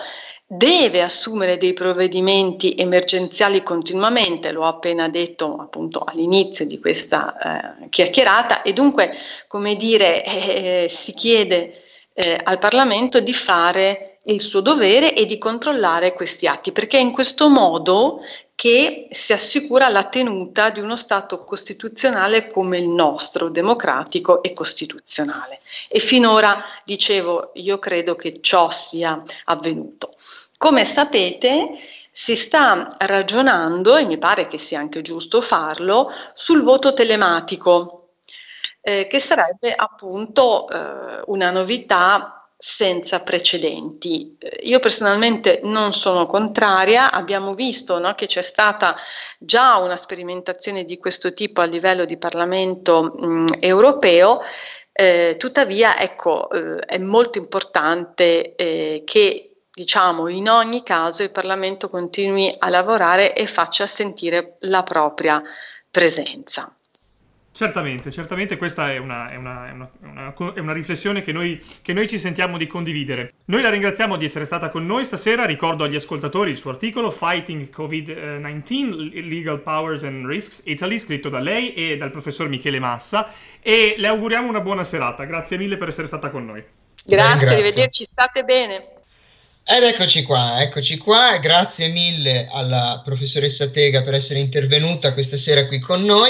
deve 0.47 1.01
assumere 1.01 1.57
dei 1.57 1.73
provvedimenti 1.73 2.75
emergenziali 2.75 3.61
continuamente, 3.61 4.51
l'ho 4.51 4.65
appena 4.65 5.07
detto 5.07 5.57
appunto 5.57 6.03
all'inizio 6.03 6.65
di 6.65 6.79
questa 6.79 7.77
eh, 7.83 7.89
chiacchierata 7.89 8.63
e 8.63 8.73
dunque, 8.73 9.15
come 9.47 9.75
dire, 9.75 10.25
eh, 10.25 10.87
si 10.89 11.13
chiede 11.13 11.83
eh, 12.13 12.37
al 12.43 12.57
Parlamento 12.57 13.19
di 13.19 13.33
fare 13.33 14.10
il 14.25 14.41
suo 14.41 14.59
dovere 14.61 15.15
e 15.15 15.25
di 15.25 15.37
controllare 15.37 16.13
questi 16.13 16.45
atti, 16.45 16.71
perché 16.71 16.97
è 16.97 17.01
in 17.01 17.11
questo 17.11 17.49
modo 17.49 18.21
che 18.53 19.07
si 19.09 19.33
assicura 19.33 19.89
la 19.89 20.03
tenuta 20.03 20.69
di 20.69 20.79
uno 20.79 20.95
Stato 20.95 21.43
costituzionale 21.43 22.45
come 22.45 22.77
il 22.77 22.87
nostro, 22.87 23.49
democratico 23.49 24.43
e 24.43 24.53
costituzionale. 24.53 25.61
E 25.87 25.99
finora, 25.99 26.63
dicevo, 26.85 27.51
io 27.55 27.79
credo 27.79 28.15
che 28.15 28.39
ciò 28.39 28.69
sia 28.69 29.19
avvenuto. 29.45 30.11
Come 30.57 30.85
sapete, 30.85 31.69
si 32.11 32.35
sta 32.35 32.95
ragionando, 32.99 33.95
e 33.95 34.05
mi 34.05 34.19
pare 34.19 34.45
che 34.45 34.59
sia 34.59 34.79
anche 34.79 35.01
giusto 35.01 35.41
farlo, 35.41 36.11
sul 36.33 36.61
voto 36.61 36.93
telematico, 36.93 38.09
eh, 38.81 39.07
che 39.07 39.19
sarebbe 39.19 39.73
appunto 39.73 40.67
eh, 40.69 41.21
una 41.25 41.49
novità 41.49 42.40
senza 42.63 43.21
precedenti. 43.21 44.37
Eh, 44.37 44.59
io 44.65 44.77
personalmente 44.77 45.61
non 45.63 45.93
sono 45.93 46.27
contraria, 46.27 47.11
abbiamo 47.11 47.55
visto 47.55 47.97
no, 47.97 48.13
che 48.13 48.27
c'è 48.27 48.43
stata 48.43 48.95
già 49.39 49.77
una 49.77 49.95
sperimentazione 49.95 50.85
di 50.85 50.99
questo 50.99 51.33
tipo 51.33 51.61
a 51.61 51.65
livello 51.65 52.05
di 52.05 52.17
Parlamento 52.17 53.15
mh, 53.17 53.57
europeo, 53.59 54.41
eh, 54.91 55.37
tuttavia 55.39 55.99
ecco, 55.99 56.51
eh, 56.51 56.75
è 56.81 56.99
molto 56.99 57.39
importante 57.39 58.53
eh, 58.53 59.01
che 59.07 59.55
diciamo 59.73 60.27
in 60.27 60.47
ogni 60.47 60.83
caso 60.83 61.23
il 61.23 61.31
Parlamento 61.31 61.89
continui 61.89 62.53
a 62.59 62.69
lavorare 62.69 63.33
e 63.33 63.47
faccia 63.47 63.87
sentire 63.87 64.57
la 64.59 64.83
propria 64.83 65.41
presenza. 65.89 66.71
Certamente, 67.53 68.11
certamente 68.11 68.55
questa 68.55 68.93
è 68.93 68.97
una, 68.97 69.29
è 69.29 69.35
una, 69.35 69.67
è 69.67 69.71
una, 69.71 70.33
è 70.53 70.59
una 70.59 70.71
riflessione 70.71 71.21
che 71.21 71.33
noi, 71.33 71.61
che 71.81 71.91
noi, 71.91 72.07
ci 72.07 72.17
sentiamo 72.17 72.57
di 72.57 72.65
condividere. 72.65 73.33
Noi 73.45 73.61
la 73.61 73.69
ringraziamo 73.69 74.15
di 74.15 74.23
essere 74.23 74.45
stata 74.45 74.69
con 74.69 74.85
noi 74.85 75.03
stasera, 75.03 75.43
ricordo 75.43 75.83
agli 75.83 75.95
ascoltatori 75.95 76.51
il 76.51 76.57
suo 76.57 76.71
articolo 76.71 77.11
Fighting 77.11 77.67
COVID-19, 77.75 79.27
Legal 79.27 79.59
Powers 79.59 80.03
and 80.03 80.25
Risks 80.25 80.61
Italy, 80.65 80.97
scritto 80.97 81.27
da 81.27 81.39
lei 81.39 81.73
e 81.73 81.97
dal 81.97 82.11
professor 82.11 82.47
Michele 82.47 82.79
Massa 82.79 83.29
e 83.59 83.95
le 83.97 84.07
auguriamo 84.07 84.47
una 84.47 84.61
buona 84.61 84.85
serata. 84.85 85.25
Grazie 85.25 85.57
mille 85.57 85.75
per 85.75 85.89
essere 85.89 86.07
stata 86.07 86.29
con 86.29 86.45
noi. 86.45 86.63
Grazie, 87.05 87.47
arrivederci, 87.49 88.05
state 88.05 88.43
bene. 88.43 89.00
Ed 89.73 89.83
eccoci 89.83 90.23
qua, 90.23 90.61
eccoci 90.61 90.97
qua, 90.97 91.37
grazie 91.37 91.87
mille 91.87 92.45
alla 92.51 92.99
professoressa 93.05 93.69
Tega 93.69 94.03
per 94.03 94.15
essere 94.15 94.41
intervenuta 94.41 95.13
questa 95.13 95.37
sera 95.37 95.65
qui 95.65 95.79
con 95.79 96.03
noi 96.03 96.29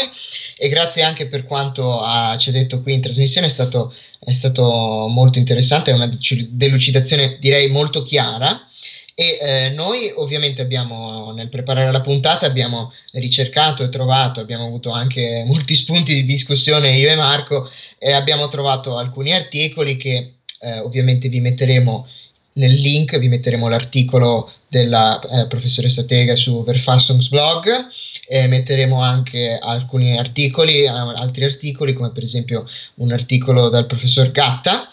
e 0.55 0.69
grazie 0.69 1.01
anche 1.01 1.25
per 1.25 1.43
quanto 1.43 1.99
ha, 1.99 2.37
ci 2.37 2.49
ha 2.49 2.51
detto 2.51 2.83
qui 2.83 2.93
in 2.93 3.01
trasmissione, 3.01 3.47
è 3.47 3.49
stato, 3.49 3.95
è 4.19 4.31
stato 4.33 5.07
molto 5.09 5.39
interessante, 5.39 5.89
è 5.89 5.95
una 5.95 6.07
delucidazione 6.49 7.37
direi 7.39 7.67
molto 7.67 8.03
chiara. 8.03 8.67
E 9.15 9.39
eh, 9.41 9.69
noi 9.69 10.11
ovviamente 10.15 10.61
abbiamo, 10.61 11.31
nel 11.31 11.49
preparare 11.49 11.91
la 11.91 12.01
puntata, 12.01 12.45
abbiamo 12.45 12.93
ricercato 13.13 13.83
e 13.83 13.89
trovato, 13.89 14.39
abbiamo 14.39 14.67
avuto 14.67 14.91
anche 14.91 15.43
molti 15.47 15.73
spunti 15.73 16.13
di 16.13 16.25
discussione 16.25 16.95
io 16.95 17.09
e 17.09 17.15
Marco 17.15 17.67
e 17.97 18.11
abbiamo 18.11 18.47
trovato 18.49 18.97
alcuni 18.97 19.33
articoli 19.33 19.97
che 19.97 20.35
eh, 20.59 20.79
ovviamente 20.79 21.27
vi 21.27 21.39
metteremo 21.39 22.07
nel 22.53 22.73
link, 22.73 23.17
vi 23.17 23.29
metteremo 23.29 23.67
l'articolo 23.67 24.51
della 24.67 25.19
eh, 25.19 25.47
professoressa 25.47 26.03
Tega 26.03 26.35
su 26.35 26.63
Verfassungsblog 26.63 27.87
e 28.27 28.47
metteremo 28.47 29.01
anche 29.01 29.57
alcuni 29.57 30.17
articoli, 30.17 30.87
altri 30.87 31.43
articoli 31.43 31.93
come 31.93 32.11
per 32.11 32.23
esempio 32.23 32.67
un 32.95 33.11
articolo 33.11 33.69
dal 33.69 33.85
professor 33.85 34.31
Gatta, 34.31 34.89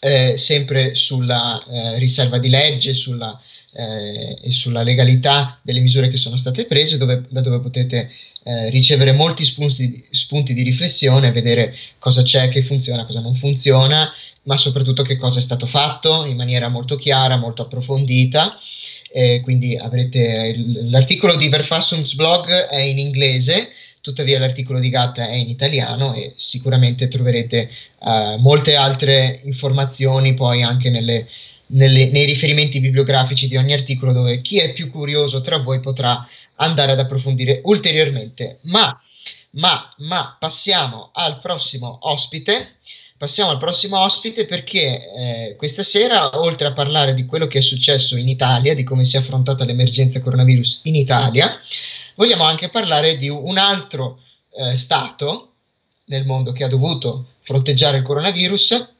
eh, 0.00 0.36
sempre 0.36 0.94
sulla 0.94 1.62
eh, 1.64 1.98
riserva 1.98 2.38
di 2.38 2.48
legge 2.48 2.94
sulla, 2.94 3.40
eh, 3.72 4.36
e 4.40 4.52
sulla 4.52 4.82
legalità 4.82 5.58
delle 5.62 5.80
misure 5.80 6.08
che 6.08 6.16
sono 6.16 6.36
state 6.36 6.66
prese, 6.66 6.98
dove, 6.98 7.24
da 7.28 7.40
dove 7.40 7.60
potete 7.60 8.10
eh, 8.48 8.70
ricevere 8.70 9.12
molti 9.12 9.44
spunti, 9.44 10.02
spunti 10.10 10.54
di 10.54 10.62
riflessione, 10.62 11.32
vedere 11.32 11.76
cosa 11.98 12.22
c'è 12.22 12.48
che 12.48 12.62
funziona, 12.62 13.04
cosa 13.04 13.20
non 13.20 13.34
funziona, 13.34 14.10
ma 14.44 14.56
soprattutto 14.56 15.02
che 15.02 15.18
cosa 15.18 15.38
è 15.38 15.42
stato 15.42 15.66
fatto 15.66 16.24
in 16.24 16.34
maniera 16.34 16.68
molto 16.68 16.96
chiara, 16.96 17.36
molto 17.36 17.60
approfondita. 17.60 18.58
Eh, 19.10 19.40
quindi 19.42 19.76
avrete 19.76 20.54
il, 20.56 20.88
l'articolo 20.88 21.36
di 21.36 21.50
Verfassungsblog 21.50 22.68
è 22.68 22.80
in 22.80 22.98
inglese, 22.98 23.68
tuttavia 24.00 24.38
l'articolo 24.38 24.80
di 24.80 24.88
Gatta 24.88 25.28
è 25.28 25.34
in 25.34 25.50
italiano 25.50 26.14
e 26.14 26.32
sicuramente 26.36 27.08
troverete 27.08 27.68
eh, 28.00 28.36
molte 28.38 28.76
altre 28.76 29.40
informazioni 29.44 30.32
poi 30.32 30.62
anche 30.62 30.88
nelle, 30.88 31.28
nelle, 31.68 32.06
nei 32.06 32.24
riferimenti 32.24 32.80
bibliografici 32.80 33.48
di 33.48 33.56
ogni 33.56 33.72
articolo 33.72 34.12
dove 34.12 34.40
chi 34.40 34.58
è 34.58 34.72
più 34.72 34.90
curioso 34.90 35.40
tra 35.40 35.58
voi 35.58 35.80
potrà 35.80 36.26
andare 36.56 36.92
ad 36.92 37.00
approfondire 37.00 37.60
ulteriormente. 37.64 38.58
Ma, 38.62 39.00
ma, 39.50 39.94
ma 39.98 40.36
passiamo 40.38 41.10
al 41.12 41.40
prossimo 41.40 41.98
ospite 42.02 42.76
passiamo 43.18 43.50
al 43.50 43.58
prossimo 43.58 43.98
ospite 43.98 44.46
perché 44.46 45.00
eh, 45.50 45.56
questa 45.56 45.82
sera, 45.82 46.38
oltre 46.38 46.68
a 46.68 46.72
parlare 46.72 47.14
di 47.14 47.26
quello 47.26 47.48
che 47.48 47.58
è 47.58 47.60
successo 47.60 48.16
in 48.16 48.28
Italia, 48.28 48.74
di 48.74 48.84
come 48.84 49.04
si 49.04 49.16
è 49.16 49.18
affrontata 49.18 49.64
l'emergenza 49.64 50.20
coronavirus 50.20 50.82
in 50.84 50.94
Italia, 50.94 51.60
vogliamo 52.14 52.44
anche 52.44 52.70
parlare 52.70 53.16
di 53.16 53.28
un 53.28 53.58
altro 53.58 54.20
eh, 54.50 54.76
Stato 54.76 55.52
nel 56.06 56.24
mondo 56.24 56.52
che 56.52 56.64
ha 56.64 56.68
dovuto 56.68 57.32
fronteggiare 57.40 57.98
il 57.98 58.02
coronavirus 58.04 58.94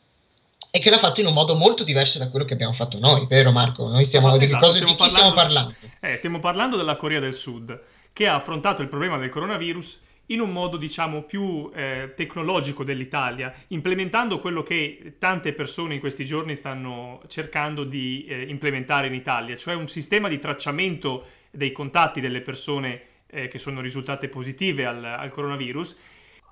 e 0.71 0.81
che 0.81 0.91
l'ha 0.91 0.99
fatto 0.99 1.21
in 1.21 1.27
un 1.27 1.33
modo 1.33 1.55
molto 1.55 1.85
diverso 1.85 2.19
da 2.19 2.29
quello 2.31 2.45
che 2.45 2.53
abbiamo 2.55 2.73
fatto 2.73 2.99
noi, 2.99 3.27
vero 3.27 3.51
Marco? 3.53 3.89
Noi 3.89 4.05
stiamo, 4.05 4.29
esatto, 4.29 4.45
di, 4.45 4.53
cosa, 4.53 4.71
stiamo 4.73 4.93
di 4.93 4.97
chi 4.97 5.09
parlando, 5.09 5.17
stiamo 5.17 5.35
parlando? 5.35 5.75
Eh, 6.01 6.17
stiamo 6.17 6.41
parlando 6.41 6.77
della 6.77 6.97
Corea 6.97 7.21
del 7.21 7.35
Sud, 7.35 7.81
che 8.13 8.27
ha 8.27 8.35
affrontato 8.35 8.83
il 8.83 8.89
problema 8.89 9.17
del 9.17 9.31
coronavirus 9.31 10.01
in 10.31 10.41
un 10.41 10.51
modo 10.51 10.77
diciamo 10.77 11.23
più 11.23 11.71
eh, 11.75 12.13
tecnologico 12.15 12.85
dell'Italia, 12.85 13.55
implementando 13.69 14.41
quello 14.41 14.63
che 14.63 15.15
tante 15.19 15.53
persone 15.55 15.95
in 15.95 16.01
questi 16.01 16.25
giorni 16.25 16.55
stanno 16.55 17.23
cercando 17.29 17.85
di 17.85 18.27
eh, 18.29 18.43
implementare 18.43 19.07
in 19.07 19.15
Italia, 19.15 19.57
cioè 19.57 19.75
un 19.75 19.89
sistema 19.89 20.29
di 20.29 20.39
tracciamento 20.39 21.25
dei 21.51 21.73
contatti 21.73 22.21
delle 22.21 22.43
persone 22.43 23.03
eh, 23.27 23.49
che 23.49 23.59
sono 23.59 23.81
risultate 23.81 24.29
positive 24.29 24.85
al, 24.85 25.03
al 25.03 25.31
coronavirus 25.31 25.97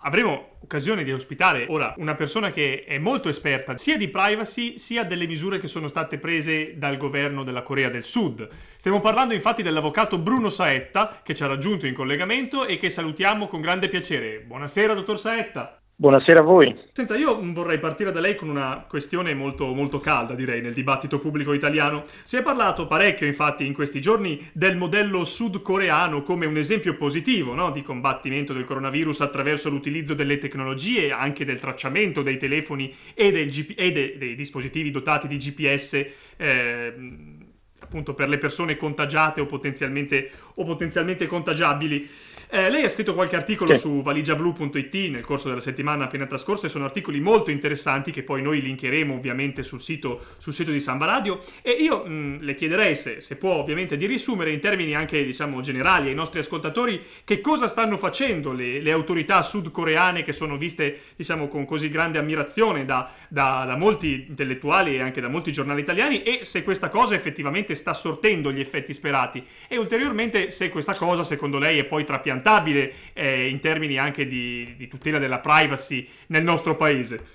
avremo 0.03 0.59
occasione 0.61 1.05
di 1.05 1.13
ospitare 1.13 1.67
ora 1.69 1.95
una 1.99 2.15
persona 2.15 2.51
che 2.51 2.85
è 2.85 2.99
molto 2.99 3.29
esperta 3.29 3.77
sia 3.77 3.97
di 3.97 4.09
privacy 4.09 4.79
sia 4.79 5.05
delle 5.05 5.27
misure 5.27 5.59
che 5.59 5.69
sono 5.69 5.89
state 5.89 6.19
prese 6.19 6.77
dal 6.77 6.97
governo 6.97 7.45
della 7.45 7.63
Corea 7.63 7.89
del 7.89 8.05
Sud. 8.05 8.49
Stiamo 8.77 9.01
parlando 9.01 9.35
infatti 9.35 9.63
dell'avvocato 9.63 10.19
Bruno 10.19 10.49
Saetta 10.49 11.21
che 11.23 11.35
ci 11.35 11.43
ha 11.43 11.47
raggiunto 11.47 11.87
in 11.87 11.95
collegamento 11.95 12.67
e 12.67 12.77
che 12.77 12.91
salutiamo 12.91 13.47
con 13.47 13.61
grande 13.61 13.89
piacere. 13.89 14.41
Buonasera, 14.41 14.95
dottor 14.95 15.19
Saetta. 15.19 15.76
Buonasera 15.99 16.41
a 16.41 16.43
voi. 16.43 16.79
Senta, 16.93 17.17
io 17.17 17.41
vorrei 17.55 17.79
partire 17.79 18.13
da 18.13 18.21
lei 18.21 18.35
con 18.35 18.51
una 18.51 18.85
questione 18.87 19.33
molto, 19.33 19.73
molto 19.73 19.99
calda, 19.99 20.35
direi, 20.35 20.61
nel 20.61 20.75
dibattito 20.75 21.19
pubblico 21.19 21.55
italiano. 21.55 22.05
Si 22.23 22.37
è 22.37 22.43
parlato 22.43 22.87
parecchio, 22.87 23.27
infatti, 23.27 23.65
in 23.65 23.73
questi 23.73 23.99
giorni 24.03 24.47
del 24.53 24.77
modello 24.77 25.25
sudcoreano 25.25 26.23
come 26.23 26.45
un 26.45 26.59
esempio 26.59 26.97
positivo 26.99 27.55
no? 27.55 27.71
di 27.71 27.81
combattimento 27.81 28.53
del 28.53 28.67
coronavirus 28.67 29.23
attraverso 29.23 29.71
l'utilizzo 29.71 30.13
delle 30.13 30.37
tecnologie, 30.37 31.13
anche 31.13 31.47
del 31.47 31.59
tracciamento 31.59 32.21
dei 32.21 32.37
telefoni 32.37 32.95
e, 33.15 33.33
GP- 33.47 33.81
e 33.81 33.91
de- 33.91 34.19
dei 34.19 34.35
dispositivi 34.35 34.91
dotati 34.91 35.27
di 35.27 35.39
GPS. 35.39 36.07
Eh, 36.37 36.95
appunto 37.79 38.15
per 38.15 38.29
le 38.29 38.37
persone 38.37 38.77
contagiate 38.77 39.41
o 39.41 39.47
potenzialmente, 39.47 40.31
o 40.57 40.65
potenzialmente 40.65 41.27
contagiabili. 41.27 42.09
Eh, 42.49 42.71
lei 42.71 42.85
ha 42.85 42.89
scritto 42.89 43.13
qualche 43.13 43.35
articolo 43.35 43.75
sì. 43.75 43.81
su 43.81 44.03
valigiablu.it 44.03 44.95
nel 45.11 45.25
corso 45.25 45.49
della 45.49 45.61
settimana 45.61 46.05
appena 46.05 46.27
trascorsa 46.27 46.67
e 46.67 46.69
sono 46.69 46.85
articoli 46.85 47.19
molto 47.19 47.51
interessanti 47.51 48.13
che 48.13 48.23
poi 48.23 48.41
noi 48.41 48.61
linkeremo 48.61 49.15
ovviamente 49.15 49.65
sul 49.65 49.81
sito, 49.81 50.27
sul 50.37 50.55
sito 50.55 50.71
di 50.71 50.79
Samba 50.79 51.07
Radio 51.07 51.41
e 51.61 51.73
io 51.73 52.07
mh, 52.07 52.39
le 52.43 52.55
chiederei 52.55 52.95
se, 52.95 53.21
se, 53.21 53.37
può 53.37 53.55
ovviamente 53.55 53.97
di 53.97 54.07
riassumere 54.07 54.53
in 54.53 54.61
termini 54.61 54.95
anche 54.95 55.25
diciamo 55.25 55.61
generali 55.61 56.09
ai 56.09 56.15
nostri 56.15 56.39
ascoltatori 56.39 57.03
che 57.25 57.41
cosa 57.41 57.67
stanno 57.67 57.97
facendo 57.97 58.53
le, 58.53 58.81
le 58.81 58.93
autorità 58.93 59.43
sudcoreane 59.43 60.23
che 60.23 60.33
sono 60.33 60.57
viste 60.57 61.01
diciamo 61.17 61.49
con 61.49 61.65
così 61.65 61.89
grande 61.89 62.19
ammirazione 62.19 62.85
da, 62.85 63.11
da, 63.29 63.65
da 63.67 63.77
molti 63.77 64.27
intellettuali 64.29 64.95
e 64.95 65.01
anche 65.01 65.21
da 65.21 65.29
molti 65.29 65.51
giornali 65.51 65.81
italiani 65.81 66.23
e 66.23 66.45
se 66.45 66.63
questa 66.63 66.91
cosa 66.91 67.17
effettivamente 67.17 67.75
sta 67.75 67.93
sortendo 67.93 68.53
gli 68.53 68.61
effetti 68.61 68.95
sperati 68.95 69.45
e 69.67 69.77
ulteriormente 69.79 70.51
se 70.51 70.71
questa 70.71 70.95
cosa 70.95 71.25
secondo 71.25 71.59
lei 71.59 71.79
è 71.79 71.85
poi 71.85 72.05
trapiantata 72.05 72.35
piantabile 72.37 72.93
eh, 73.15 73.49
in 73.49 73.61
termini 73.61 73.99
anche 73.99 74.27
di, 74.27 74.75
di 74.77 74.89
tutela 74.89 75.19
della 75.19 75.39
privacy 75.39 76.07
nel 76.29 76.43
nostro 76.43 76.77
paese. 76.77 77.35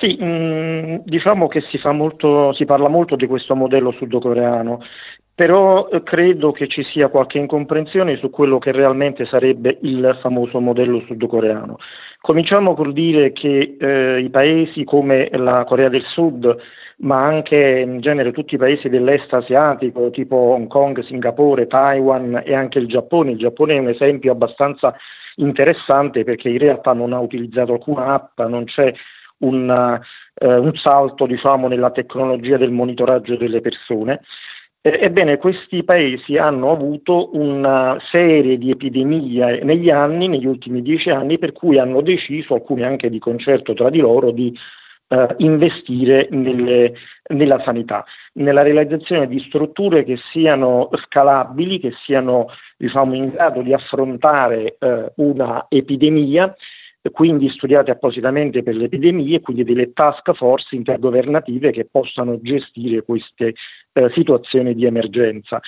Sì, 0.00 0.16
mh, 0.18 0.24
mm, 0.24 0.96
diciamo 1.04 1.48
che 1.48 1.60
si, 1.62 1.80
molto, 1.92 2.52
si, 2.52 2.64
parla 2.64 2.88
molto 2.88 3.16
di 3.16 3.26
questo 3.26 3.54
modello 3.54 3.92
sudcoreano, 3.92 4.80
però 5.34 5.88
eh, 5.88 6.02
credo 6.02 6.52
che 6.52 6.66
ci 6.66 6.82
sia 6.84 7.08
qualche 7.08 7.38
incomprensione 7.38 8.16
su 8.16 8.30
quello 8.30 8.58
che 8.58 8.72
realmente 8.72 9.26
sarebbe 9.26 9.78
il 9.82 10.18
famoso 10.20 10.60
modello 10.60 11.02
sudcoreano. 11.06 11.76
Cominciamo 12.20 12.74
col 12.74 12.92
dire 12.92 13.32
che 13.32 13.76
eh, 13.78 14.20
i 14.20 14.30
paesi 14.30 14.84
come 14.84 15.28
la 15.32 15.64
Corea 15.64 15.88
del 15.88 16.04
Sud, 16.04 16.56
ma 17.02 17.24
anche 17.24 17.80
in 17.80 18.00
genere 18.00 18.32
tutti 18.32 18.54
i 18.54 18.58
paesi 18.58 18.88
dell'est 18.88 19.32
asiatico, 19.32 20.10
tipo 20.10 20.36
Hong 20.36 20.68
Kong, 20.68 21.02
Singapore, 21.02 21.66
Taiwan 21.66 22.42
e 22.44 22.54
anche 22.54 22.78
il 22.78 22.86
Giappone, 22.86 23.32
il 23.32 23.38
Giappone 23.38 23.74
è 23.74 23.78
un 23.78 23.88
esempio 23.88 24.32
abbastanza 24.32 24.94
interessante 25.36 26.22
perché 26.24 26.48
in 26.48 26.58
realtà 26.58 26.92
non 26.92 27.12
ha 27.12 27.18
utilizzato 27.18 27.72
alcuna 27.72 28.14
app, 28.14 28.40
non 28.42 28.64
c'è 28.64 28.92
un, 29.38 30.00
eh, 30.34 30.56
un 30.56 30.74
salto 30.76 31.26
diciamo, 31.26 31.66
nella 31.66 31.90
tecnologia 31.90 32.56
del 32.56 32.70
monitoraggio 32.70 33.36
delle 33.36 33.60
persone. 33.60 34.20
Ebbene, 34.84 35.38
questi 35.38 35.84
paesi 35.84 36.36
hanno 36.36 36.72
avuto 36.72 37.36
una 37.36 37.98
serie 38.00 38.58
di 38.58 38.70
epidemie 38.70 39.62
negli 39.62 39.90
anni, 39.90 40.26
negli 40.26 40.46
ultimi 40.46 40.82
dieci 40.82 41.08
anni, 41.10 41.38
per 41.38 41.52
cui 41.52 41.78
hanno 41.78 42.00
deciso, 42.00 42.54
alcuni 42.54 42.82
anche 42.82 43.08
di 43.08 43.20
concerto 43.20 43.74
tra 43.74 43.90
di 43.90 44.00
loro, 44.00 44.32
di 44.32 44.52
eh, 45.12 45.34
investire 45.38 46.28
nelle, 46.30 46.94
nella 47.34 47.60
sanità, 47.62 48.02
nella 48.34 48.62
realizzazione 48.62 49.28
di 49.28 49.40
strutture 49.40 50.04
che 50.04 50.18
siano 50.30 50.88
scalabili, 50.94 51.78
che 51.78 51.92
siano 52.04 52.48
diciamo, 52.78 53.14
in 53.14 53.28
grado 53.28 53.60
di 53.60 53.74
affrontare 53.74 54.76
eh, 54.78 55.12
una 55.16 55.66
epidemia 55.68 56.54
quindi 57.10 57.48
studiate 57.48 57.90
appositamente 57.90 58.62
per 58.62 58.76
le 58.76 58.84
epidemie, 58.84 59.40
quindi 59.40 59.64
delle 59.64 59.92
task 59.92 60.34
force 60.34 60.76
intergovernative 60.76 61.72
che 61.72 61.84
possano 61.90 62.40
gestire 62.40 63.02
queste 63.02 63.54
eh, 63.92 64.08
situazioni 64.14 64.72
di 64.72 64.84
emergenza. 64.84 65.60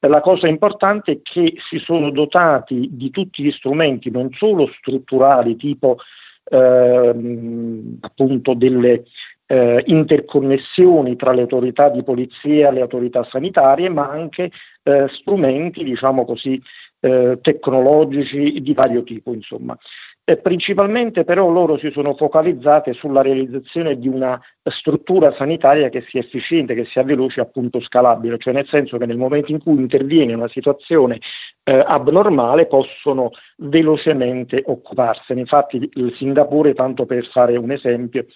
La 0.00 0.20
cosa 0.20 0.48
importante 0.48 1.12
è 1.12 1.20
che 1.22 1.54
si 1.66 1.78
sono 1.78 2.10
dotati 2.10 2.90
di 2.92 3.08
tutti 3.10 3.42
gli 3.42 3.50
strumenti, 3.52 4.10
non 4.10 4.28
solo 4.32 4.70
strutturali, 4.78 5.56
tipo 5.56 5.96
ehm, 6.44 7.98
appunto 8.00 8.54
delle 8.54 9.04
eh, 9.46 9.82
interconnessioni 9.86 11.16
tra 11.16 11.32
le 11.32 11.42
autorità 11.42 11.88
di 11.90 12.02
polizia 12.02 12.68
e 12.68 12.72
le 12.72 12.80
autorità 12.80 13.24
sanitarie, 13.24 13.88
ma 13.88 14.08
anche 14.08 14.50
eh, 14.82 15.06
strumenti, 15.08 15.84
diciamo 15.84 16.24
così, 16.24 16.60
eh, 17.00 17.38
tecnologici 17.40 18.60
di 18.60 18.72
vario 18.72 19.02
tipo. 19.02 19.32
Insomma. 19.34 19.76
Eh, 20.24 20.36
principalmente 20.36 21.24
però 21.24 21.50
loro 21.50 21.76
si 21.78 21.90
sono 21.90 22.14
focalizzate 22.14 22.92
sulla 22.92 23.22
realizzazione 23.22 23.98
di 23.98 24.06
una 24.06 24.40
struttura 24.62 25.34
sanitaria 25.34 25.88
che 25.88 26.02
sia 26.02 26.20
efficiente, 26.20 26.74
che 26.74 26.84
sia 26.84 27.02
veloce 27.02 27.40
e 27.40 27.42
appunto 27.42 27.80
scalabile, 27.80 28.38
cioè 28.38 28.54
nel 28.54 28.68
senso 28.68 28.98
che 28.98 29.06
nel 29.06 29.16
momento 29.16 29.50
in 29.50 29.60
cui 29.60 29.74
interviene 29.74 30.34
una 30.34 30.46
situazione 30.46 31.18
eh, 31.64 31.82
abnormale 31.84 32.66
possono 32.66 33.30
velocemente 33.56 34.62
occuparsene. 34.64 35.40
Infatti 35.40 35.90
il 35.94 36.14
Singapore, 36.16 36.72
tanto 36.72 37.04
per 37.04 37.26
fare 37.26 37.56
un 37.56 37.72
esempio, 37.72 38.26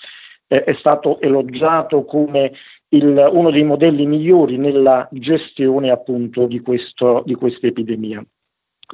eh, 0.49 0.65
è 0.65 0.75
stato 0.75 1.21
elogiato 1.21 2.05
come 2.05 2.53
il, 2.89 3.29
uno 3.33 3.51
dei 3.53 3.63
modelli 3.63 4.07
migliori 4.07 4.57
nella 4.59 5.07
gestione 5.13 5.91
appunto 5.91 6.47
di, 6.47 6.61
di 7.25 7.35
questa 7.35 7.67
epidemia. 7.67 8.27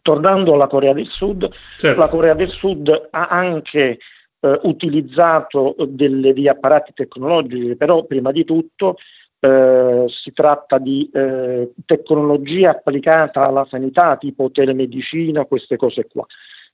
Tornando 0.00 0.54
alla 0.54 0.68
Corea 0.68 0.94
del 0.94 1.08
Sud, 1.08 1.48
certo. 1.76 2.00
la 2.00 2.08
Corea 2.08 2.34
del 2.34 2.48
Sud 2.48 3.08
ha 3.10 3.26
anche 3.28 3.98
eh, 4.40 4.60
utilizzato 4.62 5.74
degli 5.88 6.48
apparati 6.48 6.92
tecnologici, 6.94 7.76
però 7.76 8.04
prima 8.04 8.32
di 8.32 8.44
tutto 8.44 8.96
eh, 9.44 10.04
si 10.08 10.32
tratta 10.32 10.78
di 10.78 11.10
eh, 11.12 11.72
tecnologia 11.84 12.70
applicata 12.70 13.44
alla 13.44 13.66
sanità, 13.68 14.16
tipo 14.16 14.50
telemedicina, 14.50 15.44
queste 15.46 15.76
cose 15.76 16.06
qua. 16.06 16.24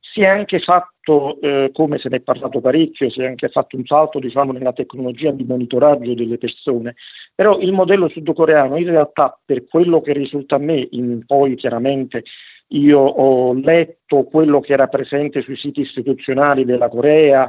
Si 0.00 0.20
è 0.20 0.26
anche 0.26 0.60
fatto, 0.60 1.40
eh, 1.40 1.70
come 1.72 1.98
se 1.98 2.08
ne 2.08 2.16
è 2.16 2.20
parlato 2.20 2.60
parecchio, 2.60 3.10
si 3.10 3.20
è 3.20 3.26
anche 3.26 3.48
fatto 3.48 3.76
un 3.76 3.84
salto 3.84 4.18
diciamo, 4.18 4.52
nella 4.52 4.72
tecnologia 4.72 5.30
di 5.30 5.44
monitoraggio 5.44 6.14
delle 6.14 6.38
persone, 6.38 6.94
però 7.34 7.58
il 7.58 7.72
modello 7.72 8.08
sudcoreano 8.08 8.76
in 8.76 8.86
realtà 8.86 9.38
per 9.44 9.66
quello 9.66 10.00
che 10.00 10.12
risulta 10.12 10.56
a 10.56 10.58
me, 10.58 10.86
in, 10.90 11.24
poi 11.26 11.54
chiaramente 11.56 12.24
io 12.68 12.98
ho 12.98 13.54
letto 13.54 14.24
quello 14.24 14.60
che 14.60 14.72
era 14.72 14.88
presente 14.88 15.42
sui 15.42 15.56
siti 15.56 15.80
istituzionali 15.80 16.64
della 16.64 16.88
Corea, 16.88 17.48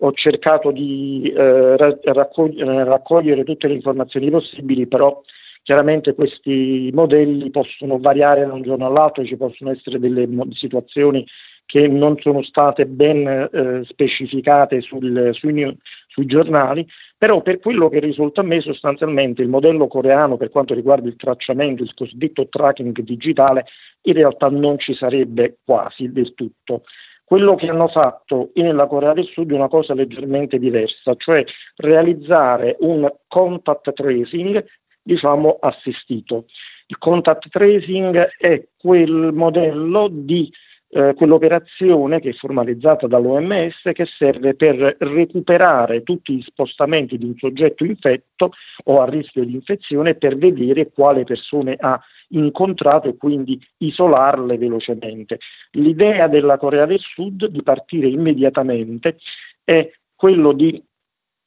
ho 0.00 0.12
cercato 0.12 0.70
di 0.70 1.32
eh, 1.34 1.76
raccogliere, 1.76 2.84
raccogliere 2.84 3.44
tutte 3.44 3.68
le 3.68 3.74
informazioni 3.74 4.30
possibili, 4.30 4.86
però 4.86 5.20
chiaramente 5.62 6.14
questi 6.14 6.90
modelli 6.92 7.50
possono 7.50 7.98
variare 7.98 8.46
da 8.46 8.52
un 8.52 8.62
giorno 8.62 8.86
all'altro, 8.86 9.24
ci 9.24 9.36
possono 9.36 9.70
essere 9.70 9.98
delle 9.98 10.28
situazioni 10.52 11.26
che 11.66 11.86
non 11.86 12.16
sono 12.18 12.42
state 12.42 12.86
ben 12.86 13.26
eh, 13.26 13.82
specificate 13.84 14.80
sul, 14.80 15.30
sui, 15.34 15.78
sui, 16.06 16.24
giornali, 16.24 16.86
però 17.18 17.42
per 17.42 17.58
quello 17.58 17.88
che 17.88 17.98
risulta 17.98 18.42
a 18.42 18.44
me 18.44 18.60
sostanzialmente 18.60 19.42
il 19.42 19.48
modello 19.48 19.88
coreano 19.88 20.36
per 20.36 20.50
quanto 20.50 20.72
riguarda 20.72 21.08
il 21.08 21.16
tracciamento, 21.16 21.82
il 21.82 21.92
cosiddetto 21.92 22.48
tracking 22.48 23.00
digitale, 23.00 23.66
in 24.02 24.14
realtà 24.14 24.48
non 24.48 24.78
ci 24.78 24.94
sarebbe 24.94 25.58
quasi 25.64 26.12
del 26.12 26.32
tutto. 26.34 26.84
Quello 27.24 27.56
che 27.56 27.68
hanno 27.68 27.88
fatto 27.88 28.52
nella 28.54 28.86
Corea 28.86 29.12
del 29.12 29.26
Sud 29.26 29.50
è 29.50 29.54
una 29.54 29.68
cosa 29.68 29.94
leggermente 29.94 30.58
diversa, 30.58 31.14
cioè 31.16 31.44
realizzare 31.76 32.76
un 32.80 33.12
contact 33.26 33.92
tracing, 33.92 34.64
diciamo, 35.02 35.58
assistito. 35.60 36.46
Il 36.86 36.96
contact 36.98 37.48
tracing 37.50 38.16
è 38.38 38.64
quel 38.78 39.32
modello 39.34 40.08
di 40.10 40.50
eh, 40.90 41.14
quell'operazione 41.14 42.20
che 42.20 42.30
è 42.30 42.32
formalizzata 42.32 43.06
dall'OMS 43.06 43.90
che 43.92 44.06
serve 44.06 44.54
per 44.54 44.96
recuperare 44.98 46.02
tutti 46.02 46.36
gli 46.36 46.42
spostamenti 46.42 47.18
di 47.18 47.26
un 47.26 47.34
soggetto 47.36 47.84
infetto 47.84 48.52
o 48.84 49.00
a 49.00 49.08
rischio 49.08 49.44
di 49.44 49.54
infezione 49.54 50.14
per 50.14 50.36
vedere 50.36 50.90
quale 50.90 51.24
persone 51.24 51.76
ha 51.78 52.00
incontrato 52.30 53.08
e 53.08 53.16
quindi 53.16 53.60
isolarle 53.78 54.58
velocemente. 54.58 55.38
L'idea 55.72 56.26
della 56.26 56.58
Corea 56.58 56.86
del 56.86 57.00
Sud 57.00 57.46
di 57.46 57.62
partire 57.62 58.08
immediatamente 58.08 59.18
è 59.64 59.90
quello 60.14 60.52
di 60.52 60.82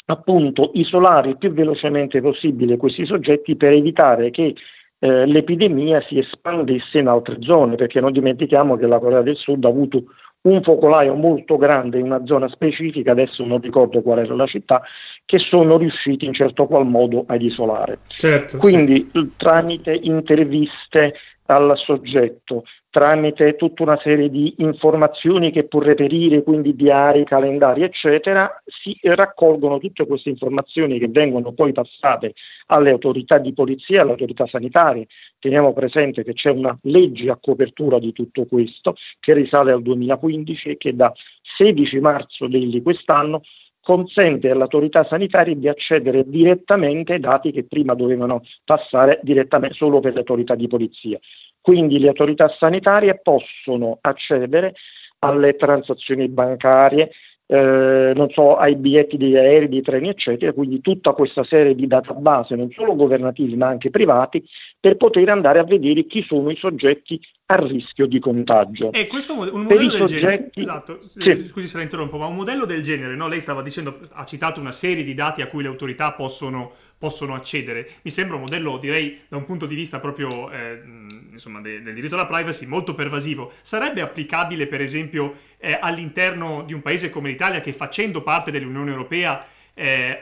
appunto 0.05 0.71
isolare 0.73 1.29
il 1.29 1.37
più 1.37 1.51
velocemente 1.51 2.21
possibile 2.21 2.77
questi 2.77 3.05
soggetti 3.05 3.55
per 3.55 3.71
evitare 3.71 4.29
che 4.29 4.55
eh, 5.03 5.25
l'epidemia 5.25 5.99
si 6.01 6.19
espandesse 6.19 6.99
in 6.99 7.07
altre 7.07 7.37
zone, 7.39 7.75
perché 7.75 7.99
non 7.99 8.11
dimentichiamo 8.11 8.77
che 8.77 8.85
la 8.85 8.99
Corea 8.99 9.23
del 9.23 9.35
Sud 9.35 9.65
ha 9.65 9.67
avuto 9.67 10.03
un 10.41 10.61
focolaio 10.61 11.15
molto 11.15 11.57
grande 11.57 11.97
in 11.97 12.05
una 12.05 12.23
zona 12.25 12.47
specifica, 12.49 13.11
adesso 13.11 13.43
non 13.43 13.59
ricordo 13.61 14.03
qual 14.03 14.19
era 14.19 14.35
la 14.35 14.45
città, 14.45 14.83
che 15.25 15.39
sono 15.39 15.77
riusciti 15.77 16.25
in 16.25 16.33
certo 16.33 16.67
qual 16.67 16.85
modo 16.85 17.23
ad 17.27 17.41
isolare. 17.41 17.99
Certo, 18.07 18.57
Quindi 18.57 19.09
sì. 19.11 19.31
tramite 19.37 19.91
interviste 19.91 21.15
al 21.47 21.75
soggetto, 21.77 22.63
tramite 22.91 23.55
tutta 23.55 23.83
una 23.83 23.97
serie 23.97 24.29
di 24.29 24.53
informazioni 24.57 25.49
che 25.49 25.63
può 25.63 25.79
reperire, 25.79 26.43
quindi 26.43 26.75
diari, 26.75 27.23
calendari, 27.23 27.83
eccetera, 27.83 28.61
si 28.65 28.95
raccolgono 29.01 29.79
tutte 29.79 30.05
queste 30.05 30.29
informazioni 30.29 30.99
che 30.99 31.07
vengono 31.07 31.53
poi 31.53 31.71
passate 31.71 32.33
alle 32.67 32.91
autorità 32.91 33.37
di 33.37 33.53
polizia, 33.53 34.01
alle 34.01 34.11
autorità 34.11 34.45
sanitarie. 34.45 35.07
Teniamo 35.39 35.71
presente 35.71 36.23
che 36.23 36.33
c'è 36.33 36.51
una 36.51 36.77
legge 36.83 37.29
a 37.31 37.39
copertura 37.41 37.97
di 37.97 38.11
tutto 38.11 38.45
questo 38.45 38.95
che 39.21 39.33
risale 39.33 39.71
al 39.71 39.81
2015 39.81 40.69
e 40.69 40.77
che 40.77 40.93
da 40.93 41.13
16 41.57 41.99
marzo 42.01 42.47
di 42.47 42.81
quest'anno 42.83 43.41
consente 43.81 44.49
alle 44.49 44.63
autorità 44.63 45.05
sanitarie 45.05 45.57
di 45.57 45.67
accedere 45.67 46.23
direttamente 46.27 47.13
ai 47.13 47.19
dati 47.19 47.51
che 47.51 47.63
prima 47.63 47.95
dovevano 47.95 48.43
passare 48.63 49.19
direttamente 49.23 49.75
solo 49.75 49.99
per 50.01 50.13
le 50.13 50.19
autorità 50.19 50.55
di 50.55 50.67
polizia. 50.67 51.19
Quindi 51.61 51.99
le 51.99 52.07
autorità 52.07 52.49
sanitarie 52.57 53.19
possono 53.21 53.99
accedere 54.01 54.73
alle 55.19 55.55
transazioni 55.55 56.27
bancarie, 56.27 57.11
eh, 57.45 58.13
non 58.15 58.29
so, 58.29 58.55
ai 58.55 58.75
biglietti 58.77 59.17
di 59.17 59.35
aerei, 59.35 59.67
di 59.67 59.81
treni, 59.81 60.07
eccetera, 60.07 60.53
quindi 60.53 60.79
tutta 60.79 61.11
questa 61.11 61.43
serie 61.43 61.75
di 61.75 61.85
database, 61.85 62.55
non 62.55 62.71
solo 62.71 62.95
governativi 62.95 63.55
ma 63.55 63.67
anche 63.67 63.89
privati, 63.89 64.43
per 64.79 64.95
poter 64.95 65.27
andare 65.27 65.59
a 65.59 65.65
vedere 65.65 66.05
chi 66.05 66.23
sono 66.23 66.49
i 66.49 66.55
soggetti 66.55 67.19
a 67.47 67.55
rischio 67.57 68.07
di 68.07 68.19
contagio. 68.19 68.93
E 68.93 69.07
questo 69.07 69.33
un 69.33 69.63
modello 69.63 69.81
del 69.81 69.91
soggetti... 69.91 70.21
genere, 70.21 70.49
esatto, 70.53 71.01
sì. 71.05 71.45
scusi 71.47 71.67
se 71.67 71.75
la 71.75 71.83
interrompo, 71.83 72.17
ma 72.17 72.27
un 72.27 72.35
modello 72.35 72.65
del 72.65 72.81
genere, 72.81 73.15
no? 73.15 73.27
lei 73.27 73.41
stava 73.41 73.61
dicendo, 73.61 73.99
ha 74.13 74.23
citato 74.23 74.61
una 74.61 74.71
serie 74.71 75.03
di 75.03 75.13
dati 75.13 75.41
a 75.41 75.47
cui 75.47 75.61
le 75.61 75.67
autorità 75.67 76.13
possono 76.13 76.71
possono 77.01 77.33
accedere. 77.33 77.93
Mi 78.03 78.11
sembra 78.11 78.35
un 78.35 78.41
modello, 78.41 78.77
direi, 78.77 79.21
da 79.27 79.35
un 79.35 79.45
punto 79.45 79.65
di 79.65 79.73
vista 79.73 79.99
proprio 79.99 80.51
eh, 80.51 80.83
insomma, 81.31 81.59
de- 81.59 81.81
del 81.81 81.95
diritto 81.95 82.13
alla 82.13 82.27
privacy 82.27 82.67
molto 82.67 82.93
pervasivo. 82.93 83.53
Sarebbe 83.63 84.01
applicabile, 84.01 84.67
per 84.67 84.81
esempio, 84.81 85.33
eh, 85.57 85.79
all'interno 85.81 86.61
di 86.63 86.73
un 86.73 86.83
paese 86.83 87.09
come 87.09 87.29
l'Italia 87.29 87.59
che 87.59 87.73
facendo 87.73 88.21
parte 88.21 88.51
dell'Unione 88.51 88.91
Europea 88.91 89.43
è, 89.73 90.19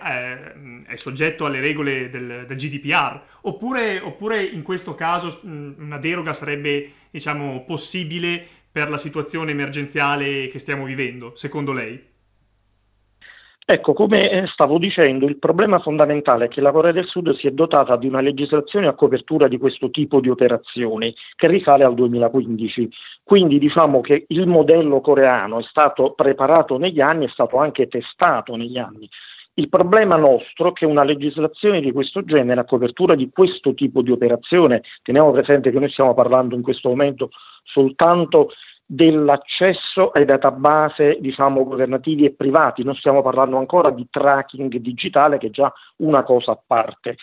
è, 0.88 0.96
soggetto 0.96 1.46
alle 1.46 1.60
regole 1.60 2.10
del, 2.10 2.46
del 2.48 2.58
GDPR, 2.58 3.20
oppure, 3.42 4.00
oppure, 4.00 4.42
in 4.42 4.64
questo 4.64 4.96
caso 4.96 5.42
una 5.44 5.98
deroga 5.98 6.32
sarebbe 6.32 6.92
diciamo, 7.12 7.66
possibile 7.66 8.42
per 8.72 8.90
la 8.90 8.98
situazione 8.98 9.52
emergenziale 9.52 10.48
che 10.48 10.60
stiamo 10.60 10.86
vivendo, 10.86 11.36
secondo 11.36 11.74
lei? 11.74 12.09
Ecco, 13.72 13.94
come 13.94 14.32
eh, 14.32 14.48
stavo 14.48 14.80
dicendo, 14.80 15.28
il 15.28 15.38
problema 15.38 15.78
fondamentale 15.78 16.46
è 16.46 16.48
che 16.48 16.60
la 16.60 16.72
Corea 16.72 16.92
del 16.92 17.06
Sud 17.06 17.36
si 17.36 17.46
è 17.46 17.52
dotata 17.52 17.98
di 17.98 18.08
una 18.08 18.20
legislazione 18.20 18.88
a 18.88 18.96
copertura 18.96 19.48
di 19.48 19.60
questo 19.60 19.92
tipo 19.92 20.20
di 20.20 20.28
operazioni 20.28 21.14
che 21.36 21.48
risale 21.48 21.84
al 21.84 21.94
2015. 21.94 22.90
Quindi 23.22 23.60
diciamo 23.60 24.02
che 24.02 24.26
il 24.28 24.48
modello 24.48 25.02
coreano 25.02 25.60
è 25.60 25.62
stato 25.62 26.14
preparato 26.14 26.80
negli 26.80 27.00
anni, 27.00 27.28
è 27.28 27.30
stato 27.30 27.58
anche 27.58 27.88
testato 27.88 28.56
negli 28.56 28.80
anni. 28.80 29.08
Il 29.54 29.70
problema 29.70 30.16
nostro 30.16 30.70
è 30.70 30.74
che 30.74 30.88
una 30.88 31.04
legislazione 31.04 31.80
di 31.80 31.92
questo 31.92 32.24
genere 32.24 32.62
a 32.62 32.66
copertura 32.66 33.14
di 33.14 33.30
questo 33.32 33.76
tipo 33.76 34.02
di 34.02 34.10
operazione, 34.10 34.82
teniamo 35.04 35.30
presente 35.30 35.70
che 35.70 35.78
noi 35.78 35.92
stiamo 35.92 36.16
parlando 36.16 36.56
in 36.56 36.64
questo 36.64 36.90
momento 36.90 37.30
soltanto 37.62 38.50
dell'accesso 38.92 40.10
ai 40.10 40.26
database 40.26 41.18
diciamo, 41.20 41.64
governativi 41.64 42.26
e 42.26 42.32
privati, 42.32 42.84
non 42.84 42.96
stiamo 42.96 43.22
parlando 43.22 43.58
ancora 43.58 43.92
di 43.92 44.08
tracking 44.10 44.76
digitale 44.78 45.38
che 45.38 45.48
è 45.48 45.52
già 45.52 45.72
una 45.98 46.24
cosa 46.24 46.54
a 46.54 46.60
parte. 46.66 47.18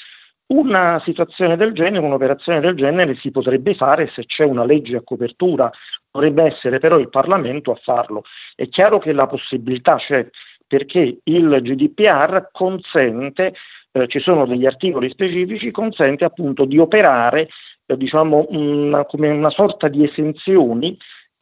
Una 0.46 1.02
situazione 1.04 1.56
del 1.56 1.72
genere, 1.72 2.06
un'operazione 2.06 2.60
del 2.60 2.76
genere 2.76 3.16
si 3.16 3.32
potrebbe 3.32 3.74
fare 3.74 4.08
se 4.14 4.26
c'è 4.26 4.44
una 4.44 4.64
legge 4.64 4.96
a 4.96 5.02
copertura, 5.02 5.68
dovrebbe 6.08 6.44
essere 6.44 6.78
però 6.78 6.98
il 7.00 7.08
Parlamento 7.08 7.72
a 7.72 7.80
farlo. 7.82 8.22
È 8.54 8.68
chiaro 8.68 9.00
che 9.00 9.12
la 9.12 9.26
possibilità 9.26 9.96
c'è 9.96 10.24
perché 10.64 11.18
il 11.24 11.58
GDPR 11.62 12.50
consente, 12.52 13.54
eh, 13.90 14.06
ci 14.06 14.20
sono 14.20 14.46
degli 14.46 14.66
articoli 14.66 15.10
specifici, 15.10 15.72
consente 15.72 16.24
appunto 16.24 16.64
di 16.64 16.78
operare 16.78 17.48
eh, 17.86 17.96
diciamo 17.96 18.46
una, 18.50 19.04
come 19.04 19.30
una 19.30 19.50
sorta 19.50 19.88
di 19.88 20.04
esenzioni 20.04 20.96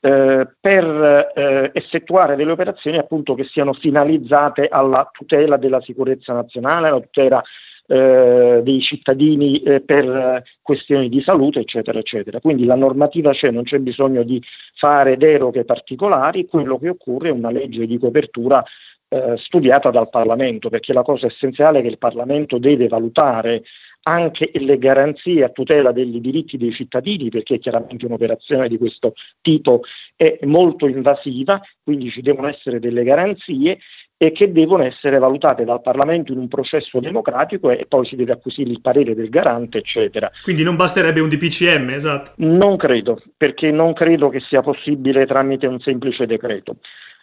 eh, 0.05 0.47
per 0.61 1.33
eh, 1.35 1.71
effettuare 1.73 2.37
delle 2.37 2.53
operazioni 2.53 2.99
appunto 2.99 3.35
che 3.35 3.45
siano 3.45 3.73
finalizzate 3.73 4.69
alla 4.69 5.09
tutela 5.11 5.57
della 5.57 5.81
sicurezza 5.81 6.35
nazionale, 6.35 6.89
alla 6.89 7.01
tutela 7.01 7.43
eh, 7.87 8.61
dei 8.63 8.81
cittadini 8.83 9.63
eh, 9.63 9.81
per 9.81 10.43
questioni 10.61 11.09
di 11.09 11.23
salute, 11.23 11.61
eccetera, 11.61 11.99
eccetera. 11.99 12.39
Quindi 12.41 12.67
la 12.67 12.75
normativa 12.75 13.33
c'è, 13.33 13.51
non 13.51 13.63
c'è 13.63 13.79
bisogno 13.79 14.25
di 14.25 14.43
fare 14.75 15.17
deroghe 15.17 15.65
particolari, 15.65 16.47
quello 16.49 16.79
che 16.79 16.91
occorre 16.91 17.31
è 17.31 17.33
una 17.33 17.51
legge 17.51 17.87
di 17.87 17.99
copertura 17.99 18.63
eh, 19.09 19.39
studiata 19.39 19.91
dal 19.91 20.11
Parlamento, 20.11 20.69
perché 20.69 20.93
la 20.93 21.03
cosa 21.03 21.29
essenziale 21.29 21.79
è 21.79 21.83
che 21.83 21.89
il 21.89 21.97
Parlamento 21.99 22.59
deve 22.59 22.89
valutare 22.89 23.63
anche 24.05 24.51
le 24.55 24.79
garanzie 24.79 25.45
a 25.45 25.49
tutela 25.49 25.93
dei 25.93 26.21
diritti 26.21 26.57
dei 26.57 26.73
cittadini, 26.73 27.29
perché 27.29 27.59
chiaramente 27.59 28.07
un'operazione 28.07 28.69
di 28.69 28.79
questo 28.79 29.15
tipo 29.41 29.83
è 30.17 30.39
molto 30.43 30.87
invasiva, 30.87 31.61
quindi 31.83 32.11
ci 32.11 32.23
devono 32.23 32.49
essere 32.49 32.81
delle 32.81 33.03
garanzie 33.03 33.79
e 34.17 34.31
che 34.31 34.53
devono 34.53 34.85
essere 34.85 35.19
valutate 35.19 35.65
dal 35.65 35.83
Parlamento 35.83 36.33
in 36.33 36.39
un 36.39 36.49
processo 36.49 37.01
democratico 37.01 37.71
e 37.71 37.87
poi 37.87 38.07
si 38.07 38.17
deve 38.17 38.33
acquisire 38.33 38.71
il 38.71 38.81
parere 38.81 39.15
del 39.15 39.29
garante, 39.29 39.79
eccetera. 39.79 40.31
Quindi 40.43 40.63
non 40.63 40.77
basterebbe 40.77 41.21
un 41.21 41.29
DPCM, 41.29 41.91
esatto? 41.91 42.33
Non 42.37 42.77
credo, 42.77 43.21
perché 43.37 43.71
non 43.71 43.93
credo 43.93 44.29
che 44.29 44.41
sia 44.41 44.63
possibile 44.63 45.27
tramite 45.27 45.67
un 45.67 45.81
semplice 45.81 46.27
decreto. 46.27 46.77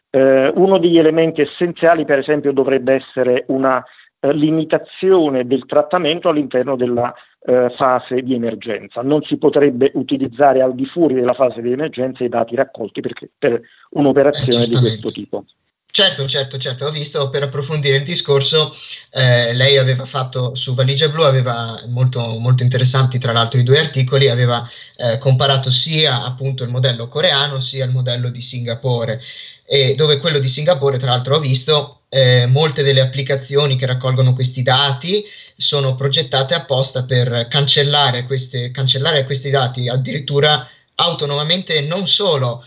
Eh, 0.10 0.52
uno 0.56 0.78
degli 0.78 0.98
elementi 0.98 1.42
essenziali, 1.42 2.04
per 2.06 2.20
esempio, 2.20 2.52
dovrebbe 2.52 2.96
essere 2.96 3.46
una 3.48 3.84
eh, 4.22 4.34
limitazione 4.34 5.46
del 5.46 5.66
trattamento 5.66 6.30
all'interno 6.30 6.76
della 6.76 7.14
eh, 7.44 7.74
fase 7.76 8.22
di 8.22 8.36
emergenza. 8.36 9.02
Non 9.02 9.24
si 9.24 9.38
potrebbe 9.38 9.92
utilizzare 9.96 10.62
al 10.62 10.76
di 10.76 10.86
fuori 10.86 11.16
della 11.16 11.34
fase 11.34 11.62
di 11.62 11.72
emergenza 11.72 12.24
i 12.24 12.30
dati 12.30 12.56
raccolti 12.56 13.02
perché, 13.02 13.30
per 13.38 13.62
un'operazione 13.92 14.68
di 14.68 14.78
questo 14.78 15.12
tipo. 15.12 15.46
Certo, 15.94 16.26
certo, 16.26 16.58
certo, 16.58 16.86
ho 16.86 16.92
visto 16.92 17.30
per 17.30 17.44
approfondire 17.44 17.98
il 17.98 18.06
discorso, 18.06 18.76
eh, 19.12 19.54
lei 19.54 19.78
aveva 19.78 20.06
fatto 20.06 20.56
su 20.56 20.74
Valigia 20.74 21.10
Blu, 21.10 21.24
aveva 21.24 21.82
molto, 21.88 22.38
molto 22.40 22.64
interessanti 22.64 23.20
tra 23.20 23.34
l'altro 23.34 23.60
i 23.60 23.64
due 23.64 23.78
articoli, 23.78 24.30
aveva 24.30 24.66
eh, 24.96 25.18
comparato 25.18 25.70
sia 25.70 26.24
appunto 26.24 26.64
il 26.64 26.70
modello 26.70 27.08
coreano 27.08 27.60
sia 27.60 27.84
il 27.84 27.92
modello 27.92 28.30
di 28.30 28.40
Singapore, 28.40 29.20
e 29.66 29.94
dove 29.96 30.20
quello 30.20 30.40
di 30.40 30.48
Singapore 30.48 30.98
tra 30.98 31.10
l'altro 31.10 31.36
ho 31.36 31.40
visto 31.40 32.01
eh, 32.14 32.46
molte 32.46 32.84
delle 32.84 33.00
applicazioni 33.00 33.78
che 33.78 33.86
raccolgono 33.86 34.34
questi 34.34 34.62
dati 34.64 35.24
sono 35.56 35.96
progettate 35.96 36.54
apposta 36.54 37.06
per 37.06 37.48
cancellare, 37.50 38.26
queste, 38.26 38.70
cancellare 38.72 39.24
questi 39.24 39.50
dati 39.50 39.88
addirittura 39.88 40.68
autonomamente 40.96 41.80
non 41.80 42.08
solo 42.08 42.66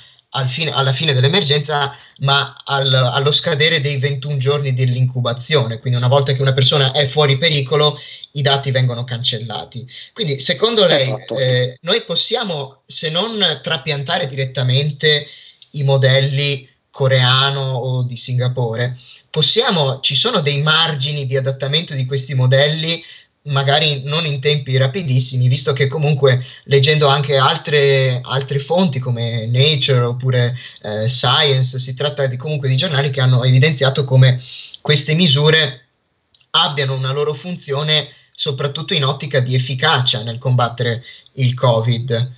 fine, 0.49 0.73
alla 0.73 0.95
fine 0.95 1.13
dell'emergenza, 1.13 1.95
ma 2.21 2.57
al, 2.65 2.93
allo 2.93 3.33
scadere 3.33 3.83
dei 3.83 3.99
21 3.99 4.39
giorni 4.39 4.73
dell'incubazione. 4.73 5.79
Quindi 5.79 5.99
una 5.99 6.09
volta 6.09 6.33
che 6.33 6.41
una 6.41 6.55
persona 6.55 6.93
è 6.93 7.05
fuori 7.05 7.37
pericolo, 7.37 8.01
i 8.33 8.43
dati 8.43 8.71
vengono 8.71 9.05
cancellati. 9.05 9.87
Quindi 10.15 10.41
secondo 10.41 10.87
lei 10.87 11.09
esatto. 11.09 11.39
eh, 11.39 11.79
noi 11.83 12.03
possiamo, 12.03 12.83
se 12.87 13.11
non 13.11 13.61
trapiantare 13.63 14.27
direttamente 14.27 15.27
i 15.73 15.83
modelli 15.83 16.67
coreano 16.91 17.75
o 17.75 18.03
di 18.03 18.17
Singapore, 18.17 18.99
possiamo, 19.35 19.99
ci 19.99 20.15
sono 20.15 20.41
dei 20.41 20.63
margini 20.63 21.27
di 21.27 21.37
adattamento 21.37 21.93
di 21.93 22.07
questi 22.07 22.35
modelli 22.37 23.03
magari 23.47 24.03
non 24.05 24.25
in 24.25 24.39
tempi 24.39 24.77
rapidissimi, 24.77 25.49
visto 25.49 25.73
che 25.73 25.89
comunque 25.89 26.45
leggendo 26.67 27.09
anche 27.09 27.37
altre, 27.37 28.21
altre 28.23 28.61
fonti 28.61 29.01
come 29.01 29.47
Nature 29.47 30.05
oppure 30.05 30.57
eh, 30.83 31.09
Science, 31.09 31.81
si 31.81 31.95
tratta 31.95 32.27
di, 32.27 32.37
comunque 32.37 32.69
di 32.69 32.77
giornali 32.77 33.11
che 33.11 33.21
hanno 33.21 33.43
evidenziato 33.43 34.05
come 34.05 34.41
queste 34.81 35.15
misure 35.15 35.87
abbiano 36.51 36.95
una 36.95 37.11
loro 37.11 37.35
funzione 37.35 38.11
soprattutto 38.33 38.95
in 38.95 39.05
ottica 39.05 39.41
di 39.41 39.57
efficacia 39.57 40.23
nel 40.23 40.39
combattere 40.39 41.03
il 41.33 41.55
Covid 41.55 42.33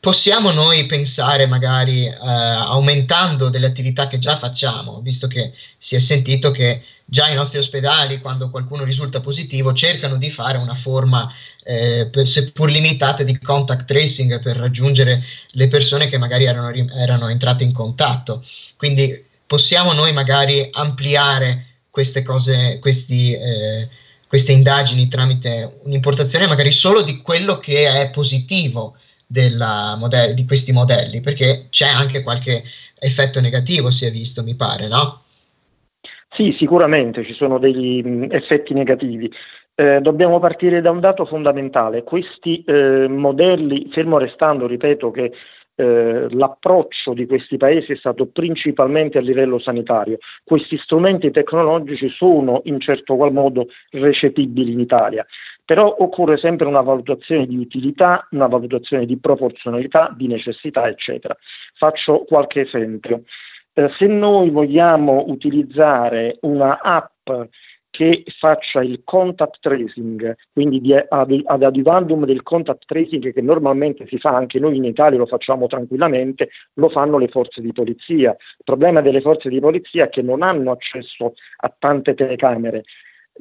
possiamo 0.00 0.50
noi 0.50 0.86
pensare 0.86 1.46
magari 1.46 2.06
eh, 2.06 2.16
aumentando 2.16 3.50
delle 3.50 3.66
attività 3.66 4.08
che 4.08 4.16
già 4.16 4.34
facciamo, 4.34 5.00
visto 5.02 5.26
che 5.26 5.52
si 5.76 5.94
è 5.94 5.98
sentito 5.98 6.50
che 6.50 6.82
già 7.04 7.28
i 7.28 7.34
nostri 7.34 7.58
ospedali, 7.58 8.20
quando 8.20 8.48
qualcuno 8.48 8.84
risulta 8.84 9.20
positivo, 9.20 9.74
cercano 9.74 10.16
di 10.16 10.30
fare 10.30 10.56
una 10.56 10.74
forma, 10.74 11.30
eh, 11.64 12.08
per, 12.10 12.26
seppur 12.26 12.70
limitata, 12.70 13.22
di 13.24 13.38
contact 13.38 13.84
tracing 13.84 14.40
per 14.40 14.56
raggiungere 14.56 15.22
le 15.50 15.68
persone 15.68 16.08
che 16.08 16.16
magari 16.16 16.46
erano, 16.46 16.70
erano 16.70 17.28
entrate 17.28 17.64
in 17.64 17.72
contatto. 17.72 18.46
Quindi 18.76 19.26
possiamo 19.46 19.92
noi 19.92 20.12
magari 20.14 20.66
ampliare 20.72 21.66
queste 21.90 22.22
cose, 22.22 22.78
questi, 22.78 23.34
eh, 23.34 23.88
queste 24.26 24.52
indagini 24.52 25.08
tramite 25.08 25.80
un'importazione 25.82 26.46
magari 26.46 26.70
solo 26.70 27.02
di 27.02 27.20
quello 27.20 27.58
che 27.58 27.86
è 27.86 28.08
positivo 28.10 28.96
modelli, 29.98 30.34
di 30.34 30.44
questi 30.44 30.72
modelli, 30.72 31.20
perché 31.20 31.66
c'è 31.70 31.88
anche 31.88 32.22
qualche 32.22 32.62
effetto 32.98 33.40
negativo, 33.40 33.90
si 33.90 34.06
è 34.06 34.10
visto, 34.10 34.42
mi 34.42 34.54
pare, 34.54 34.88
no? 34.88 35.22
Sì, 36.32 36.54
sicuramente 36.58 37.24
ci 37.24 37.34
sono 37.34 37.58
degli 37.58 38.02
mh, 38.02 38.28
effetti 38.30 38.72
negativi. 38.72 39.30
Eh, 39.74 40.00
dobbiamo 40.00 40.38
partire 40.38 40.80
da 40.80 40.90
un 40.90 41.00
dato 41.00 41.24
fondamentale. 41.24 42.02
Questi 42.04 42.62
eh, 42.64 43.08
modelli, 43.08 43.88
fermo 43.90 44.18
restando, 44.18 44.66
ripeto 44.66 45.10
che 45.10 45.32
eh, 45.80 46.26
l'approccio 46.30 47.14
di 47.14 47.26
questi 47.26 47.56
paesi 47.56 47.92
è 47.92 47.96
stato 47.96 48.26
principalmente 48.26 49.16
a 49.16 49.22
livello 49.22 49.58
sanitario. 49.58 50.18
Questi 50.44 50.76
strumenti 50.76 51.30
tecnologici 51.30 52.10
sono 52.10 52.60
in 52.64 52.78
certo 52.80 53.16
qual 53.16 53.32
modo 53.32 53.68
recepibili 53.90 54.72
in 54.72 54.80
Italia. 54.80 55.26
Però 55.70 55.94
occorre 56.00 56.36
sempre 56.36 56.66
una 56.66 56.80
valutazione 56.80 57.46
di 57.46 57.56
utilità, 57.56 58.26
una 58.32 58.48
valutazione 58.48 59.06
di 59.06 59.16
proporzionalità, 59.18 60.12
di 60.16 60.26
necessità, 60.26 60.88
eccetera. 60.88 61.36
Faccio 61.74 62.24
qualche 62.24 62.62
esempio. 62.62 63.22
Eh, 63.74 63.88
se 63.96 64.08
noi 64.08 64.50
vogliamo 64.50 65.26
utilizzare 65.28 66.38
una 66.40 66.80
app 66.80 67.30
che 67.88 68.24
faccia 68.36 68.82
il 68.82 69.02
contact 69.04 69.58
tracing, 69.60 70.34
quindi 70.52 70.80
di, 70.80 70.92
ad, 70.92 71.40
ad 71.44 71.62
adivandum 71.62 72.24
del 72.24 72.42
contact 72.42 72.86
tracing 72.86 73.32
che 73.32 73.40
normalmente 73.40 74.08
si 74.08 74.18
fa 74.18 74.34
anche 74.34 74.58
noi 74.58 74.76
in 74.76 74.84
Italia, 74.86 75.18
lo 75.18 75.26
facciamo 75.26 75.68
tranquillamente, 75.68 76.48
lo 76.74 76.88
fanno 76.88 77.16
le 77.16 77.28
forze 77.28 77.60
di 77.60 77.70
polizia. 77.72 78.30
Il 78.30 78.64
problema 78.64 79.02
delle 79.02 79.20
forze 79.20 79.48
di 79.48 79.60
polizia 79.60 80.06
è 80.06 80.08
che 80.08 80.22
non 80.22 80.42
hanno 80.42 80.72
accesso 80.72 81.34
a 81.58 81.72
tante 81.78 82.14
telecamere 82.14 82.82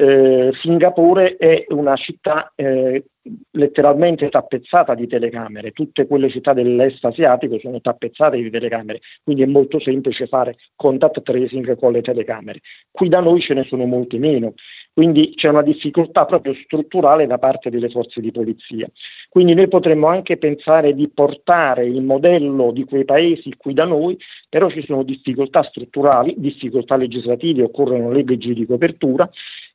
Eh, 0.02 0.54
Singapore 0.62 1.36
è 1.36 1.66
una 1.72 1.98
città 1.98 2.54
eh, 2.56 3.04
letteralmente 3.52 4.30
tappezzata 4.30 4.96
di 4.96 5.08
telecamere, 5.08 5.72
tutte 5.72 6.08
quelle 6.08 6.30
città 6.30 6.54
dell'est 6.54 7.04
asiatico 7.04 7.60
sono 7.60 7.82
tappezzate 7.82 8.38
di 8.38 8.50
telecamere, 8.50 9.02
quindi 9.22 9.44
è 9.44 9.46
molto 9.46 9.78
semplice 9.78 10.26
fare 10.28 10.56
contact 10.78 11.22
tracing 11.22 11.78
con 11.78 11.92
le 11.92 12.02
telecamere. 12.02 12.62
Qui 12.90 13.10
da 13.10 13.20
noi 13.20 13.42
ce 13.42 13.54
ne 13.54 13.66
sono 13.66 13.84
molte 13.84 14.18
meno, 14.20 14.54
quindi 14.94 15.34
c'è 15.36 15.50
una 15.50 15.64
difficoltà 15.64 16.24
proprio 16.24 16.54
strutturale 16.54 17.28
da 17.28 17.38
parte 17.38 17.70
delle 17.70 17.90
forze 17.90 18.22
di 18.22 18.32
polizia. 18.32 18.90
Quindi 19.28 19.54
noi 19.54 19.68
potremmo 19.68 20.08
anche 20.08 20.38
pensare 20.38 20.94
di 20.94 21.10
portare 21.10 21.86
il 21.86 22.02
modello 22.02 22.72
di 22.72 22.86
quei 22.86 23.04
paesi 23.04 23.54
qui 23.58 23.74
da 23.74 23.84
noi, 23.84 24.18
però 24.48 24.70
ci 24.70 24.82
sono 24.86 25.04
difficoltà 25.04 25.62
strutturali, 25.64 26.36
difficoltà 26.38 26.96
legislative, 26.96 27.64
occorrono 27.64 28.12
leggi 28.12 28.54
di 28.54 28.66
copertura 28.66 29.30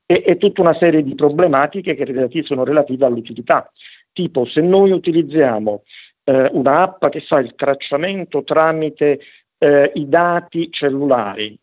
e, 0.07 0.23
e 0.27 0.37
tutta 0.37 0.61
una 0.61 0.75
serie 0.75 1.03
di 1.03 1.15
problematiche 1.15 1.95
che 1.95 2.43
sono 2.45 2.65
relative 2.65 3.07
all'utilità. 3.07 3.71
Tipo 4.13 4.45
se 4.45 4.61
noi 4.61 4.91
utilizziamo 4.91 5.83
eh, 6.25 6.49
un'app 6.53 7.07
che 7.07 7.21
fa 7.21 7.41
il 7.41 7.55
tracciamento 7.55 8.45
tramite 8.45 9.21
eh, 9.59 9.93
i 9.95 10.09
dati 10.09 10.71
cellulari, 10.71 11.59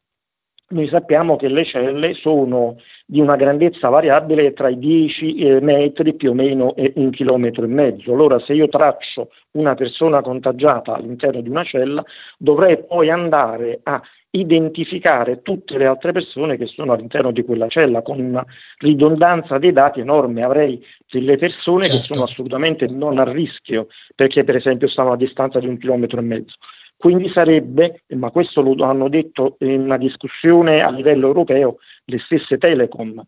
noi 0.71 0.87
sappiamo 0.87 1.35
che 1.35 1.49
le 1.49 1.65
celle 1.65 2.13
sono 2.13 2.77
di 3.05 3.19
una 3.19 3.35
grandezza 3.35 3.89
variabile 3.89 4.53
tra 4.53 4.69
i 4.69 4.79
10 4.79 5.35
eh, 5.35 5.59
metri 5.59 6.13
più 6.13 6.31
o 6.31 6.33
meno 6.33 6.75
e 6.75 6.93
un 6.95 7.09
chilometro 7.09 7.65
e 7.65 7.67
mezzo. 7.67 8.13
Allora 8.13 8.39
se 8.39 8.53
io 8.53 8.69
traccio 8.69 9.31
una 9.51 9.75
persona 9.75 10.21
contagiata 10.21 10.93
all'interno 10.93 11.41
di 11.41 11.49
una 11.49 11.63
cella, 11.63 12.03
dovrei 12.37 12.83
poi 12.85 13.09
andare 13.09 13.81
a 13.83 14.01
identificare 14.31 15.41
tutte 15.41 15.77
le 15.77 15.85
altre 15.85 16.13
persone 16.13 16.57
che 16.57 16.65
sono 16.65 16.93
all'interno 16.93 17.31
di 17.31 17.43
quella 17.43 17.67
cella 17.67 18.01
con 18.01 18.19
una 18.19 18.45
ridondanza 18.77 19.57
dei 19.57 19.73
dati 19.73 19.99
enorme. 19.99 20.43
Avrei 20.43 20.83
delle 21.09 21.37
persone 21.37 21.85
certo. 21.85 21.99
che 21.99 22.13
sono 22.13 22.23
assolutamente 22.25 22.87
non 22.87 23.19
a 23.19 23.29
rischio 23.29 23.87
perché 24.15 24.43
per 24.43 24.55
esempio 24.55 24.87
stanno 24.87 25.11
a 25.11 25.17
distanza 25.17 25.59
di 25.59 25.67
un 25.67 25.77
chilometro 25.77 26.19
e 26.19 26.23
mezzo. 26.23 26.55
Quindi 26.95 27.29
sarebbe, 27.29 28.03
ma 28.09 28.29
questo 28.29 28.61
lo 28.61 28.75
hanno 28.85 29.09
detto 29.09 29.57
in 29.61 29.81
una 29.81 29.97
discussione 29.97 30.81
a 30.81 30.91
livello 30.91 31.25
europeo, 31.25 31.77
le 32.05 32.19
stesse 32.19 32.59
Telecom, 32.59 33.25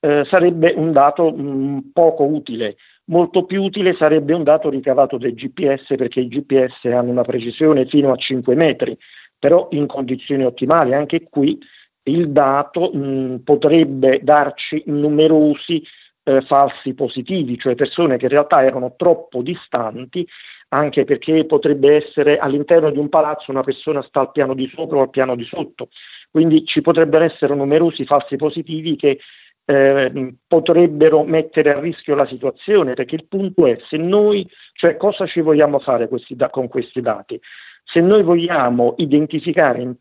eh, 0.00 0.24
sarebbe 0.28 0.74
un 0.76 0.90
dato 0.90 1.30
mh, 1.30 1.42
mm, 1.42 1.78
poco 1.92 2.24
utile. 2.24 2.76
Molto 3.04 3.44
più 3.44 3.62
utile 3.62 3.94
sarebbe 3.94 4.32
un 4.32 4.42
dato 4.42 4.68
ricavato 4.68 5.18
dai 5.18 5.34
GPS 5.34 5.94
perché 5.96 6.20
i 6.20 6.28
GPS 6.28 6.84
hanno 6.86 7.10
una 7.10 7.22
precisione 7.22 7.86
fino 7.86 8.10
a 8.10 8.16
5 8.16 8.56
metri, 8.56 8.98
però 9.42 9.66
in 9.72 9.88
condizioni 9.88 10.44
ottimali. 10.44 10.94
Anche 10.94 11.24
qui 11.28 11.58
il 12.04 12.30
dato 12.30 12.92
mh, 12.94 12.98
mm, 12.98 13.36
potrebbe 13.38 14.20
darci 14.22 14.84
numerosi 14.86 15.82
eh, 16.22 16.42
falsi 16.42 16.94
positivi, 16.94 17.58
cioè 17.58 17.74
persone 17.74 18.18
che 18.18 18.26
in 18.26 18.30
realtà 18.30 18.62
erano 18.64 18.94
troppo 18.96 19.42
distanti 19.42 20.24
anche 20.68 21.02
perché 21.02 21.44
potrebbe 21.44 21.96
essere 21.96 22.38
all'interno 22.38 22.90
di 22.90 22.98
un 22.98 23.08
palazzo 23.08 23.50
una 23.50 23.64
persona 23.64 24.00
sta 24.02 24.20
al 24.20 24.30
piano 24.30 24.54
di 24.54 24.70
sopra 24.72 24.98
o 24.98 25.00
al 25.02 25.10
piano 25.10 25.34
di 25.34 25.44
sotto, 25.44 25.88
quindi 26.30 26.64
ci 26.64 26.80
potrebbero 26.80 27.24
essere 27.24 27.56
numerosi 27.56 28.04
falsi 28.04 28.36
positivi 28.36 28.94
che 28.94 29.18
eh, 29.64 30.34
potrebbero 30.46 31.24
mettere 31.24 31.74
a 31.74 31.80
rischio 31.80 32.14
la 32.14 32.26
situazione, 32.26 32.94
perché 32.94 33.16
il 33.16 33.26
punto 33.26 33.66
è 33.66 33.76
se 33.88 33.96
noi, 33.96 34.48
cioè 34.72 34.96
cosa 34.96 35.26
ci 35.26 35.40
vogliamo 35.40 35.80
fare 35.80 36.06
questi 36.06 36.36
da, 36.36 36.48
con 36.48 36.68
questi 36.68 37.00
dati? 37.00 37.40
Se 37.84 38.00
noi 38.00 38.22
vogliamo 38.22 38.94
identificare 38.98 39.82
in, 39.82 39.96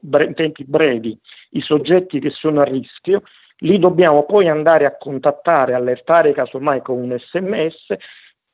bre- 0.00 0.24
in 0.24 0.34
tempi 0.34 0.64
brevi 0.64 1.18
i 1.50 1.60
soggetti 1.60 2.18
che 2.18 2.30
sono 2.30 2.60
a 2.60 2.64
rischio, 2.64 3.22
li 3.58 3.78
dobbiamo 3.78 4.24
poi 4.24 4.48
andare 4.48 4.84
a 4.84 4.96
contattare, 4.96 5.74
allertare 5.74 6.32
casomai 6.32 6.82
con 6.82 6.98
un 6.98 7.16
sms 7.18 7.96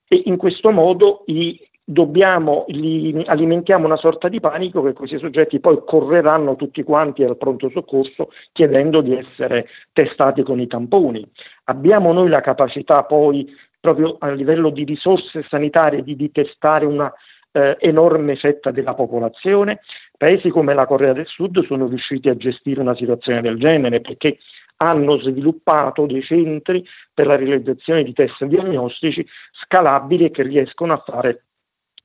e 0.09 0.23
in 0.27 0.37
questo 0.37 0.71
modo 0.71 1.23
i, 1.27 1.59
dobbiamo, 1.85 2.65
li, 2.69 3.25
alimentiamo 3.27 3.87
una 3.87 3.97
sorta 3.97 4.29
di 4.29 4.41
panico 4.41 4.83
che 4.83 4.93
questi 4.93 5.19
soggetti 5.19 5.59
poi 5.59 5.83
correranno 5.85 6.57
tutti 6.57 6.83
quanti 6.83 7.25
al 7.25 7.37
pronto 7.37 7.71
soccorso 7.71 8.31
chiedendo 8.53 9.01
di 9.01 9.17
essere 9.17 9.69
testati 9.93 10.43
con 10.43 10.61
i 10.61 10.67
tamponi. 10.67 11.27
Abbiamo 11.65 12.13
noi 12.13 12.29
la 12.29 12.41
capacità 12.41 13.05
poi 13.05 13.51
proprio 13.81 14.17
a 14.21 14.31
livello 14.31 14.71
di 14.71 14.85
risorse 14.85 15.45
sanitarie 15.49 16.05
di, 16.05 16.15
di 16.15 16.31
testare 16.31 16.87
una 16.87 17.13
eh, 17.53 17.77
enorme 17.81 18.37
fetta 18.37 18.71
della 18.71 18.95
popolazione. 18.95 19.81
Paesi 20.17 20.49
come 20.51 20.75
la 20.75 20.87
Corea 20.87 21.13
del 21.13 21.27
Sud 21.27 21.65
sono 21.65 21.87
riusciti 21.87 22.29
a 22.29 22.37
gestire 22.37 22.81
una 22.81 22.97
situazione 22.97 23.41
del 23.41 23.59
genere 23.59 24.01
perché 24.01 24.39
hanno 24.77 25.19
sviluppato 25.21 26.07
dei 26.07 26.23
centri 26.23 26.85
per 27.15 27.27
la 27.27 27.37
realizzazione 27.37 28.03
di 28.03 28.13
test 28.13 28.45
diagnostici 28.45 29.27
scalabili 29.65 30.27
e 30.27 30.31
che 30.31 30.43
riescono 30.43 30.93
a 30.93 31.03
fare 31.05 31.45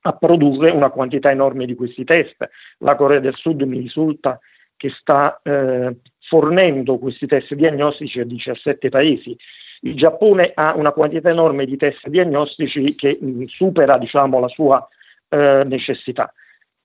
a 0.02 0.12
produrre 0.12 0.70
una 0.70 0.90
quantità 0.90 1.30
enorme 1.30 1.66
di 1.66 1.74
questi 1.74 2.04
test. 2.04 2.48
La 2.78 2.94
Corea 2.94 3.18
del 3.18 3.34
Sud 3.34 3.62
mi 3.62 3.78
risulta 3.78 4.38
che 4.76 4.90
sta 4.90 5.40
eh, 5.42 5.96
fornendo 6.20 6.98
questi 6.98 7.26
test 7.26 7.54
diagnostici 7.54 8.20
a 8.20 8.24
17 8.24 8.88
paesi. 8.90 9.36
Il 9.80 9.96
Giappone 9.96 10.52
ha 10.54 10.74
una 10.76 10.92
quantità 10.92 11.30
enorme 11.30 11.64
di 11.64 11.76
test 11.76 12.06
diagnostici 12.08 12.94
che 12.94 13.18
mh, 13.20 13.44
supera 13.46 13.98
diciamo, 13.98 14.38
la 14.38 14.48
sua 14.48 14.88
eh, 15.28 15.62
necessità. 15.66 16.32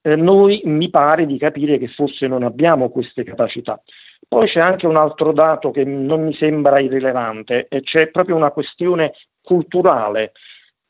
Eh, 0.02 0.16
noi 0.16 0.62
mi 0.66 0.90
pare 0.90 1.26
di 1.26 1.38
capire 1.38 1.78
che 1.78 1.88
forse 1.88 2.28
non 2.28 2.44
abbiamo 2.44 2.90
queste 2.90 3.24
capacità. 3.24 3.82
Poi 4.28 4.48
c'è 4.48 4.60
anche 4.60 4.88
un 4.88 4.98
altro 4.98 5.32
dato 5.32 5.72
che 5.72 5.84
non 5.84 6.26
mi 6.26 6.34
sembra 6.34 6.80
irrilevante, 6.80 7.68
e 7.70 7.82
c'è 7.82 8.10
proprio 8.10 8.36
una 8.36 8.52
questione 8.52 9.14
culturale. 9.42 10.32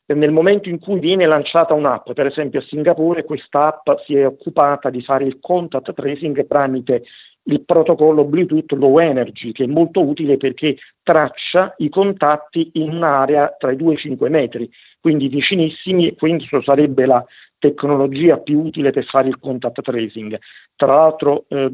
Nel 0.06 0.32
momento 0.32 0.68
in 0.68 0.78
cui 0.78 0.98
viene 0.98 1.26
lanciata 1.26 1.74
un'app, 1.74 2.12
per 2.12 2.26
esempio 2.26 2.60
a 2.60 2.62
Singapore, 2.62 3.24
questa 3.24 3.66
app 3.66 3.98
si 4.04 4.16
è 4.16 4.26
occupata 4.26 4.90
di 4.90 5.02
fare 5.02 5.24
il 5.24 5.38
contact 5.40 5.94
tracing 5.94 6.46
tramite 6.46 7.04
il 7.44 7.64
protocollo 7.64 8.24
Bluetooth 8.24 8.72
Low 8.72 8.98
Energy, 8.98 9.52
che 9.52 9.64
è 9.64 9.66
molto 9.66 10.02
utile 10.02 10.36
perché 10.36 10.76
traccia 11.02 11.74
i 11.78 11.88
contatti 11.88 12.70
in 12.74 12.90
un'area 12.94 13.54
tra 13.58 13.72
i 13.72 13.76
2 13.76 13.92
e 13.92 13.94
i 13.94 13.98
5 13.98 14.28
metri, 14.28 14.70
quindi 15.04 15.28
vicinissimi, 15.28 16.08
e 16.08 16.14
questo 16.14 16.62
sarebbe 16.62 17.04
la 17.04 17.22
tecnologia 17.58 18.38
più 18.38 18.60
utile 18.60 18.90
per 18.90 19.04
fare 19.04 19.28
il 19.28 19.38
contact 19.38 19.82
tracing. 19.82 20.38
Tra 20.74 20.94
l'altro 20.94 21.44
eh, 21.50 21.70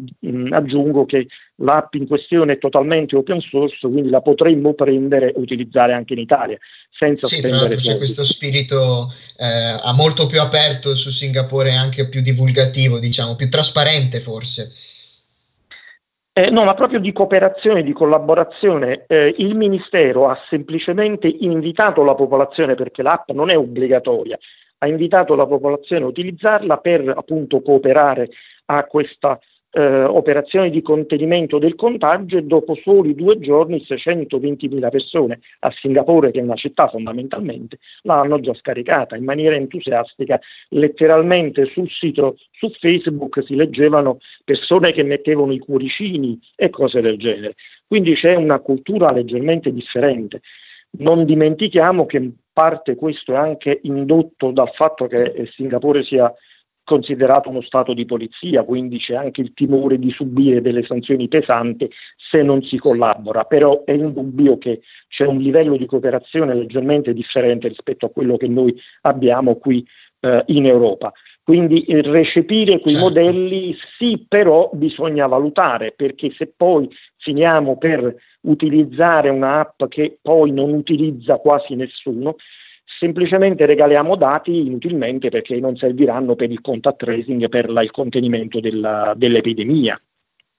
aggiungo 0.50 1.06
che 1.06 1.28
l'app 1.58 1.94
in 1.94 2.08
questione 2.08 2.54
è 2.54 2.58
totalmente 2.58 3.14
open 3.14 3.40
source, 3.40 3.86
quindi 3.86 4.10
la 4.10 4.20
potremmo 4.20 4.74
prendere 4.74 5.32
e 5.32 5.38
utilizzare 5.38 5.92
anche 5.92 6.14
in 6.14 6.18
Italia, 6.18 6.58
senza 6.90 7.28
sì, 7.28 7.36
spendere 7.36 7.76
c'è 7.76 7.98
questo 7.98 8.24
spirito 8.24 9.12
eh, 9.36 9.76
molto 9.94 10.26
più 10.26 10.40
aperto 10.40 10.96
su 10.96 11.10
Singapore, 11.10 11.72
anche 11.74 12.08
più 12.08 12.22
divulgativo, 12.22 12.98
diciamo, 12.98 13.36
più 13.36 13.48
trasparente 13.48 14.18
forse. 14.18 14.72
Eh, 16.40 16.48
no, 16.48 16.64
ma 16.64 16.72
proprio 16.72 17.00
di 17.00 17.12
cooperazione, 17.12 17.82
di 17.82 17.92
collaborazione. 17.92 19.04
Eh, 19.06 19.34
il 19.36 19.54
Ministero 19.54 20.30
ha 20.30 20.38
semplicemente 20.48 21.28
invitato 21.28 22.02
la 22.02 22.14
popolazione, 22.14 22.74
perché 22.74 23.02
l'app 23.02 23.28
non 23.32 23.50
è 23.50 23.58
obbligatoria, 23.58 24.38
ha 24.78 24.86
invitato 24.86 25.34
la 25.34 25.44
popolazione 25.44 26.06
a 26.06 26.08
utilizzarla 26.08 26.78
per 26.78 27.06
appunto 27.14 27.60
cooperare 27.60 28.30
a 28.66 28.84
questa 28.84 29.38
eh, 29.72 30.04
operazione 30.04 30.70
di 30.70 30.82
contenimento 30.82 31.58
del 31.58 31.76
contagio 31.76 32.36
e 32.36 32.42
dopo 32.42 32.74
soli 32.74 33.14
due 33.14 33.38
giorni 33.38 33.84
620.000 33.86 34.90
persone 34.90 35.40
a 35.60 35.70
Singapore, 35.70 36.30
che 36.30 36.40
è 36.40 36.42
una 36.42 36.56
città 36.56 36.88
fondamentalmente, 36.88 37.78
l'hanno 38.02 38.40
già 38.40 38.54
scaricata 38.54 39.16
in 39.16 39.24
maniera 39.24 39.54
entusiastica. 39.54 40.40
Letteralmente 40.70 41.66
sul 41.66 41.88
sito, 41.88 42.36
su 42.50 42.70
Facebook 42.70 43.42
si 43.44 43.54
leggevano 43.54 44.18
persone 44.44 44.92
che 44.92 45.02
mettevano 45.02 45.52
i 45.52 45.58
cuoricini 45.58 46.38
e 46.56 46.70
cose 46.70 47.00
del 47.00 47.18
genere. 47.18 47.54
Quindi 47.86 48.14
c'è 48.14 48.34
una 48.34 48.58
cultura 48.58 49.12
leggermente 49.12 49.72
differente. 49.72 50.40
Non 50.98 51.24
dimentichiamo 51.24 52.06
che 52.06 52.16
in 52.16 52.32
parte 52.52 52.96
questo 52.96 53.32
è 53.32 53.36
anche 53.36 53.78
indotto 53.82 54.50
dal 54.50 54.70
fatto 54.74 55.06
che 55.06 55.48
Singapore 55.52 56.02
sia 56.02 56.32
considerato 56.84 57.48
uno 57.48 57.62
stato 57.62 57.94
di 57.94 58.04
polizia, 58.04 58.64
quindi 58.64 58.98
c'è 58.98 59.14
anche 59.14 59.40
il 59.40 59.52
timore 59.54 59.98
di 59.98 60.10
subire 60.10 60.60
delle 60.60 60.84
sanzioni 60.84 61.28
pesanti 61.28 61.90
se 62.16 62.42
non 62.42 62.62
si 62.62 62.78
collabora, 62.78 63.44
però 63.44 63.84
è 63.84 63.92
indubbio 63.92 64.58
che 64.58 64.80
c'è 65.08 65.26
un 65.26 65.38
livello 65.38 65.76
di 65.76 65.86
cooperazione 65.86 66.54
leggermente 66.54 67.12
differente 67.12 67.68
rispetto 67.68 68.06
a 68.06 68.10
quello 68.10 68.36
che 68.36 68.48
noi 68.48 68.74
abbiamo 69.02 69.56
qui 69.56 69.86
eh, 70.20 70.42
in 70.46 70.66
Europa. 70.66 71.12
Quindi 71.42 71.82
eh, 71.82 72.02
recepire 72.02 72.80
quei 72.80 72.94
certo. 72.94 73.08
modelli 73.08 73.76
sì, 73.98 74.24
però 74.28 74.70
bisogna 74.72 75.26
valutare, 75.26 75.92
perché 75.96 76.30
se 76.30 76.52
poi 76.54 76.88
finiamo 77.16 77.76
per 77.76 78.14
utilizzare 78.42 79.28
un'app 79.30 79.84
che 79.88 80.18
poi 80.22 80.52
non 80.52 80.72
utilizza 80.72 81.38
quasi 81.38 81.74
nessuno, 81.74 82.36
semplicemente 82.98 83.66
regaliamo 83.66 84.16
dati 84.16 84.66
inutilmente 84.66 85.28
perché 85.28 85.58
non 85.58 85.76
serviranno 85.76 86.34
per 86.34 86.50
il 86.50 86.60
contact 86.60 86.98
tracing, 86.98 87.48
per 87.48 87.70
la, 87.70 87.82
il 87.82 87.90
contenimento 87.90 88.60
della, 88.60 89.12
dell'epidemia. 89.16 90.00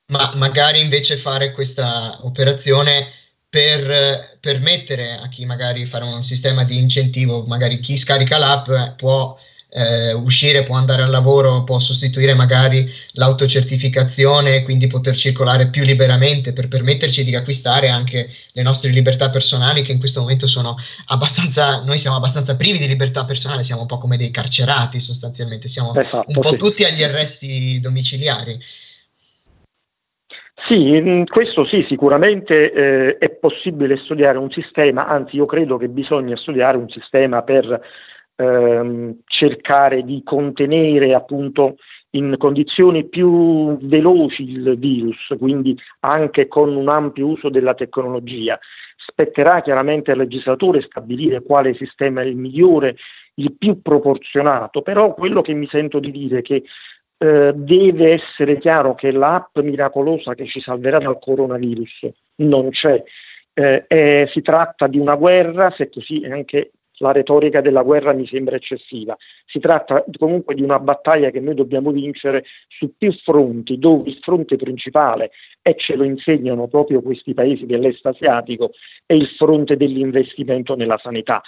Ma 0.08 0.34
magari 0.36 0.82
invece 0.82 1.16
fare 1.16 1.52
questa 1.52 2.20
operazione 2.24 3.08
per 3.48 4.38
permettere 4.40 5.20
a 5.22 5.28
chi 5.28 5.46
magari 5.46 5.86
fare 5.86 6.06
un 6.06 6.24
sistema 6.24 6.64
di 6.64 6.80
incentivo, 6.80 7.44
magari 7.46 7.80
chi 7.80 7.98
scarica 7.98 8.38
l'app 8.38 8.98
può 8.98 9.38
eh, 9.74 10.12
uscire, 10.12 10.64
può 10.64 10.76
andare 10.76 11.02
al 11.02 11.10
lavoro, 11.10 11.64
può 11.64 11.80
sostituire 11.80 12.34
magari 12.34 12.92
l'autocertificazione 13.14 14.56
e 14.56 14.64
quindi 14.64 14.88
poter 14.88 15.16
circolare 15.16 15.70
più 15.70 15.84
liberamente 15.84 16.52
per 16.52 16.68
permetterci 16.68 17.24
di 17.24 17.30
riacquistare 17.30 17.88
anche 17.88 18.30
le 18.52 18.62
nostre 18.62 18.92
libertà 18.92 19.30
personali 19.30 19.82
che 19.82 19.94
in 19.94 20.00
questo 20.00 20.20
momento 20.20 20.46
sono 20.46 20.76
abbastanza, 21.08 21.84
noi 21.84 21.98
siamo 21.98 22.18
abbastanza 22.18 22.56
privi 22.58 22.80
di 22.80 22.88
libertà 22.88 23.24
personale, 23.24 23.64
siamo 23.64 23.82
un 23.82 23.88
po' 23.88 23.98
come 23.98 24.18
dei 24.18 24.30
carcerati 24.30 25.00
sostanzialmente, 25.00 25.70
siamo 25.70 25.96
esatto, 25.96 26.26
un 26.28 26.40
po' 26.40 26.50
sì. 26.50 26.58
tutti 26.58 26.84
agli 26.84 27.04
arresti 27.04 27.80
domiciliari. 27.80 28.60
Sì, 30.68 31.24
questo 31.28 31.66
sì, 31.66 31.84
sicuramente 31.88 32.72
eh, 32.72 33.18
è 33.18 33.30
possibile 33.30 33.98
studiare 33.98 34.38
un 34.38 34.52
sistema, 34.52 35.08
anzi 35.08 35.38
io 35.38 35.48
credo 35.48 35.78
che 35.78 35.88
bisogna 35.88 36.36
studiare 36.36 36.78
un 36.78 36.88
sistema 36.88 37.42
per 37.42 37.82
ehm, 38.42 39.20
cercare 39.26 40.04
di 40.04 40.22
contenere 40.24 41.14
appunto 41.14 41.78
in 42.12 42.36
condizioni 42.38 43.08
più 43.08 43.78
veloci 43.78 44.50
il 44.50 44.78
virus, 44.78 45.34
quindi 45.38 45.78
anche 46.02 46.48
con 46.48 46.76
un 46.76 46.90
ampio 46.90 47.28
uso 47.28 47.50
della 47.50 47.74
tecnologia. 47.74 48.60
Spetterà 48.98 49.62
chiaramente 49.62 50.12
al 50.12 50.18
legislatore 50.18 50.82
stabilire 50.82 51.42
quale 51.42 51.74
sistema 51.74 52.22
è 52.22 52.26
il 52.26 52.36
migliore, 52.36 52.98
il 53.36 53.56
più 53.58 53.82
proporzionato, 53.82 54.82
però 54.82 55.14
quello 55.14 55.42
che 55.42 55.54
mi 55.54 55.68
sento 55.68 56.00
di 56.00 56.12
dire 56.12 56.40
è 56.40 56.42
che 56.42 56.64
eh, 57.18 57.54
deve 57.56 58.14
essere 58.14 58.58
chiaro 58.58 58.94
che 58.94 59.12
l'app 59.12 59.58
miracolosa 59.60 60.34
che 60.34 60.46
ci 60.46 60.60
salverà 60.60 60.98
dal 60.98 61.20
coronavirus 61.20 62.10
non 62.38 62.70
c'è. 62.72 63.02
Eh, 63.54 63.86
eh, 63.88 64.30
si 64.32 64.42
tratta 64.42 64.88
di 64.88 64.98
una 64.98 65.16
guerra, 65.16 65.72
se 65.72 65.90
così 65.90 66.26
anche 66.26 66.72
la 67.02 67.12
retorica 67.12 67.62
della 67.62 67.82
guerra 67.82 68.14
mi 68.14 68.26
sembra 68.26 68.56
eccessiva. 68.56 69.18
Si 69.46 69.60
tratta 69.60 70.06
comunque 70.18 70.56
di 70.56 70.62
una 70.62 70.80
battaglia 70.80 71.32
che 71.32 71.40
noi 71.40 71.56
dobbiamo 71.56 71.92
vincere 71.92 72.46
su 72.68 72.96
più 72.98 73.12
fronti, 73.12 73.78
dove 73.78 74.10
il 74.10 74.20
fronte 74.22 74.56
principale, 74.56 75.32
e 75.62 75.76
ce 75.76 75.96
lo 75.96 76.04
insegnano 76.04 76.68
proprio 76.68 77.02
questi 77.02 77.34
paesi 77.34 77.66
dell'est 77.66 78.06
asiatico, 78.06 78.72
è 79.06 79.14
il 79.14 79.28
fronte 79.28 79.76
dell'investimento 79.76 80.76
nella 80.76 80.98
sanità. 80.98 81.42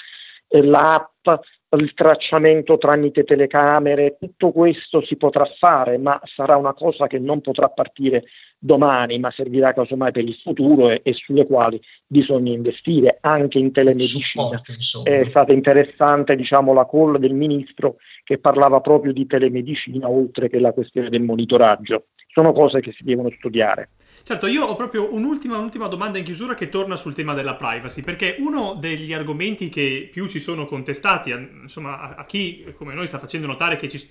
L'app, 0.49 1.27
il 1.75 1.93
tracciamento 1.93 2.77
tramite 2.77 3.23
telecamere, 3.23 4.17
tutto 4.19 4.51
questo 4.51 5.03
si 5.03 5.15
potrà 5.15 5.45
fare, 5.57 5.97
ma 5.97 6.19
sarà 6.23 6.55
una 6.55 6.73
cosa 6.73 7.07
che 7.07 7.19
non 7.19 7.41
potrà 7.41 7.69
partire 7.69 8.25
domani, 8.57 9.19
ma 9.19 9.29
servirà 9.31 9.73
casomai 9.73 10.11
per 10.11 10.23
il 10.23 10.35
futuro 10.35 10.89
e, 10.89 11.01
e 11.03 11.13
sulle 11.13 11.45
quali 11.45 11.81
bisogna 12.07 12.53
investire 12.53 13.17
anche 13.19 13.59
in 13.59 13.71
telemedicina. 13.71 14.57
Supporto, 14.77 15.09
È 15.09 15.25
stata 15.29 15.51
interessante 15.51 16.35
diciamo, 16.35 16.73
la 16.73 16.87
call 16.89 17.17
del 17.17 17.33
ministro 17.33 17.97
che 18.23 18.37
parlava 18.37 18.79
proprio 18.79 19.11
di 19.11 19.25
telemedicina 19.25 20.09
oltre 20.09 20.49
che 20.49 20.59
la 20.59 20.71
questione 20.71 21.09
del 21.09 21.21
monitoraggio. 21.21 22.05
Sono 22.33 22.51
cose 22.51 22.79
che 22.81 22.91
si 22.91 23.03
devono 23.03 23.29
studiare. 23.37 23.89
Certo, 24.23 24.47
io 24.47 24.65
ho 24.65 24.75
proprio 24.75 25.13
un'ultima, 25.13 25.57
un'ultima, 25.57 25.87
domanda 25.87 26.17
in 26.17 26.23
chiusura 26.23 26.55
che 26.55 26.69
torna 26.69 26.95
sul 26.95 27.13
tema 27.13 27.33
della 27.33 27.55
privacy, 27.55 28.01
perché 28.01 28.37
uno 28.39 28.75
degli 28.79 29.13
argomenti 29.13 29.69
che 29.69 30.09
più 30.11 30.27
ci 30.27 30.39
sono 30.39 30.65
contestati, 30.65 31.29
insomma, 31.29 31.99
a, 31.99 32.15
a 32.17 32.25
chi 32.25 32.73
come 32.75 32.93
noi 32.93 33.05
sta 33.05 33.19
facendo 33.19 33.47
notare 33.47 33.75
che 33.75 33.87
ci, 33.87 34.01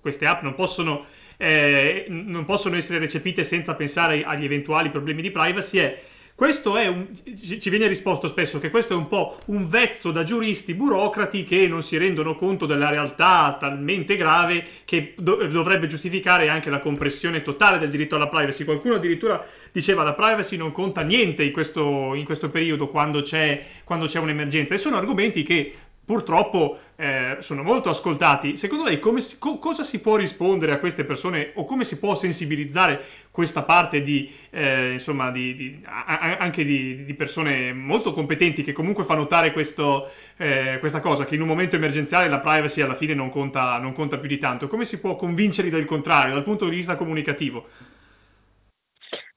queste 0.00 0.26
app 0.26 0.42
non 0.42 0.54
possono 0.54 1.06
eh, 1.36 2.06
non 2.08 2.44
possono 2.44 2.76
essere 2.76 2.98
recepite 2.98 3.42
senza 3.42 3.74
pensare 3.74 4.22
agli 4.22 4.44
eventuali 4.44 4.90
problemi 4.90 5.22
di 5.22 5.30
privacy 5.30 5.78
è 5.78 6.00
questo 6.36 6.76
è 6.76 6.88
un, 6.88 7.06
ci 7.36 7.70
viene 7.70 7.86
risposto 7.86 8.26
spesso 8.26 8.58
che 8.58 8.68
questo 8.68 8.92
è 8.92 8.96
un 8.96 9.06
po' 9.06 9.38
un 9.46 9.68
vezzo 9.68 10.10
da 10.10 10.24
giuristi 10.24 10.74
burocrati 10.74 11.44
che 11.44 11.68
non 11.68 11.80
si 11.80 11.96
rendono 11.96 12.34
conto 12.34 12.66
della 12.66 12.90
realtà 12.90 13.56
talmente 13.58 14.16
grave 14.16 14.66
che 14.84 15.14
do, 15.16 15.46
dovrebbe 15.46 15.86
giustificare 15.86 16.48
anche 16.48 16.70
la 16.70 16.80
compressione 16.80 17.42
totale 17.42 17.78
del 17.78 17.88
diritto 17.88 18.16
alla 18.16 18.26
privacy. 18.26 18.64
Qualcuno 18.64 18.96
addirittura 18.96 19.46
diceva 19.70 20.02
la 20.02 20.14
privacy 20.14 20.56
non 20.56 20.72
conta 20.72 21.02
niente 21.02 21.44
in 21.44 21.52
questo, 21.52 22.14
in 22.14 22.24
questo 22.24 22.50
periodo 22.50 22.88
quando 22.88 23.22
c'è, 23.22 23.64
quando 23.84 24.06
c'è 24.06 24.18
un'emergenza 24.18 24.74
e 24.74 24.78
sono 24.78 24.96
argomenti 24.96 25.44
che 25.44 25.72
purtroppo 26.04 26.78
eh, 26.96 27.36
sono 27.40 27.62
molto 27.62 27.88
ascoltati. 27.88 28.56
Secondo 28.56 28.84
lei 28.84 29.00
si, 29.20 29.38
co- 29.38 29.58
cosa 29.58 29.82
si 29.82 30.00
può 30.00 30.16
rispondere 30.16 30.72
a 30.72 30.78
queste 30.78 31.04
persone 31.04 31.52
o 31.54 31.64
come 31.64 31.84
si 31.84 31.98
può 31.98 32.14
sensibilizzare 32.14 33.02
questa 33.30 33.62
parte 33.62 34.02
di, 34.02 34.30
eh, 34.50 34.92
insomma, 34.92 35.30
di, 35.30 35.56
di, 35.56 35.80
a- 35.84 36.36
anche 36.38 36.64
di, 36.64 37.14
persone 37.16 37.72
molto 37.72 38.12
competenti 38.12 38.62
che 38.62 38.72
comunque 38.72 39.04
fa 39.04 39.14
notare 39.14 39.52
questo, 39.52 40.10
eh, 40.36 40.76
questa 40.80 41.00
cosa, 41.00 41.24
che 41.24 41.34
in 41.34 41.40
un 41.40 41.48
momento 41.48 41.76
emergenziale 41.76 42.28
la 42.28 42.40
privacy 42.40 42.80
alla 42.80 42.94
fine 42.94 43.14
non 43.14 43.30
conta, 43.30 43.78
non 43.78 43.92
conta 43.92 44.18
più 44.18 44.28
di 44.28 44.38
tanto? 44.38 44.68
Come 44.68 44.84
si 44.84 45.00
può 45.00 45.16
convincerli 45.16 45.70
del 45.70 45.84
contrario 45.84 46.34
dal 46.34 46.44
punto 46.44 46.68
di 46.68 46.76
vista 46.76 46.96
comunicativo? 46.96 47.66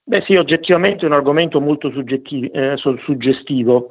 Beh 0.03 0.23
sì, 0.25 0.35
oggettivamente 0.35 1.03
è 1.03 1.07
un 1.07 1.15
argomento 1.15 1.59
molto 1.59 1.91
eh, 1.91 2.77
suggestivo. 2.77 3.89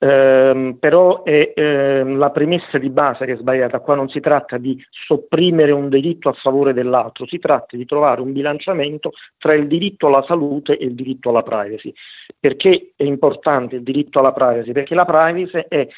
Eh, 0.00 0.76
però 0.78 1.24
è 1.24 1.52
eh, 1.56 2.04
la 2.04 2.30
premessa 2.30 2.78
di 2.78 2.88
base 2.88 3.26
che 3.26 3.32
è 3.32 3.36
sbagliata. 3.36 3.80
Qua 3.80 3.96
non 3.96 4.08
si 4.08 4.20
tratta 4.20 4.56
di 4.56 4.80
sopprimere 4.90 5.72
un 5.72 5.88
diritto 5.88 6.28
a 6.28 6.32
favore 6.34 6.72
dell'altro, 6.72 7.26
si 7.26 7.38
tratta 7.38 7.76
di 7.76 7.84
trovare 7.84 8.20
un 8.20 8.32
bilanciamento 8.32 9.12
tra 9.38 9.54
il 9.54 9.66
diritto 9.66 10.06
alla 10.06 10.24
salute 10.26 10.78
e 10.78 10.84
il 10.84 10.94
diritto 10.94 11.30
alla 11.30 11.42
privacy. 11.42 11.92
Perché 12.38 12.92
è 12.94 13.02
importante 13.02 13.76
il 13.76 13.82
diritto 13.82 14.20
alla 14.20 14.32
privacy? 14.32 14.72
Perché 14.72 14.94
la 14.94 15.04
privacy 15.04 15.64
è 15.68 15.88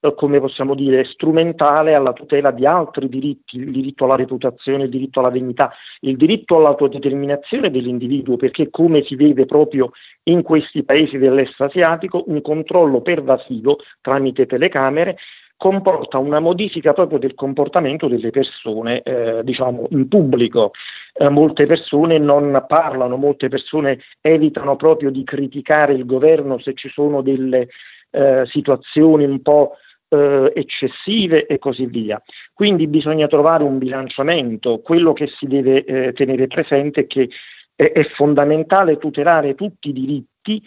eh, 0.00 0.14
come 0.14 0.40
possiamo 0.40 0.74
dire, 0.74 1.04
strumentale 1.04 1.94
alla 1.94 2.12
tutela 2.12 2.50
di 2.50 2.66
altri 2.66 3.08
diritti, 3.08 3.56
il 3.56 3.70
diritto 3.70 4.04
alla 4.04 4.16
reputazione, 4.16 4.84
il 4.84 4.90
diritto 4.90 5.20
alla 5.20 5.30
dignità, 5.30 5.72
il 6.00 6.16
diritto 6.16 6.56
all'autodeterminazione 6.56 7.70
dell'individuo, 7.70 8.36
perché 8.36 8.70
come 8.70 9.02
si 9.04 9.16
vede 9.16 9.46
proprio 9.46 9.90
in 10.24 10.42
questi 10.42 10.82
paesi 10.82 11.18
dell'est 11.18 11.60
asiatico, 11.60 12.24
un 12.26 12.40
controllo 12.42 13.00
pervasivo 13.00 13.78
tramite 14.00 14.46
telecamere 14.46 15.16
comporta 15.56 16.18
una 16.18 16.38
modifica 16.38 16.92
proprio 16.92 17.18
del 17.18 17.34
comportamento 17.34 18.08
delle 18.08 18.30
persone, 18.30 19.02
eh, 19.02 19.40
diciamo, 19.42 19.86
in 19.90 20.06
pubblico. 20.06 20.72
Eh, 21.14 21.28
molte 21.30 21.66
persone 21.66 22.18
non 22.18 22.64
parlano, 22.68 23.16
molte 23.16 23.48
persone 23.48 24.00
evitano 24.20 24.76
proprio 24.76 25.10
di 25.10 25.24
criticare 25.24 25.94
il 25.94 26.04
governo 26.04 26.58
se 26.58 26.74
ci 26.74 26.90
sono 26.90 27.22
delle 27.22 27.68
eh, 28.10 28.44
situazioni 28.46 29.24
un 29.24 29.40
po' 29.40 29.76
eh, 30.16 30.52
eccessive 30.54 31.46
e 31.46 31.58
così 31.58 31.86
via. 31.86 32.20
Quindi 32.52 32.86
bisogna 32.86 33.26
trovare 33.26 33.64
un 33.64 33.78
bilanciamento. 33.78 34.80
Quello 34.80 35.12
che 35.12 35.26
si 35.28 35.46
deve 35.46 35.84
eh, 35.84 36.12
tenere 36.12 36.46
presente 36.46 37.02
è 37.02 37.06
che 37.06 37.28
è, 37.74 37.92
è, 37.92 38.04
fondamentale 38.04 38.96
tutelare 38.96 39.54
tutti 39.54 39.90
i 39.90 39.92
diritti 39.92 40.62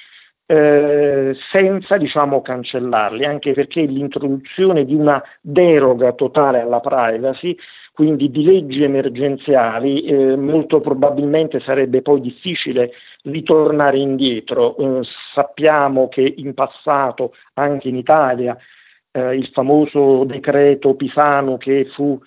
eh, 0.45 1.36
senza 1.52 1.97
diciamo, 1.97 2.41
cancellarli, 2.41 3.26
anche 3.26 3.54
perché 3.54 3.82
l'introduzione 3.82 4.86
di 4.86 4.95
una 4.95 5.22
deroga 5.41 6.14
totale 6.14 6.60
alla 6.60 6.80
privacy 6.80 7.56
quindi 8.00 8.32
di 8.32 8.45
leggi 8.45 8.82
emergenziali, 8.82 10.04
eh, 10.04 10.38
molto 10.38 10.80
probabilmente 10.80 11.60
sarebbe 11.60 12.02
poi 12.02 12.22
difficile 12.22 12.93
ritornare 13.24 13.97
indietro. 13.97 14.78
Eh, 14.78 15.02
sappiamo 15.34 16.08
che 16.08 16.22
in 16.38 16.54
passato, 16.54 17.34
anche 17.56 17.89
in 17.89 17.97
Italia, 17.97 18.58
eh, 19.12 19.36
il 19.36 19.49
famoso 19.53 20.24
decreto 20.26 20.95
Pisano 20.95 21.57
che 21.57 21.86
fu, 21.93 22.20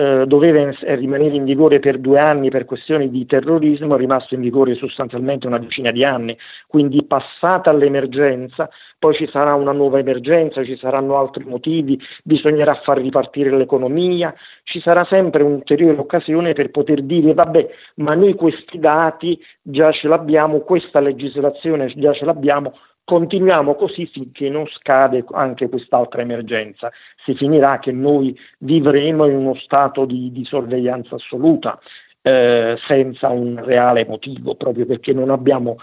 eh, 0.00 0.24
doveva 0.26 0.70
rimanere 0.94 1.34
in 1.34 1.44
vigore 1.44 1.78
per 1.78 1.98
due 1.98 2.18
anni 2.18 2.48
per 2.48 2.64
questioni 2.64 3.10
di 3.10 3.26
terrorismo, 3.26 3.94
è 3.94 3.98
rimasto 3.98 4.34
in 4.34 4.40
vigore 4.40 4.74
sostanzialmente 4.74 5.46
una 5.46 5.58
decina 5.58 5.90
di 5.90 6.04
anni, 6.04 6.34
quindi 6.66 7.04
passata 7.04 7.70
l'emergenza, 7.70 8.70
poi 8.98 9.12
ci 9.14 9.28
sarà 9.30 9.52
una 9.54 9.72
nuova 9.72 9.98
emergenza, 9.98 10.64
ci 10.64 10.78
saranno 10.78 11.18
altri 11.18 11.44
motivi, 11.44 12.00
bisognerà 12.24 12.74
far 12.76 12.98
ripartire 12.98 13.54
l'economia, 13.54 14.34
ci 14.62 14.80
sarà 14.80 15.04
sempre 15.04 15.42
un'ulteriore 15.42 15.98
occasione 15.98 16.54
per 16.54 16.70
poter 16.70 17.02
dire 17.02 17.34
vabbè, 17.34 17.68
ma 17.96 18.14
noi 18.14 18.34
questi 18.34 18.78
dati 18.78 19.38
già 19.60 19.92
ce 19.92 20.08
l'abbiamo, 20.08 20.60
questa 20.60 21.00
legislazione 21.00 21.92
già 21.94 22.12
ce 22.14 22.24
l'abbiamo, 22.24 22.72
Continuiamo 23.04 23.74
così 23.74 24.06
finché 24.06 24.48
non 24.48 24.66
scade 24.68 25.24
anche 25.32 25.68
quest'altra 25.68 26.22
emergenza. 26.22 26.92
Si 27.24 27.34
finirà 27.34 27.78
che 27.80 27.90
noi 27.92 28.38
vivremo 28.58 29.26
in 29.26 29.34
uno 29.34 29.54
stato 29.56 30.04
di, 30.04 30.30
di 30.30 30.44
sorveglianza 30.44 31.16
assoluta, 31.16 31.78
eh, 32.22 32.78
senza 32.86 33.28
un 33.28 33.62
reale 33.64 34.06
motivo, 34.06 34.54
proprio 34.54 34.86
perché 34.86 35.12
non, 35.12 35.30
abbiamo, 35.30 35.76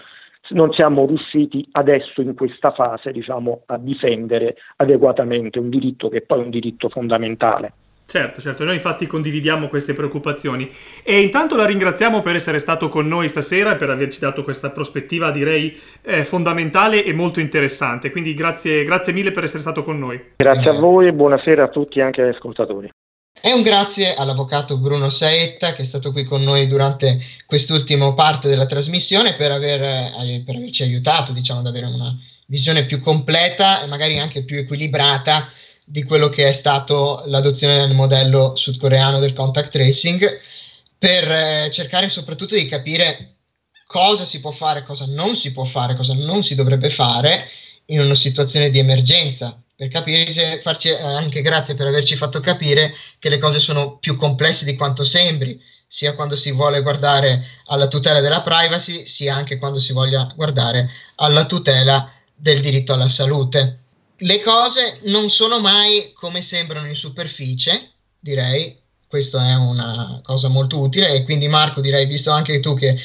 non 0.50 0.72
siamo 0.72 1.04
riusciti 1.04 1.68
adesso 1.72 2.22
in 2.22 2.34
questa 2.34 2.70
fase 2.70 3.12
diciamo, 3.12 3.62
a 3.66 3.76
difendere 3.76 4.56
adeguatamente 4.76 5.58
un 5.58 5.68
diritto 5.68 6.08
che 6.08 6.22
poi 6.22 6.40
è 6.40 6.44
un 6.44 6.50
diritto 6.50 6.88
fondamentale. 6.88 7.72
Certo, 8.10 8.40
certo, 8.40 8.64
noi 8.64 8.76
infatti 8.76 9.06
condividiamo 9.06 9.68
queste 9.68 9.92
preoccupazioni 9.92 10.74
e 11.02 11.20
intanto 11.20 11.56
la 11.56 11.66
ringraziamo 11.66 12.22
per 12.22 12.36
essere 12.36 12.58
stato 12.58 12.88
con 12.88 13.06
noi 13.06 13.28
stasera 13.28 13.74
e 13.74 13.76
per 13.76 13.90
averci 13.90 14.18
dato 14.18 14.44
questa 14.44 14.70
prospettiva 14.70 15.30
direi 15.30 15.78
eh, 16.00 16.24
fondamentale 16.24 17.04
e 17.04 17.12
molto 17.12 17.38
interessante, 17.38 18.10
quindi 18.10 18.32
grazie, 18.32 18.82
grazie 18.84 19.12
mille 19.12 19.30
per 19.30 19.44
essere 19.44 19.60
stato 19.60 19.84
con 19.84 19.98
noi. 19.98 20.18
Grazie 20.36 20.70
a 20.70 20.72
voi 20.72 21.08
e 21.08 21.12
buonasera 21.12 21.64
a 21.64 21.68
tutti 21.68 22.00
anche 22.00 22.22
agli 22.22 22.34
ascoltatori. 22.34 22.88
E 23.42 23.52
un 23.52 23.60
grazie 23.60 24.14
all'avvocato 24.14 24.78
Bruno 24.78 25.10
Saetta 25.10 25.74
che 25.74 25.82
è 25.82 25.84
stato 25.84 26.10
qui 26.10 26.24
con 26.24 26.40
noi 26.40 26.66
durante 26.66 27.18
quest'ultima 27.44 28.14
parte 28.14 28.48
della 28.48 28.64
trasmissione 28.64 29.34
per, 29.34 29.52
aver, 29.52 29.82
eh, 29.82 30.42
per 30.46 30.56
averci 30.56 30.82
aiutato 30.82 31.32
diciamo, 31.32 31.60
ad 31.60 31.66
avere 31.66 31.84
una 31.84 32.18
visione 32.46 32.86
più 32.86 33.00
completa 33.00 33.82
e 33.82 33.86
magari 33.86 34.18
anche 34.18 34.44
più 34.44 34.56
equilibrata 34.56 35.48
di 35.90 36.02
quello 36.02 36.28
che 36.28 36.48
è 36.48 36.52
stato 36.52 37.22
l'adozione 37.26 37.78
del 37.78 37.94
modello 37.94 38.54
sudcoreano 38.56 39.18
del 39.18 39.32
contact 39.32 39.70
tracing 39.72 40.38
per 40.98 41.30
eh, 41.30 41.70
cercare 41.72 42.10
soprattutto 42.10 42.54
di 42.54 42.66
capire 42.66 43.36
cosa 43.86 44.26
si 44.26 44.40
può 44.40 44.50
fare, 44.50 44.82
cosa 44.82 45.06
non 45.06 45.34
si 45.34 45.50
può 45.52 45.64
fare, 45.64 45.96
cosa 45.96 46.12
non 46.12 46.44
si 46.44 46.54
dovrebbe 46.54 46.90
fare 46.90 47.48
in 47.86 48.00
una 48.00 48.14
situazione 48.14 48.68
di 48.68 48.78
emergenza, 48.78 49.58
per 49.74 49.88
capire, 49.88 50.60
farci 50.60 50.88
eh, 50.88 51.00
anche 51.00 51.40
grazie 51.40 51.74
per 51.74 51.86
averci 51.86 52.16
fatto 52.16 52.40
capire 52.40 52.92
che 53.18 53.30
le 53.30 53.38
cose 53.38 53.58
sono 53.58 53.96
più 53.96 54.14
complesse 54.14 54.66
di 54.66 54.76
quanto 54.76 55.04
sembri, 55.04 55.58
sia 55.86 56.14
quando 56.14 56.36
si 56.36 56.52
vuole 56.52 56.82
guardare 56.82 57.46
alla 57.66 57.88
tutela 57.88 58.20
della 58.20 58.42
privacy, 58.42 59.06
sia 59.06 59.34
anche 59.34 59.56
quando 59.56 59.78
si 59.78 59.94
voglia 59.94 60.30
guardare 60.36 60.90
alla 61.14 61.46
tutela 61.46 62.12
del 62.34 62.60
diritto 62.60 62.92
alla 62.92 63.08
salute 63.08 63.77
le 64.18 64.40
cose 64.40 65.00
non 65.04 65.30
sono 65.30 65.60
mai 65.60 66.12
come 66.12 66.42
sembrano 66.42 66.86
in 66.86 66.94
superficie, 66.94 67.92
direi, 68.18 68.76
questa 69.06 69.48
è 69.48 69.54
una 69.54 70.20
cosa 70.22 70.48
molto 70.48 70.78
utile 70.80 71.12
e 71.12 71.24
quindi 71.24 71.48
Marco 71.48 71.80
direi, 71.80 72.06
visto 72.06 72.30
anche 72.30 72.60
tu 72.60 72.74
che 72.74 72.98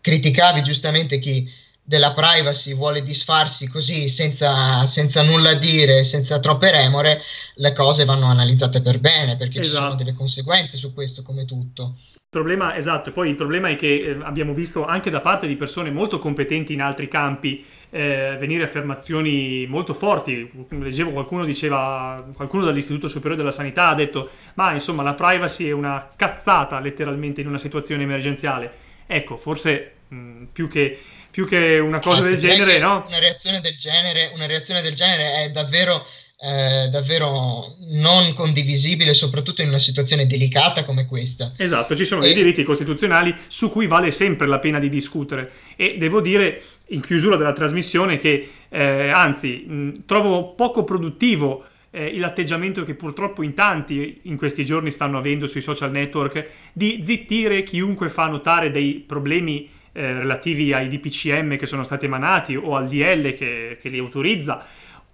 criticavi 0.00 0.62
giustamente 0.62 1.18
chi 1.18 1.50
della 1.82 2.12
privacy 2.12 2.74
vuole 2.74 3.02
disfarsi 3.02 3.66
così 3.66 4.10
senza, 4.10 4.84
senza 4.86 5.22
nulla 5.22 5.54
dire, 5.54 6.04
senza 6.04 6.38
troppe 6.38 6.70
remore, 6.70 7.22
le 7.54 7.72
cose 7.72 8.04
vanno 8.04 8.26
analizzate 8.26 8.82
per 8.82 9.00
bene 9.00 9.36
perché 9.38 9.60
esatto. 9.60 9.64
ci 9.64 9.70
sono 9.70 9.86
esatto. 9.86 10.04
delle 10.04 10.16
conseguenze 10.16 10.76
su 10.76 10.92
questo 10.92 11.22
come 11.22 11.46
tutto. 11.46 11.96
Il 12.30 12.38
problema, 12.40 12.76
esatto, 12.76 13.10
poi 13.10 13.30
il 13.30 13.36
problema 13.36 13.70
è 13.70 13.76
che 13.76 14.02
eh, 14.02 14.18
abbiamo 14.20 14.52
visto 14.52 14.84
anche 14.84 15.08
da 15.08 15.22
parte 15.22 15.46
di 15.46 15.56
persone 15.56 15.90
molto 15.90 16.18
competenti 16.18 16.74
in 16.74 16.82
altri 16.82 17.08
campi 17.08 17.64
eh, 17.88 18.36
venire 18.38 18.64
affermazioni 18.64 19.64
molto 19.66 19.94
forti. 19.94 20.66
Leggevo 20.68 21.12
qualcuno 21.12 21.46
diceva, 21.46 22.22
qualcuno 22.34 22.66
dall'Istituto 22.66 23.08
Superiore 23.08 23.38
della 23.38 23.50
Sanità 23.50 23.88
ha 23.88 23.94
detto, 23.94 24.28
ma 24.56 24.74
insomma 24.74 25.02
la 25.02 25.14
privacy 25.14 25.68
è 25.68 25.70
una 25.70 26.10
cazzata 26.14 26.80
letteralmente 26.80 27.40
in 27.40 27.46
una 27.46 27.56
situazione 27.56 28.02
emergenziale. 28.02 28.72
Ecco, 29.06 29.38
forse 29.38 29.92
mh, 30.08 30.44
più, 30.52 30.68
che, 30.68 31.00
più, 31.30 31.46
che, 31.46 31.78
una 31.78 31.98
cosa 31.98 32.20
ah, 32.20 32.26
del 32.26 32.36
genere, 32.36 32.78
no? 32.78 33.06
Una 33.06 33.20
reazione 33.20 33.60
del 33.60 33.74
genere, 33.78 34.32
una 34.34 34.44
reazione 34.44 34.82
del 34.82 34.92
genere 34.92 35.44
è 35.44 35.50
davvero 35.50 36.04
eh, 36.40 36.88
davvero 36.88 37.74
non 37.90 38.32
condivisibile, 38.32 39.12
soprattutto 39.12 39.62
in 39.62 39.68
una 39.68 39.78
situazione 39.78 40.26
delicata 40.26 40.84
come 40.84 41.04
questa. 41.04 41.52
Esatto, 41.56 41.96
ci 41.96 42.04
sono 42.04 42.22
e... 42.22 42.26
dei 42.26 42.34
diritti 42.34 42.62
costituzionali 42.62 43.34
su 43.48 43.70
cui 43.70 43.88
vale 43.88 44.12
sempre 44.12 44.46
la 44.46 44.60
pena 44.60 44.78
di 44.78 44.88
discutere 44.88 45.50
e 45.74 45.96
devo 45.98 46.20
dire 46.20 46.62
in 46.88 47.00
chiusura 47.00 47.36
della 47.36 47.52
trasmissione 47.52 48.18
che 48.18 48.48
eh, 48.68 49.08
anzi 49.08 49.64
mh, 49.66 50.04
trovo 50.06 50.54
poco 50.54 50.84
produttivo 50.84 51.64
eh, 51.90 52.16
l'atteggiamento 52.18 52.84
che 52.84 52.94
purtroppo 52.94 53.42
in 53.42 53.54
tanti 53.54 54.20
in 54.22 54.36
questi 54.36 54.64
giorni 54.64 54.92
stanno 54.92 55.18
avendo 55.18 55.46
sui 55.46 55.60
social 55.60 55.90
network 55.90 56.46
di 56.72 57.02
zittire 57.04 57.62
chiunque 57.64 58.08
fa 58.08 58.28
notare 58.28 58.70
dei 58.70 59.02
problemi 59.06 59.68
eh, 59.92 60.12
relativi 60.12 60.72
ai 60.72 60.88
DPCM 60.88 61.56
che 61.56 61.66
sono 61.66 61.82
stati 61.82 62.04
emanati 62.04 62.54
o 62.54 62.76
al 62.76 62.86
DL 62.86 63.34
che, 63.34 63.78
che 63.80 63.88
li 63.88 63.98
autorizza 63.98 64.64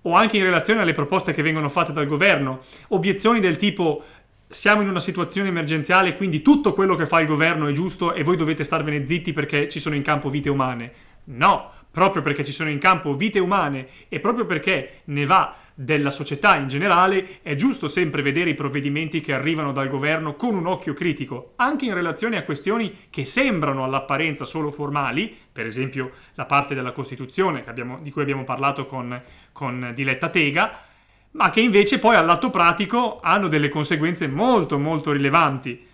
o 0.06 0.14
anche 0.14 0.36
in 0.36 0.44
relazione 0.44 0.80
alle 0.80 0.92
proposte 0.92 1.32
che 1.32 1.42
vengono 1.42 1.68
fatte 1.68 1.92
dal 1.92 2.06
governo, 2.06 2.60
obiezioni 2.88 3.40
del 3.40 3.56
tipo 3.56 4.02
siamo 4.46 4.82
in 4.82 4.88
una 4.88 5.00
situazione 5.00 5.48
emergenziale, 5.48 6.14
quindi 6.14 6.42
tutto 6.42 6.74
quello 6.74 6.94
che 6.94 7.06
fa 7.06 7.20
il 7.20 7.26
governo 7.26 7.66
è 7.66 7.72
giusto 7.72 8.12
e 8.14 8.22
voi 8.22 8.36
dovete 8.36 8.64
starvene 8.64 9.06
zitti 9.06 9.32
perché 9.32 9.68
ci 9.68 9.80
sono 9.80 9.94
in 9.94 10.02
campo 10.02 10.28
vite 10.28 10.48
umane. 10.50 10.92
No, 11.24 11.70
proprio 11.90 12.22
perché 12.22 12.44
ci 12.44 12.52
sono 12.52 12.70
in 12.70 12.78
campo 12.78 13.14
vite 13.14 13.38
umane 13.38 13.88
e 14.08 14.20
proprio 14.20 14.46
perché 14.46 15.00
ne 15.06 15.26
va 15.26 15.56
della 15.74 16.10
società 16.10 16.56
in 16.56 16.68
generale, 16.68 17.40
è 17.42 17.56
giusto 17.56 17.88
sempre 17.88 18.22
vedere 18.22 18.50
i 18.50 18.54
provvedimenti 18.54 19.20
che 19.20 19.34
arrivano 19.34 19.72
dal 19.72 19.88
governo 19.88 20.36
con 20.36 20.54
un 20.54 20.66
occhio 20.66 20.92
critico, 20.92 21.54
anche 21.56 21.86
in 21.86 21.94
relazione 21.94 22.36
a 22.36 22.44
questioni 22.44 23.06
che 23.10 23.24
sembrano 23.24 23.82
all'apparenza 23.82 24.44
solo 24.44 24.70
formali, 24.70 25.36
per 25.52 25.66
esempio 25.66 26.12
la 26.34 26.46
parte 26.46 26.74
della 26.74 26.92
Costituzione 26.92 27.64
abbiamo, 27.66 27.98
di 28.00 28.12
cui 28.12 28.22
abbiamo 28.22 28.44
parlato 28.44 28.86
con, 28.86 29.20
con 29.50 29.92
Diletta 29.94 30.28
Tega, 30.28 30.80
ma 31.32 31.50
che 31.50 31.60
invece 31.60 31.98
poi 31.98 32.14
all'atto 32.14 32.50
pratico 32.50 33.18
hanno 33.20 33.48
delle 33.48 33.68
conseguenze 33.68 34.28
molto 34.28 34.78
molto 34.78 35.10
rilevanti. 35.10 35.86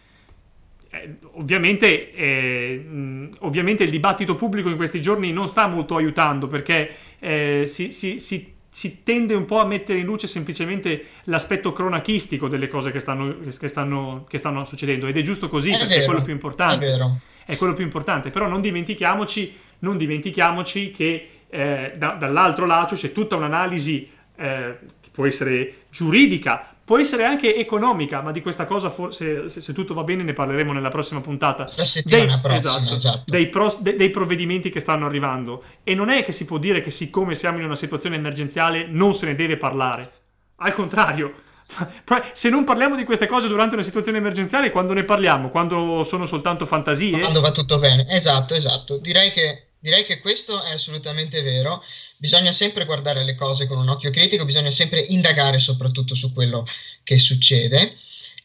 Eh, 0.92 1.16
ovviamente, 1.32 2.12
eh, 2.12 3.30
ovviamente, 3.38 3.84
il 3.84 3.90
dibattito 3.90 4.34
pubblico 4.34 4.68
in 4.68 4.76
questi 4.76 5.00
giorni 5.00 5.32
non 5.32 5.48
sta 5.48 5.66
molto 5.66 5.96
aiutando 5.96 6.46
perché 6.48 6.94
eh, 7.20 7.64
si, 7.66 7.90
si, 7.90 8.18
si 8.18 8.58
si 8.70 9.02
tende 9.02 9.34
un 9.34 9.44
po' 9.44 9.58
a 9.58 9.66
mettere 9.66 9.98
in 9.98 10.04
luce 10.04 10.28
semplicemente 10.28 11.04
l'aspetto 11.24 11.72
cronachistico 11.72 12.46
delle 12.46 12.68
cose 12.68 12.92
che 12.92 13.00
stanno, 13.00 13.38
che 13.58 13.68
stanno, 13.68 14.24
che 14.28 14.38
stanno 14.38 14.64
succedendo 14.64 15.08
ed 15.08 15.16
è 15.16 15.22
giusto 15.22 15.48
così 15.48 15.70
è 15.70 15.78
perché 15.78 15.88
vero, 15.88 16.02
è 16.02 16.06
quello 16.06 16.22
più 16.22 16.32
importante. 16.32 16.86
È, 16.86 17.52
è, 17.52 17.56
quello 17.56 17.72
più 17.74 17.84
importante, 17.84 18.30
però 18.30 18.46
non 18.46 18.60
dimentichiamoci, 18.60 19.56
non 19.80 19.96
dimentichiamoci 19.96 20.92
che 20.92 21.28
eh, 21.50 21.94
da, 21.96 22.10
dall'altro 22.12 22.64
lato 22.64 22.94
c'è 22.94 23.10
tutta 23.10 23.34
un'analisi 23.34 24.08
eh, 24.36 24.76
che 25.00 25.08
può 25.10 25.26
essere 25.26 25.74
giuridica, 25.90 26.76
può 26.84 26.98
essere 26.98 27.24
anche 27.24 27.54
economica, 27.54 28.20
ma 28.20 28.32
di 28.32 28.42
questa 28.42 28.66
cosa 28.66 28.90
forse, 28.90 29.48
se, 29.48 29.60
se 29.60 29.72
tutto 29.72 29.94
va 29.94 30.02
bene, 30.02 30.22
ne 30.22 30.32
parleremo 30.32 30.72
nella 30.72 30.88
prossima 30.88 31.20
puntata. 31.20 31.70
La 31.76 31.84
settimana 31.84 32.32
dei, 32.32 32.40
prossima, 32.40 32.76
esatto, 32.78 32.94
esatto. 32.94 33.22
Dei, 33.26 33.48
pros, 33.48 33.80
de, 33.80 33.94
dei, 33.96 34.10
provvedimenti 34.10 34.70
che 34.70 34.80
stanno 34.80 35.06
arrivando. 35.06 35.62
E 35.84 35.94
non 35.94 36.08
è 36.08 36.24
che 36.24 36.32
si 36.32 36.44
può 36.44 36.58
dire 36.58 36.80
che 36.82 36.90
siccome 36.90 37.34
siamo 37.34 37.58
in 37.58 37.64
una 37.64 37.76
situazione 37.76 38.16
emergenziale 38.16 38.86
non 38.88 39.14
se 39.14 39.26
ne 39.26 39.34
deve 39.34 39.56
parlare. 39.56 40.12
Al 40.56 40.74
contrario, 40.74 41.34
se 42.32 42.48
non 42.48 42.64
parliamo 42.64 42.96
di 42.96 43.04
queste 43.04 43.26
cose 43.26 43.48
durante 43.48 43.74
una 43.74 43.84
situazione 43.84 44.18
emergenziale, 44.18 44.70
quando 44.70 44.92
ne 44.92 45.04
parliamo? 45.04 45.50
Quando 45.50 46.02
sono 46.04 46.26
soltanto 46.26 46.66
fantasie? 46.66 47.20
Quando 47.20 47.40
va 47.40 47.52
tutto 47.52 47.78
bene, 47.78 48.06
esatto, 48.08 48.54
esatto. 48.54 48.98
Direi 48.98 49.30
che, 49.30 49.69
direi 49.80 50.04
che 50.04 50.20
questo 50.20 50.62
è 50.62 50.72
assolutamente 50.72 51.42
vero 51.42 51.82
bisogna 52.18 52.52
sempre 52.52 52.84
guardare 52.84 53.24
le 53.24 53.34
cose 53.34 53.66
con 53.66 53.78
un 53.78 53.88
occhio 53.88 54.10
critico, 54.10 54.44
bisogna 54.44 54.70
sempre 54.70 55.00
indagare 55.00 55.58
soprattutto 55.58 56.14
su 56.14 56.32
quello 56.32 56.66
che 57.02 57.18
succede 57.18 57.96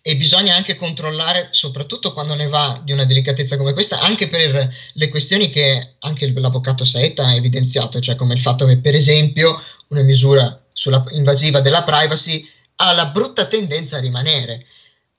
e 0.02 0.16
bisogna 0.16 0.56
anche 0.56 0.76
controllare, 0.76 1.50
soprattutto 1.52 2.14
quando 2.14 2.36
ne 2.36 2.48
va 2.48 2.80
di 2.84 2.92
una 2.92 3.06
delicatezza 3.06 3.58
come 3.58 3.74
questa, 3.74 4.00
anche 4.00 4.30
per 4.30 4.74
le 4.94 5.10
questioni 5.10 5.50
che 5.50 5.96
anche 6.00 6.32
l'avvocato 6.32 6.86
Saetta 6.86 7.26
ha 7.26 7.34
evidenziato, 7.34 8.00
cioè 8.00 8.16
come 8.16 8.36
il 8.36 8.40
fatto 8.40 8.66
che 8.66 8.78
per 8.78 8.94
esempio 8.94 9.62
una 9.88 10.04
misura 10.04 10.64
sulla, 10.72 11.04
invasiva 11.10 11.60
della 11.60 11.84
privacy 11.84 12.48
ha 12.76 12.94
la 12.94 13.08
brutta 13.08 13.48
tendenza 13.48 13.98
a 13.98 14.02
rimanere. 14.02 14.68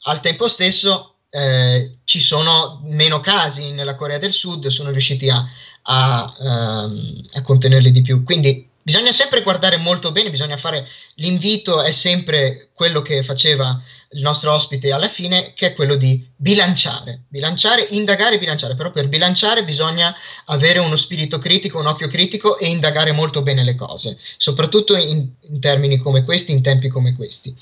Al 0.03 0.21
tempo 0.21 0.49
stesso 0.49 1.17
eh, 1.31 1.99
ci 2.05 2.21
sono 2.21 2.81
meno 2.85 3.19
casi 3.19 3.73
nella 3.73 3.97
Corea 3.97 4.19
del 4.19 4.33
Sud, 4.33 4.69
sono 4.69 4.91
riusciti 4.91 5.29
a, 5.29 5.45
a, 5.87 6.35
um, 6.39 7.29
a, 7.33 7.43
contenerli 7.43 7.91
di 7.91 8.03
più. 8.03 8.23
Quindi 8.25 8.69
bisogna 8.83 9.13
sempre 9.13 9.43
guardare 9.43 9.77
molto 9.77 10.13
bene, 10.13 10.31
bisogna 10.31 10.57
fare 10.57 10.89
l'invito, 11.17 11.83
è 11.83 11.93
sempre 11.93 12.69
quello 12.73 13.03
che 13.03 13.23
faceva 13.23 13.81
il 14.11 14.23
nostro 14.23 14.53
ospite 14.53 14.93
alla 14.93 15.09
fine, 15.09 15.53
che 15.55 15.69
è 15.69 15.75
quello 15.75 15.97
di 15.97 16.25
bilanciare, 16.37 17.23
bilanciare, 17.29 17.87
indagare 17.91 18.39
bilanciare, 18.39 18.75
però 18.77 18.91
per 18.91 19.09
bilanciare 19.09 19.65
bisogna 19.65 20.15
avere 20.47 20.79
uno 20.79 20.97
spirito 20.97 21.39
critico, 21.39 21.79
un 21.79 21.87
occhio 21.87 22.09
critico 22.09 22.59
e 22.59 22.69
indagare 22.69 23.13
molto 23.13 23.43
bene 23.43 23.65
le 23.65 23.75
cose, 23.75 24.19
soprattutto 24.37 24.97
in, 24.97 25.29
in 25.41 25.61
termini 25.61 25.99
come 25.99 26.25
questi, 26.25 26.53
in 26.53 26.63
tempi 26.63 26.89
come 26.89 27.15
questi. 27.15 27.55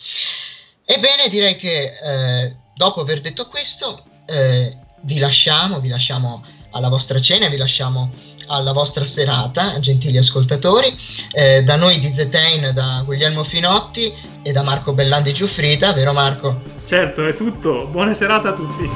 Ebbene, 0.84 1.28
direi 1.30 1.56
che 1.56 1.94
eh, 2.02 2.56
dopo 2.74 3.00
aver 3.00 3.20
detto 3.20 3.48
questo, 3.48 4.02
eh, 4.26 4.76
vi 5.00 5.18
lasciamo, 5.18 5.80
vi 5.80 5.88
lasciamo 5.88 6.44
alla 6.74 6.88
vostra 6.88 7.20
cena, 7.20 7.48
vi 7.48 7.56
lasciamo 7.56 8.10
alla 8.48 8.72
vostra 8.72 9.06
serata, 9.06 9.78
gentili 9.80 10.18
ascoltatori. 10.18 10.94
Eh, 11.32 11.62
da 11.62 11.76
noi 11.76 11.98
di 11.98 12.12
Zetain, 12.12 12.72
da 12.74 13.02
Guglielmo 13.04 13.42
Finotti 13.44 14.12
e 14.42 14.52
da 14.52 14.62
Marco 14.62 14.92
Bellandi 14.92 15.32
Giuffrida, 15.32 15.92
vero 15.92 16.12
Marco? 16.12 16.60
Certo, 16.84 17.24
è 17.24 17.34
tutto. 17.34 17.88
Buona 17.90 18.12
serata 18.12 18.50
a 18.50 18.52
tutti. 18.52 18.90